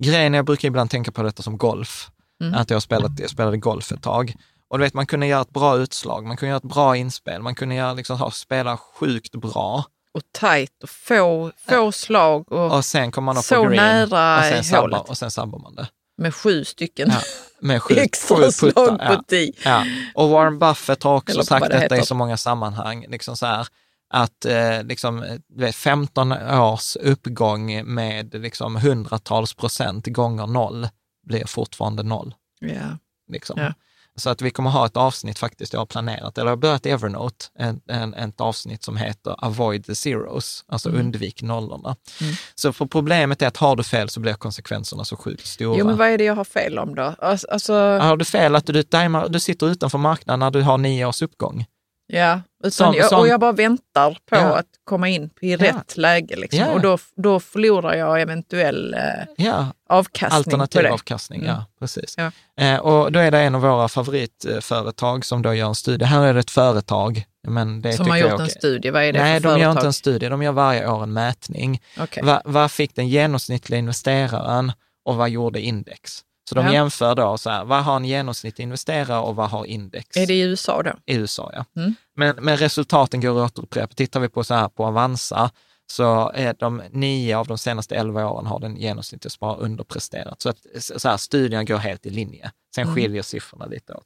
[0.00, 2.10] Grejen, jag brukar ibland tänka på detta som golf,
[2.42, 2.54] mm.
[2.54, 4.34] att jag, spelat, jag spelade golf ett tag.
[4.68, 7.42] Och du vet, man kunde göra ett bra utslag, man kunde göra ett bra inspel,
[7.42, 9.84] man kunde göra, liksom, ha, spela sjukt bra.
[10.14, 13.76] Och tajt och få, få slag och, och sen kommer man upp så på green,
[13.76, 15.08] nära och sen sabbar, hålet.
[15.08, 15.88] och sen sabbar man det.
[16.20, 17.20] Med sju stycken ja,
[17.60, 19.52] med sju, extra sju slag på tio.
[19.64, 19.84] Ja.
[20.14, 23.46] Och Warren Buffett har också Eller sagt det detta i så många sammanhang, liksom så
[23.46, 23.66] här,
[24.10, 30.88] att eh, liksom, du vet, 15 års uppgång med liksom, hundratals procent gånger noll
[31.26, 32.34] blir fortfarande noll.
[32.60, 32.98] Ja.
[33.32, 33.60] Liksom.
[33.60, 33.72] Ja.
[34.16, 36.86] Så att vi kommer ha ett avsnitt faktiskt, jag har planerat, eller jag har börjat
[36.86, 41.00] Evernote, en, en, ett avsnitt som heter Avoid the zeros, alltså Mm.
[41.00, 41.96] undvik nollorna.
[42.20, 42.34] Mm.
[42.54, 45.78] Så för problemet är att har du fel så blir konsekvenserna så sjukt stora.
[45.78, 47.14] Jo, men vad är det jag har fel om då?
[47.18, 48.84] Alltså, alltså Har du fel att du,
[49.28, 51.66] du sitter utanför marknaden när du har nio års uppgång?
[52.12, 54.56] Ja, utan Som- jag, och jag bara väntar på Ja.
[54.58, 56.36] att komma in i rätt läge.
[56.36, 56.60] Liksom.
[56.60, 56.70] Ja.
[56.70, 59.00] Och då, då förlorar jag eventuell eh,
[59.36, 61.52] Ja, avkastning alternativ avkastning, Mm.
[61.54, 62.14] ja precis.
[62.16, 62.30] Ja.
[62.64, 66.04] Eh, och då är det en av våra favoritföretag som då gör en studie.
[66.04, 68.90] Här är det ett företag, men det Som har jag gjort är en studie.
[68.90, 69.62] Vad är det Nej, för de företag?
[69.62, 71.82] gör inte en studie, de gör varje år en mätning.
[72.22, 74.72] Va, vad fick den genomsnittliga investeraren
[75.04, 76.20] och vad gjorde index?
[76.50, 76.72] Så de Ja.
[76.72, 80.16] jämför då, så här, vad har en genomsnittlig investerare och vad har index?
[80.16, 80.92] Är det i USA då?
[81.06, 81.64] I USA, ja.
[81.80, 81.94] Mm.
[82.16, 83.94] Men, men resultaten går att återupprepa.
[83.94, 85.50] Tittar vi på, så här, på Avanza,
[85.92, 90.42] så är de nio av de senaste elva åren har den genomsnittligt bara underpresterat.
[90.42, 90.56] Så att
[90.96, 92.50] så här, studierna går helt i linje.
[92.74, 92.94] Sen Mm.
[92.94, 94.04] skiljer siffrorna lite åt.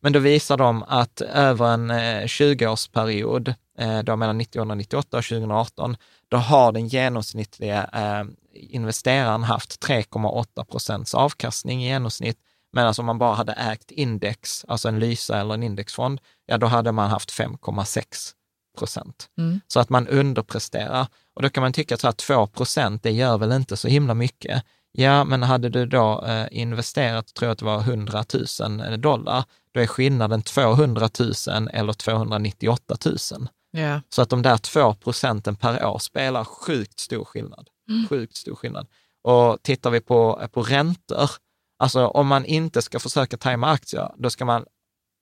[0.00, 5.96] Men då visar de att över en eh, 20-årsperiod, eh, då mellan 1998 och 2018,
[6.28, 12.38] då har den genomsnittliga eh, investeraren haft 3,8 procents avkastning i genomsnitt.
[12.72, 16.66] Medan om man bara hade ägt index, alltså en Lysa eller en indexfond, ja då
[16.66, 18.32] hade man haft 5,6
[18.78, 19.28] procent.
[19.38, 19.60] Mm.
[19.66, 21.06] Så att man underpresterar.
[21.34, 23.88] Och då kan man tycka att så här 2 procent, det gör väl inte så
[23.88, 24.64] himla mycket.
[24.92, 28.24] Ja, men hade du då eh, investerat, tror jag att det var 100
[28.60, 33.48] 000 dollar, då är skillnaden 200 000 eller 298 000.
[33.76, 34.00] Ja.
[34.08, 37.68] Så att de där två procenten per år spelar sjukt stor skillnad.
[37.88, 38.08] Mm.
[38.08, 38.86] Sjukt stor skillnad.
[39.22, 41.30] Och tittar vi på, på räntor,
[41.78, 44.64] alltså om man inte ska försöka tajma aktier, då ska man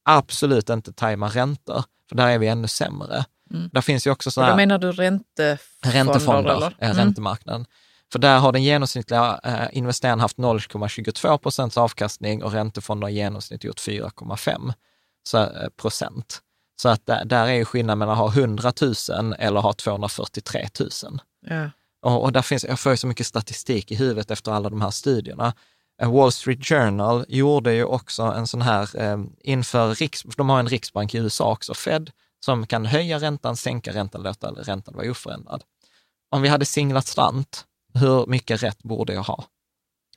[0.05, 3.24] absolut inte tajma räntor, för där är vi ännu sämre.
[3.50, 3.70] Mm.
[3.72, 5.59] Där finns ju också sådana Då menar du räntefonder?
[5.84, 6.76] Räntefonder, eller?
[6.78, 6.96] Mm.
[6.96, 7.66] räntemarknaden.
[8.12, 13.14] För där har den genomsnittliga eh, investeraren haft 0,22 procents avkastning och räntefonder har i
[13.14, 14.72] genomsnitt gjort 4,5
[15.34, 16.40] eh, procent.
[16.76, 20.68] Så att där, där är ju skillnaden mellan att ha 100 000 eller ha 243
[20.80, 20.90] 000.
[21.46, 21.70] Ja.
[22.02, 24.80] Och, och där finns, jag får ju så mycket statistik i huvudet efter alla de
[24.82, 25.54] här studierna.
[26.02, 30.58] Eh, Wall Street Journal gjorde ju också en sån här, eh, inför riks, de har
[30.58, 32.10] en riksbank i USA också, Fed,
[32.44, 35.62] som kan höja räntan, sänka räntan, låta räntan vara oförändrad.
[36.30, 37.64] Om vi hade singlat slant,
[37.94, 39.44] hur mycket rätt borde jag ha?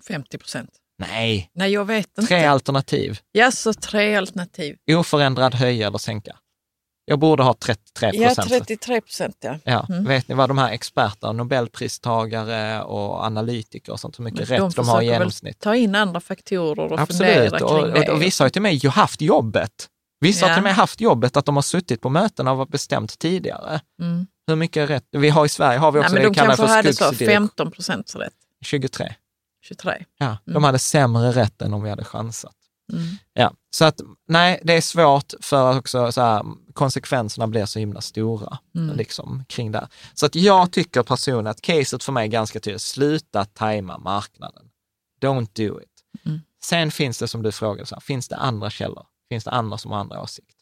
[0.07, 0.69] 50 procent.
[0.99, 2.27] Nej, Nej, jag vet inte.
[2.27, 3.19] tre alternativ.
[3.31, 4.77] Ja, så tre alternativ.
[4.91, 6.37] Oförändrad, höja eller sänka.
[7.09, 8.49] Jag borde ha 33 Ja, procent.
[8.49, 9.59] 33 procent ja.
[9.63, 10.03] Ja, Mm.
[10.05, 14.75] vet ni vad de här experterna, nobelpristagare och analytiker och sånt, hur mycket Men rätt
[14.75, 15.59] de har i genomsnitt?
[15.59, 18.11] Ta in andra faktorer och Absolut, fundera kring och, det.
[18.11, 19.87] och vissa har ju till och med ju haft jobbet.
[20.19, 20.55] Vissa har Ja.
[20.55, 23.81] till och med haft jobbet att de har suttit på möten och bestämt tidigare.
[24.01, 24.27] Mm.
[24.47, 25.03] Hur mycket rätt?
[25.11, 27.03] Vi har i Sverige har vi också Nej, men det de kallar för hade så
[27.03, 27.33] skuggsidioker.
[27.35, 28.33] 15 procent rätt.
[28.65, 29.13] 23.
[29.63, 30.03] 23.
[30.17, 30.63] Ja, de Mm.
[30.63, 32.53] hade sämre rätt än om vi hade chansat.
[32.93, 33.05] Mm.
[33.33, 37.79] Ja, så att nej, det är svårt för att också så här, konsekvenserna blir så
[37.79, 38.95] himla stora Mm.
[38.97, 39.87] liksom, kring det.
[40.13, 42.81] Så att jag tycker personligen att caset för mig är ganska tydligt.
[42.81, 44.69] Sluta tajma marknaden.
[45.21, 46.25] Don't do it.
[46.25, 46.39] Mm.
[46.63, 49.05] Sen finns det som du frågade, så här, finns det andra källor?
[49.29, 50.55] Finns det andra som har andra åsikter?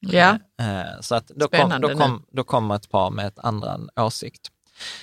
[0.00, 3.38] Ja, Eh, Så att då, kom, Spännande då, kom, då kommer ett par med ett
[3.38, 4.48] andra åsikt.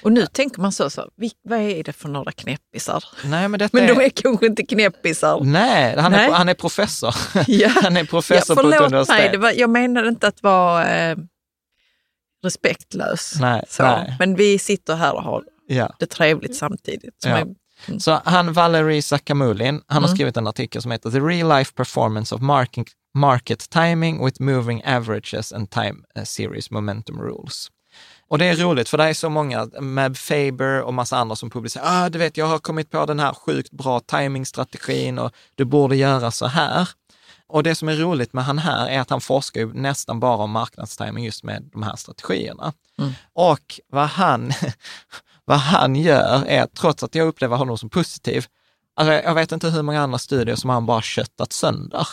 [0.03, 1.09] Och nu tänker man så, så
[1.43, 3.03] vad är det för några knäppisar?
[3.25, 3.95] Nej, men detta Men är...
[3.95, 5.39] de är kanske inte knäppisar.
[5.43, 6.27] Nej, han, Nej.
[6.29, 7.15] Är, han är professor.
[7.47, 7.69] Ja.
[7.84, 9.17] Han är professor ja, på ett universitet.
[9.19, 11.17] mig, det var, jag menade inte att vara eh,
[12.43, 13.34] respektlös.
[13.39, 13.84] Nej, så.
[13.84, 14.15] nej.
[14.19, 15.95] Men vi sitter här och har Ja.
[15.99, 17.15] det trevligt samtidigt.
[17.25, 17.38] Ja.
[17.38, 17.47] är,
[17.99, 20.15] Så han, Valerie Sakamulin, han har Mm.
[20.15, 24.86] skrivit en artikel som heter The Real Life Performance of Market, market Timing with Moving
[24.86, 27.67] Averages and Time eh, Series Momentum Rules.
[28.32, 31.49] Och det är roligt, för det är så många, Mab Faber och massa andra som
[31.49, 35.65] publicerar, ah, du vet, jag har kommit på den här sjukt bra timingstrategin och du
[35.65, 36.89] borde göra så här.
[37.47, 40.36] Och det som är roligt med han här är att han forskar ju nästan bara
[40.38, 42.73] om marknadstiming just med de här strategierna.
[42.99, 43.13] Mm.
[43.34, 44.51] Och vad han,
[45.45, 48.45] vad han gör är, trots att jag upplever honom som positiv,
[48.95, 52.07] alltså jag vet inte hur många andra studier som han bara köttat sönder.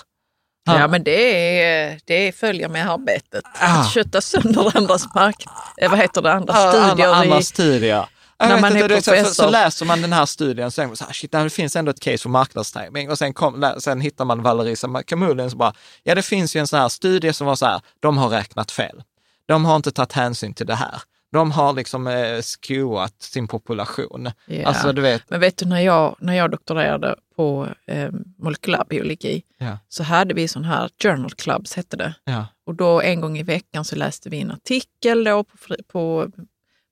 [0.66, 3.44] Han, ja, men det, är, det följer med arbetet.
[3.60, 3.80] Ah.
[3.80, 5.44] Att kötta sönder andras mark...
[5.76, 6.32] Eh, vad heter det?
[6.32, 7.12] Andra Ja, studier.
[7.12, 8.06] andra, i, studier.
[8.38, 9.50] Jag När man inte, är det så, så, professor.
[9.50, 12.28] läser man den här studien så så här, shit, det finns ändå ett case för
[12.28, 13.10] marknadstiming.
[13.10, 16.66] Och sen, kom, sen hittar man Valerie Kamulin som bara, ja det finns ju en
[16.66, 19.02] sån här studie som var så här, de har räknat fel.
[19.48, 21.02] De har inte tagit hänsyn till det här.
[21.32, 24.30] De har liksom eh, skruvat sin population.
[24.46, 24.66] Ja.
[24.66, 29.78] Alltså du vet, Men vet du, när jag, när jag doktorerade på eh, molekylärbiologi ja,
[29.88, 32.14] så hade vi sån här journal clubs, hette det.
[32.24, 35.76] ja, Och då en gång i veckan så läste vi en artikel då på, fri,
[35.88, 36.30] på,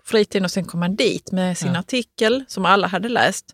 [0.04, 3.44] fritiden och sen kom man dit med sin artikel som alla hade läst.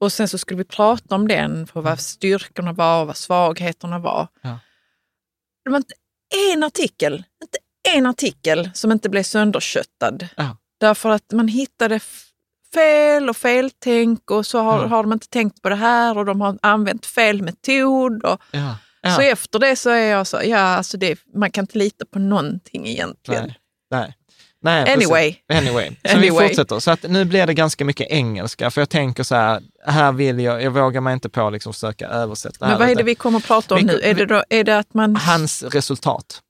[0.00, 3.98] Och sen så skulle vi prata om den, för vad styrkorna var och vad svagheterna
[3.98, 4.28] var.
[5.64, 5.94] Det var inte
[6.52, 7.58] en artikel, inte
[7.98, 10.28] en artikel som inte blev sönderköttad.
[10.36, 10.56] Ja.
[10.80, 12.00] Därför att man hittade
[12.74, 14.86] fel och feltänk och så har, Ja.
[14.86, 18.24] har de inte tänkt på det här och de har använt fel metod.
[18.24, 18.76] Och, ja.
[19.16, 22.18] så efter det så är jag så, ja alltså det, man kan inte lita på
[22.18, 23.44] någonting egentligen.
[23.46, 23.56] Nej,
[23.90, 24.14] nej.
[24.60, 25.10] nej precis.
[25.10, 25.36] Anyway.
[25.48, 26.30] Anyway, så Anyway.
[26.42, 26.80] vi fortsätter.
[26.80, 30.40] Så att nu blir det ganska mycket engelska, för jag tänker så här, här vill
[30.40, 33.14] jag, jag vågar mig inte på att liksom försöka översätta Men vad är det vi
[33.14, 34.00] kommer att prata om Vi- nu?
[34.02, 36.40] Är det, då, är det att man, Hans resultat.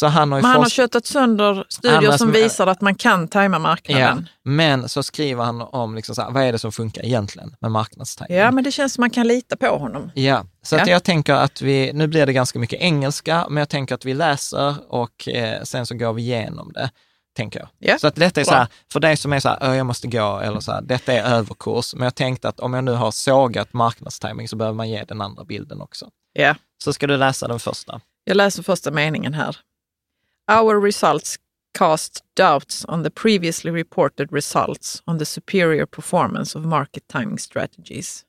[0.00, 3.56] Så han har ju man har köttat sönder studier som visar att man kan tajma
[3.56, 4.28] Ja, marknaden?
[4.44, 7.70] men så skriver han om liksom så här, vad är det som funkar egentligen med
[7.70, 8.38] marknadstajming.
[8.38, 10.10] Ja, men det känns som man kan lita på honom.
[10.14, 10.92] Ja, så att Ja.
[10.92, 14.14] jag tänker att vi, nu blir det ganska mycket engelska, men jag tänker att vi
[14.14, 16.90] läser och eh, sen så går vi igenom det,
[17.36, 17.68] tänker jag.
[17.78, 18.58] Ja, Så att detta är så bra.
[18.58, 21.12] här, för dig som är så här, "Ö, jag måste gå, eller så här, detta
[21.12, 24.88] är överkurs, men jag tänkte att om jag nu har sågat marknadstiming så behöver man
[24.90, 26.08] ge den andra bilden också.
[26.32, 26.54] Ja.
[26.84, 28.00] Så ska du läsa den första.
[28.24, 29.56] Jag läser första meningen här.
[30.50, 31.38] Our results
[31.78, 38.24] cast doubts on the previously reported results on the superior performance of market timing strategies.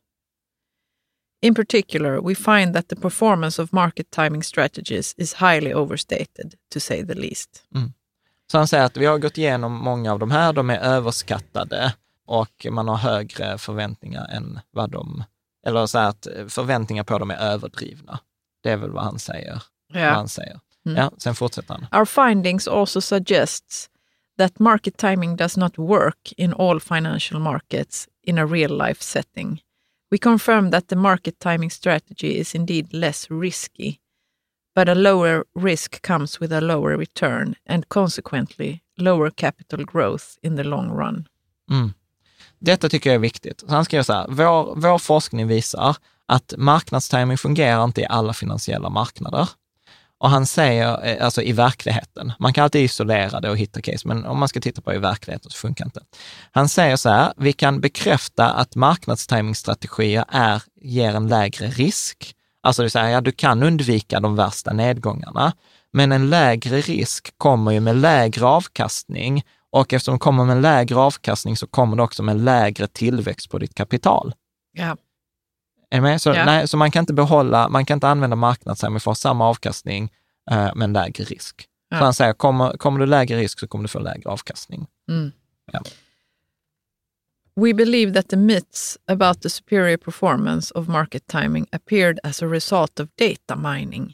[1.42, 6.80] In particular, we find that the performance of market timing strategies is highly overstated, to
[6.80, 7.64] say the least.
[8.52, 11.94] Så han säger att vi har gått igenom många av de här, de är överskattade
[12.28, 15.24] och man har högre förväntningar än vad de,
[15.68, 18.20] eller så att förväntningar på dem är överdrivna.
[18.64, 19.64] Det är väl vad han säger.
[19.94, 20.10] Vad Ja.
[20.10, 20.60] han säger.
[20.86, 20.98] Mm.
[20.98, 22.00] Ja, sen fortsätter han.
[22.00, 23.90] Our findings also suggests
[24.38, 29.62] that market timing does not work in all financial markets in a real life setting.
[30.12, 34.00] We confirm that the market timing strategy is indeed less risky,
[34.76, 40.56] but a lower risk comes with a lower return and consequently lower capital growth in
[40.56, 41.28] the long run.
[41.70, 41.94] Mm.
[42.60, 43.64] Detta tycker jag är viktigt.
[43.68, 45.96] han skriver så här, vår, vår forskning visar
[46.26, 49.50] att marknadstiming fungerar inte i alla finansiella marknader.
[50.22, 54.08] Och han säger, eh, alltså i verkligheten, man kan alltid isolera det och hitta case,
[54.08, 56.02] men om man ska titta på det i verkligheten så funkar inte.
[56.52, 62.36] Han säger så här, vi kan bekräfta att marknadstimingstrategier är, ger en lägre risk.
[62.64, 65.54] Alltså det vill säga, ja, du kan undvika de värsta nedgångarna,
[65.94, 70.98] men en lägre risk kommer ju med lägre avkastning och eftersom det kommer med lägre
[70.98, 74.34] avkastning så kommer det också med lägre tillväxt på ditt kapital.
[74.72, 74.98] Ja.
[75.92, 76.22] Är med?
[76.22, 76.46] Så, ja.
[76.46, 80.12] nej, så man kan inte behålla, man kan inte använda att få samma avkastning
[80.52, 81.68] eh, med en lägre risk.
[81.90, 81.98] Ja.
[81.98, 84.88] Så han säger, kommer, kommer du lägre risk så kommer du få lägre avkastning.
[85.10, 85.32] Mm.
[85.72, 85.82] Ja.
[87.56, 92.46] We believe that the myths about the superior performance of market timing appeared as a
[92.46, 94.14] result of data mining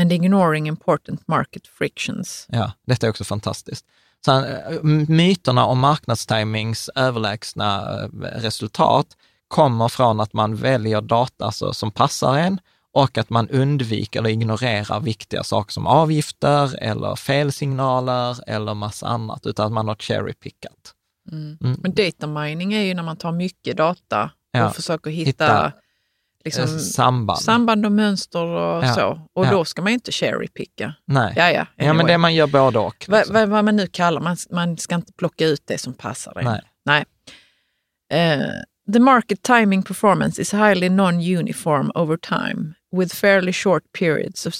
[0.00, 2.46] and ignoring important market frictions.
[2.48, 3.86] Ja, detta är också fantastiskt.
[4.24, 9.06] Så, eh, myterna om marknadstimings överlägsna eh, resultat
[9.48, 12.60] kommer från att man väljer data alltså, som passar en
[12.92, 19.46] och att man undviker eller ignorerar viktiga saker som avgifter eller felsignaler eller massa annat,
[19.46, 20.94] utan att man har cherry-pickat.
[21.32, 21.58] Mm.
[21.60, 21.80] Mm.
[21.82, 25.72] Men data mining är ju när man tar mycket data och ja, försöker hitta, hitta
[26.44, 27.38] liksom, eh, samband.
[27.38, 29.20] samband och mönster och ja, så.
[29.32, 29.50] Och ja.
[29.50, 30.94] då ska man inte cherry-picka.
[31.04, 31.86] Nej, ja, ja, anyway.
[31.86, 33.06] ja, men det man gör både och.
[33.08, 33.34] Liksom.
[33.34, 36.44] Vad, vad man nu kallar, man, man ska inte plocka ut det som passar dig.
[36.44, 36.62] Nej.
[36.84, 37.04] Nej.
[38.14, 38.44] Uh,
[38.92, 44.54] The market timing performance is highly non-uniform over time, with fairly short periods of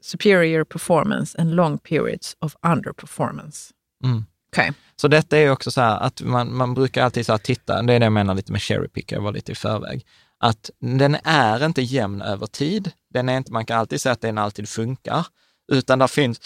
[0.00, 3.72] superior performance and long periods of underperformance.
[4.04, 4.24] Mm.
[4.52, 4.72] Okay.
[4.96, 7.92] Så detta är också så här att man, man brukar alltid så här titta, det
[7.92, 10.06] är det jag menar lite med cherry pick, jag var lite i förväg,
[10.38, 12.90] att den är inte jämn över tid.
[13.10, 15.26] Den är inte, man kan alltid säga att den alltid funkar,
[15.72, 16.40] utan det finns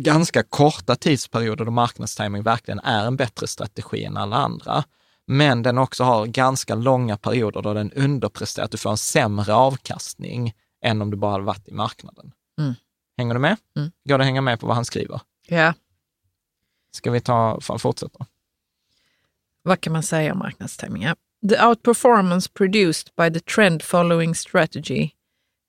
[0.00, 4.84] ganska korta tidsperioder då marknadstiming verkligen är en bättre strategi än alla andra
[5.32, 9.54] men den också har ganska långa perioder då den underpresterar, att du får en sämre
[9.54, 10.54] avkastning
[10.84, 12.32] än om du bara hade varit i marknaden.
[12.58, 12.74] Mm.
[13.16, 13.56] Hänger du med?
[13.76, 13.90] Mm.
[14.04, 15.20] Går det att hänga med på vad han skriver?
[15.48, 15.74] Ja.
[16.92, 18.26] Ska vi ta, fortsätta?
[19.62, 21.02] Vad kan man säga om marknadstiming?
[21.02, 21.16] Ja.
[21.48, 25.10] The outperformance produced by the trend following strategy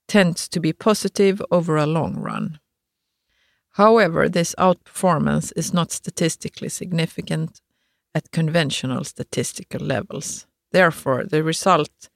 [0.08, 2.58] tends to be positive over a long run.
[3.72, 7.62] However, this outperformance is not statistically significant
[8.14, 10.48] at conventional statistical levels.
[10.74, 12.10] Therefore, the result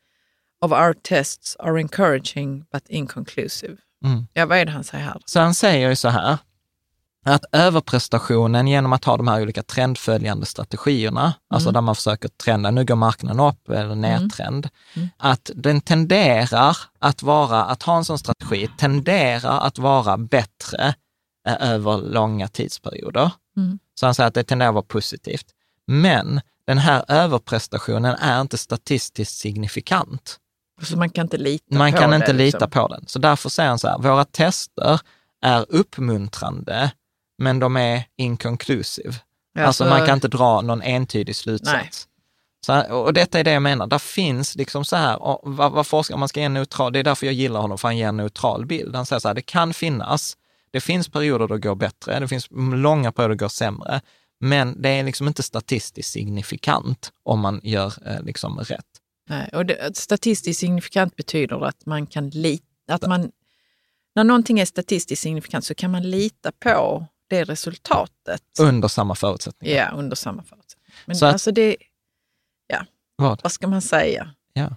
[0.62, 3.78] of our tests are encouraging but inconclusive.
[4.06, 4.28] Mm.
[4.34, 5.22] Ja, vad är det han säger här?
[5.26, 6.38] Så han säger ju så här,
[7.26, 11.34] att överprestationen genom att ha de här olika trendföljande strategierna, mm.
[11.50, 15.08] alltså där man försöker trenda, nu går marknaden upp eller nedtrend, mm.
[15.08, 15.10] mm.
[15.18, 20.96] att den tenderar att vara, att ha en sån strategi tenderar att vara bättre
[21.48, 23.32] eh, över långa tidsperioder.
[23.58, 23.80] Mm.
[24.00, 25.46] Så han säger att det tenderar att vara positivt.
[25.88, 30.40] Men den här överprestationen är inte statistiskt signifikant.
[30.82, 32.58] Så man kan inte lita man på kan inte liksom.
[32.60, 33.04] lita på den.
[33.08, 35.00] Så därför säger han så här, våra tester
[35.42, 36.92] är uppmuntrande,
[37.38, 39.14] men de är inconclusive.
[39.54, 39.90] Ja, alltså så...
[39.90, 42.08] man kan inte dra någon entydig slutsats.
[42.66, 46.18] Så, och detta är det jag menar, där finns liksom så här, vad, vad forskar,
[46.18, 48.18] man ska ge en neutral, det är därför jag gillar honom, för han ger en
[48.18, 48.96] neutral bild.
[48.96, 50.38] Han säger så här, det kan finnas,
[50.72, 54.02] det finns perioder då det går bättre, det finns långa perioder då det går sämre,
[54.40, 58.86] men det är liksom inte statistiskt signifikant om man gör eh, liksom rätt.
[59.30, 63.32] Nej, och det, statistiskt signifikant betyder att man kan lita, att man,
[64.16, 68.44] när någonting är statistiskt signifikant så kan man lita på det resultatet.
[68.60, 69.76] Under samma förutsättningar.
[69.76, 71.00] Ja, under samma förutsättningar.
[71.06, 71.78] Men så alltså det,
[72.68, 72.86] ja,
[73.16, 73.44] vad?
[73.44, 74.34] vad ska man säga?
[74.54, 74.76] Ja.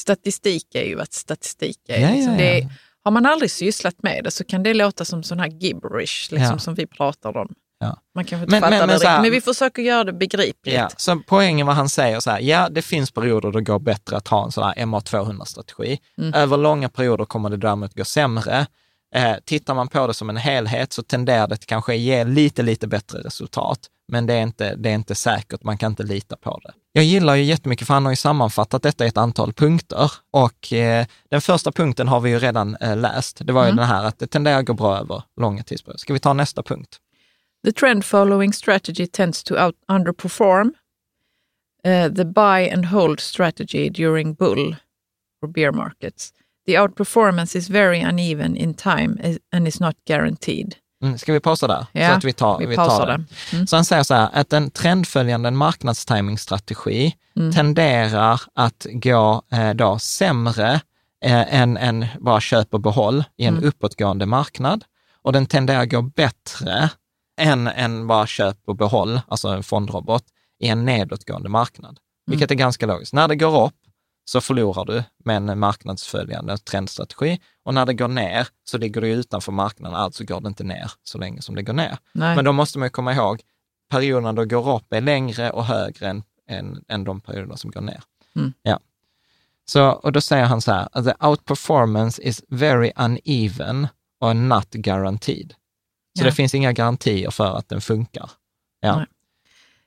[0.00, 2.00] Statistik är ju vad statistik är.
[2.00, 2.32] Ja, liksom.
[2.32, 2.60] ja, ja.
[2.60, 2.70] Det,
[3.04, 6.52] har man aldrig sysslat med det så kan det låta som sån här gibberish liksom,
[6.52, 6.58] Ja.
[6.58, 7.54] som vi pratar om.
[7.80, 7.96] Ja.
[8.14, 10.12] Man kanske inte Men- fattar men- det men här- riktigt, men vi försöker göra det
[10.12, 10.74] begripligt.
[10.74, 13.78] Ja, så poängen vad han säger så här, ja det finns perioder då det går
[13.78, 15.98] bättre att ha en sån här MA200-strategi.
[16.18, 16.34] Mm.
[16.34, 18.66] Över långa perioder kommer det däremot gå sämre.
[19.14, 22.86] Eh, tittar man på det som en helhet så tenderar det kanske ge lite, lite
[22.86, 23.78] bättre resultat.
[24.08, 26.72] Men det är, inte, det är inte säkert, man kan inte lita på det.
[26.96, 30.12] Jag gillar ju jättemycket, för han har ju sammanfattat detta i ett antal punkter.
[30.30, 33.40] Och eh, den första punkten har vi ju redan eh, läst.
[33.46, 33.76] Det var ju Mm.
[33.76, 35.98] den här att det tenderar att gå bra över långa tidsperioder.
[35.98, 36.98] Ska vi ta nästa punkt?
[37.66, 40.72] The trend following strategy tends to out underperform
[41.86, 44.76] uh, the buy and hold strategy during bull
[45.42, 46.32] or bear markets.
[46.66, 50.76] The outperformance is very uneven in time and is not guaranteed.
[51.04, 51.86] Mm, ska vi pausa där?
[51.92, 53.24] Ja, så att vi tar, vi vi tar det.
[53.52, 53.66] Mm.
[53.66, 57.52] Så han säger så här, att en trendföljande marknadstimingstrategi mm.
[57.52, 60.80] tenderar att gå eh, då sämre
[61.24, 63.68] eh, än, än bara köp och behåll i en mm.
[63.68, 64.84] uppåtgående marknad.
[65.22, 66.90] Och den tenderar att gå bättre
[67.40, 70.24] än, än bara köp och behåll, alltså en fondrobot,
[70.60, 71.90] i en nedåtgående marknad.
[71.90, 71.98] Mm.
[72.26, 73.12] Vilket är ganska logiskt.
[73.12, 73.74] När det går upp
[74.24, 77.40] så förlorar du med en marknadsföljande trendstrategi.
[77.64, 80.92] Och när det går ner så ligger du utanför marknaden, alltså går det inte ner
[81.02, 81.98] så länge som det går ner.
[82.12, 82.36] Nej.
[82.36, 83.40] Men då måste man komma ihåg,
[83.90, 87.70] perioderna då det går upp är längre och högre än, än, än de perioder som
[87.70, 88.02] går ner.
[88.36, 88.52] Mm.
[88.62, 88.80] Ja.
[89.64, 93.88] Så, och då säger han så här, the outperformance is very uneven
[94.20, 95.54] och not guaranteed.
[96.18, 96.24] Så ja.
[96.24, 98.30] det finns inga garantier för att den funkar.
[98.80, 98.96] Ja.
[98.96, 99.06] Nej.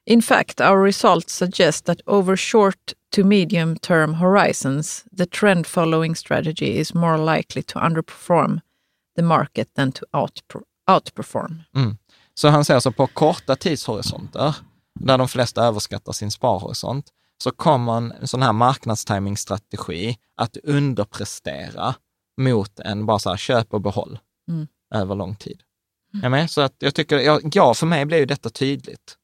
[0.10, 6.16] In fact, our results suggest that over short to medium term horizons, the trend following
[6.16, 8.62] strategy is more likely to underperform
[9.16, 10.06] the market than to
[10.88, 11.64] outperform.
[11.76, 11.98] Mm.
[12.34, 14.56] Så han säger så på korta tidshorisonter,
[15.00, 17.06] där de flesta överskattar sin sparhorisont,
[17.44, 21.96] så kommer en sån här marknadstimingstrategi att underprestera
[22.38, 24.20] mot en bara så här köp och behåll
[24.50, 24.68] mm.
[24.96, 25.62] över lång tid.
[26.14, 26.24] Mm.
[26.24, 26.52] Jag med?
[26.52, 29.18] Så att jag tycker, ja, för mig blir ju detta tydligt.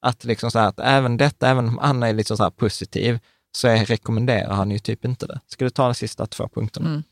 [0.00, 3.18] Att, liksom så här, att även detta, även om Anna är lite så här positiv,
[3.52, 5.40] så är, rekommenderar han ju typ inte det.
[5.46, 6.88] Ska du ta de sista två punkterna?
[6.88, 7.02] Mm.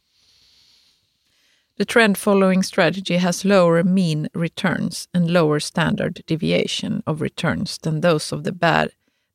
[1.78, 8.00] The trend following strategy has lower mean returns and lower standard deviation of returns than
[8.00, 8.88] those of the, bad,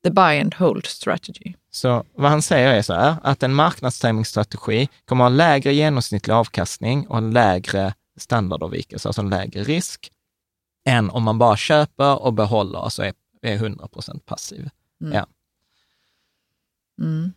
[0.04, 1.54] the buy and hold strategy.
[1.72, 6.34] Så vad han säger är så här, att en marknadsstämningsstrategi kommer att ha lägre genomsnittlig
[6.34, 10.12] avkastning och lägre standardavvikelse, alltså en lägre risk,
[10.86, 14.70] än om man bara köper och behåller, alltså är är 100 procent passiv.
[15.02, 15.14] Mm.
[15.14, 15.28] Ja.
[17.02, 17.34] Mm.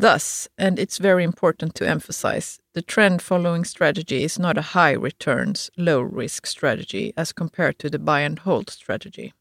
[0.00, 4.96] Thus, and it's very important to emphasize, the trend following strategy is not a high
[5.04, 9.32] returns, low risk strategy as compared to the buy and hold strategy.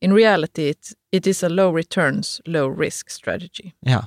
[0.00, 3.72] In reality, it, it is a low returns, low risk strategy.
[3.80, 4.06] Ja,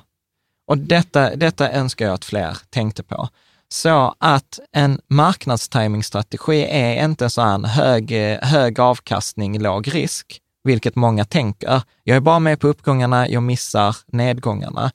[0.66, 3.28] och detta, detta önskar jag att fler tänkte på.
[3.68, 11.24] Så att en marknadstimingstrategi är inte så en hög, hög avkastning, låg risk, vilket många
[11.24, 11.82] tänker.
[12.02, 14.90] Jag är bara med på uppgångarna, jag missar nedgångarna.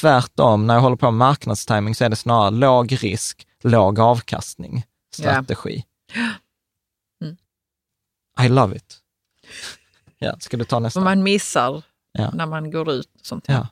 [0.00, 4.84] Tvärtom, när jag håller på med marknadstiming så är det snarare låg risk, låg avkastning
[5.14, 5.84] strategi.
[6.14, 6.34] Yeah.
[7.22, 7.36] Mm.
[8.46, 8.98] I love it.
[10.18, 11.00] Ja, ska du ta nästa?
[11.00, 11.82] man missar
[12.12, 12.30] ja.
[12.30, 13.10] när man går ut.
[13.22, 13.54] Sånt här.
[13.54, 13.68] Ja.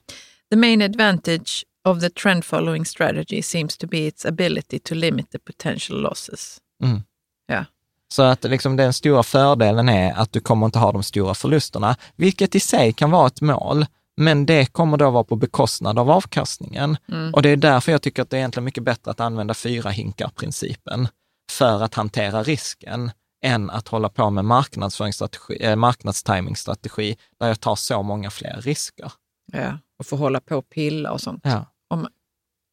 [0.49, 5.31] The main advantage of the trend following strategy seems to be its ability to limit
[5.31, 6.61] the potential losses.
[6.83, 7.01] Mm.
[7.45, 7.65] Ja.
[8.13, 11.95] Så att liksom den stora fördelen är att du kommer inte ha de stora förlusterna,
[12.15, 13.85] vilket i sig kan vara ett mål,
[14.17, 16.97] men det kommer då vara på bekostnad av avkastningen.
[17.11, 17.33] Mm.
[17.33, 19.89] Och det är därför jag tycker att det är egentligen mycket bättre att använda fyra
[19.89, 21.07] hinkar-principen
[21.51, 23.11] för att hantera risken,
[23.45, 29.11] än att hålla på med marknadsföringsstrategi, eh, marknadstimingstrategi, där jag tar så många fler risker.
[29.51, 31.41] Ja, och få hålla på och pilla och sånt.
[31.43, 31.65] Ja.
[31.89, 32.11] Om man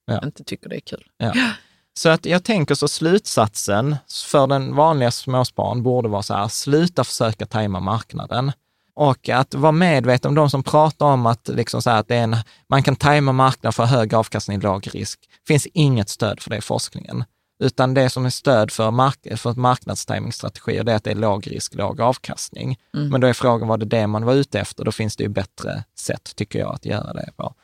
[0.06, 0.20] ja.
[0.24, 1.04] inte tycker det är kul.
[1.16, 1.32] Ja.
[1.94, 3.96] Så att jag tänker så slutsatsen
[4.30, 8.52] för den vanliga småspararen borde vara så här, sluta försöka tajma marknaden.
[8.94, 12.22] Och att vara medveten om de som pratar om att, liksom så att det är
[12.22, 12.36] en,
[12.68, 15.20] man kan tajma marknaden för hög avkastning, låg risk.
[15.20, 17.24] Det finns inget stöd för det i forskningen.
[17.62, 21.46] Utan det som är stöd för, mark för marknadstimingstrategier, det är att det är låg
[21.50, 22.78] risk, låg avkastning.
[22.94, 23.08] Mm.
[23.08, 24.84] Men då är frågan, var det det man var ute efter?
[24.84, 27.54] Då finns det ju bättre sätt, tycker jag, att göra det på.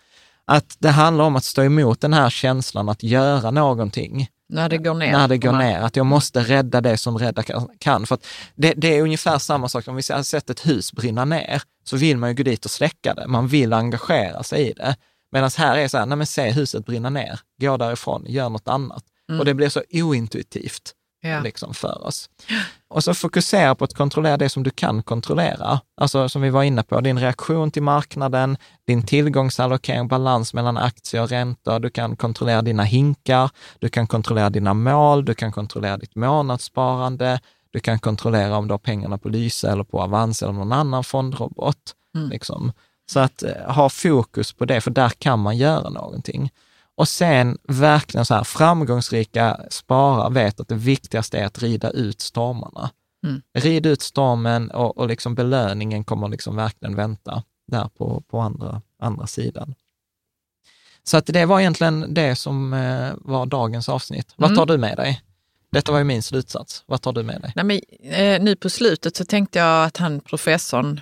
[0.47, 4.29] Att det handlar om att stå emot den här känslan att göra någonting.
[4.49, 5.13] När det går ner.
[5.13, 7.43] När det går ner, att jag måste rädda det som rädda
[7.79, 8.07] kan.
[8.07, 8.19] För
[8.55, 11.97] det, det, är ungefär samma sak, om vi har sett ett hus brinna ner, så
[11.97, 13.27] vill man ju gå dit och släcka det.
[13.27, 14.97] Man vill engagera sig i det.
[15.33, 18.69] Medan här är så här, nej men se huset brinna ner, gå därifrån, gör något
[18.69, 19.05] annat.
[19.29, 19.41] Mm.
[19.41, 21.41] Och det blir så ointuitivt ja.
[21.41, 22.31] liksom, för oss.
[22.89, 25.81] Och så fokusera på att kontrollera det som du kan kontrollera.
[26.01, 28.57] Alltså som vi var inne på, din reaktion till marknaden,
[28.87, 31.79] din tillgångsallokering, balans mellan aktier och räntor.
[31.79, 37.41] Du kan kontrollera dina hinkar, du kan kontrollera dina mål, du kan kontrollera ditt månadssparande,
[37.71, 41.05] du kan kontrollera om du har pengarna på Lyse eller på Avans eller någon annan
[41.05, 41.95] fondrobot.
[42.17, 42.31] Mm.
[42.31, 42.73] Liksom.
[43.13, 46.51] Så att eh, ha fokus på det, för där kan man göra någonting.
[46.97, 52.21] Och sen verkligen så här, framgångsrika sparare vet att det viktigaste är att rida ut
[52.21, 52.91] stormarna.
[53.27, 53.43] Mm.
[53.55, 58.83] Rid ut stormen och, och liksom belöningen kommer liksom verkligen vänta där på, på andra,
[58.99, 59.75] andra sidan.
[61.03, 64.35] Så att det var egentligen det som eh, var dagens avsnitt.
[64.37, 64.57] Vad mm.
[64.57, 65.23] tar du med dig?
[65.73, 66.85] Detta var ju min slutsats.
[66.87, 67.53] Vad tar du med dig?
[67.57, 67.81] Nej, men,
[68.13, 71.01] eh, nu på slutet så tänkte jag att han professorn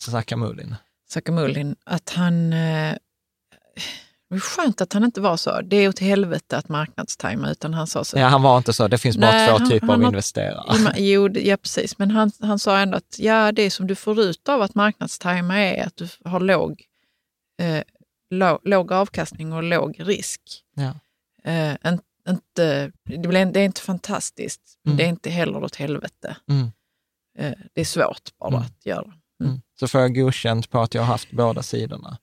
[0.00, 0.74] Sakamulin,
[1.08, 2.94] Sakamulin att han eh,
[4.34, 5.60] Det är skönt att han inte var så.
[5.60, 8.18] Det är åt helvete att marknadstajma, utan han sa så.
[8.18, 8.88] Ja, han var inte så.
[8.88, 10.92] Det finns bara Nej, två han, typer han, av investerare.
[10.96, 11.98] Jo, ja precis.
[11.98, 15.58] Men han, han sa ändå att ja, det som du får ut av att marknadstajma
[15.58, 16.82] är att du har låg,
[17.62, 17.82] eh,
[18.30, 20.40] låg, låg avkastning och låg risk.
[20.76, 20.94] Ja.
[21.50, 21.76] Eh,
[22.28, 24.96] inte, det är inte fantastiskt, mm.
[24.96, 26.36] det är inte heller åt helvete.
[26.50, 26.70] Mm.
[27.38, 28.62] Eh, det är svårt bara mm.
[28.62, 29.12] att göra.
[29.40, 29.50] Mm.
[29.50, 29.60] mm.
[29.80, 32.18] Så får jag godkänt på att jag har haft båda sidorna.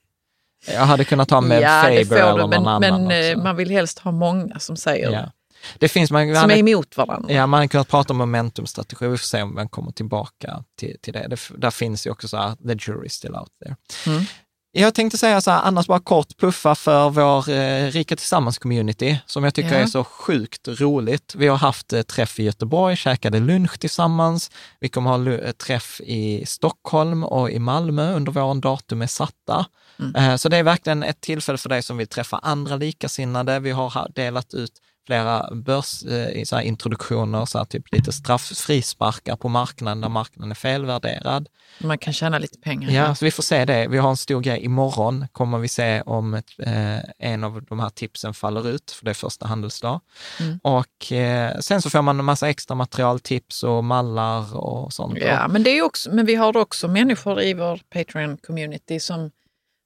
[0.67, 2.81] Jag hade kunnat ha med ja, Faber eller någon men, annan.
[2.81, 3.43] Men eh, också.
[3.43, 5.31] man vill helst ha många som säger ja.
[5.79, 5.87] det.
[5.87, 7.33] Finns, man, som hade, är emot varandra.
[7.33, 9.07] Ja, man hade kunnat prata om momentumstrategi.
[9.07, 11.27] Vi får se om man kommer tillbaka till, till det.
[11.27, 11.39] det.
[11.57, 13.75] Där finns ju också så här, the jury still out there.
[14.07, 14.25] Mm.
[14.73, 19.43] Jag tänkte säga så här, annars bara kort puffa för vår eh, Rika Tillsammans-community, som
[19.43, 19.79] jag tycker ja.
[19.79, 21.35] är så sjukt roligt.
[21.35, 24.51] Vi har haft eh, träff i Göteborg, käkade lunch tillsammans.
[24.79, 28.61] Vi kommer ha eh, träff i Stockholm och i Malmö under våren.
[28.61, 29.65] Datum är satta.
[30.01, 30.15] Mm.
[30.15, 33.59] Eh, så det är verkligen ett tillfälle för dig som vill träffa andra likasinnade.
[33.59, 34.71] Vi har delat ut
[35.05, 41.47] flera börsintroduktioner, eh, så här, typ lite strafffrisparkar på marknaden där marknaden är felvärderad.
[41.79, 42.91] Man kan tjäna lite pengar.
[42.91, 43.87] Ja, så vi får se det.
[43.87, 47.79] Vi har en stor grej imorgon, kommer vi se om ett, eh, en av de
[47.79, 50.01] här tipsen faller ut, för det är första handelsdag.
[50.39, 50.59] Mm.
[50.63, 55.17] Och eh, sen så får man en massa extra material, tips och mallar och sånt.
[55.21, 59.31] Ja, men, det är också, men vi har också människor i vår Patreon-community som,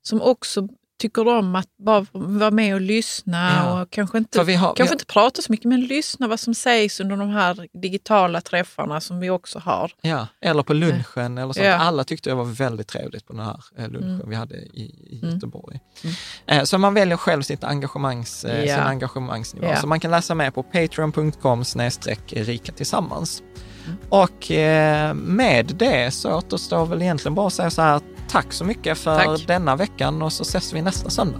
[0.07, 0.68] som också
[0.98, 3.82] tycker om att bara vara med och lyssna ja.
[3.82, 4.91] och kanske, inte, har, kanske har...
[4.91, 9.19] inte prata så mycket, men lyssna vad som sägs under de här digitala träffarna som
[9.19, 9.91] vi också har.
[10.02, 11.38] Ja, eller på lunchen.
[11.38, 11.65] Eller sånt.
[11.65, 11.76] Ja.
[11.76, 14.30] Alla tyckte det var väldigt trevligt på den här eh, lunchen mm.
[14.30, 15.34] vi hade i, i mm.
[15.34, 15.80] Göteborg.
[16.03, 16.15] Mm.
[16.45, 16.65] Mm.
[16.65, 18.76] Så man väljer själv sitt engagemangs, eh, ja.
[18.76, 19.76] sin engagemangsnivå.
[19.82, 21.64] Så man kan läsa mer på patreon.com
[22.30, 23.44] rika tillsammans.
[24.10, 24.52] Och
[25.16, 29.24] med det så återstår väl egentligen bara att säga så här tack så mycket för
[29.24, 29.48] tack.
[29.48, 31.40] denna veckan och så ses vi nästa söndag.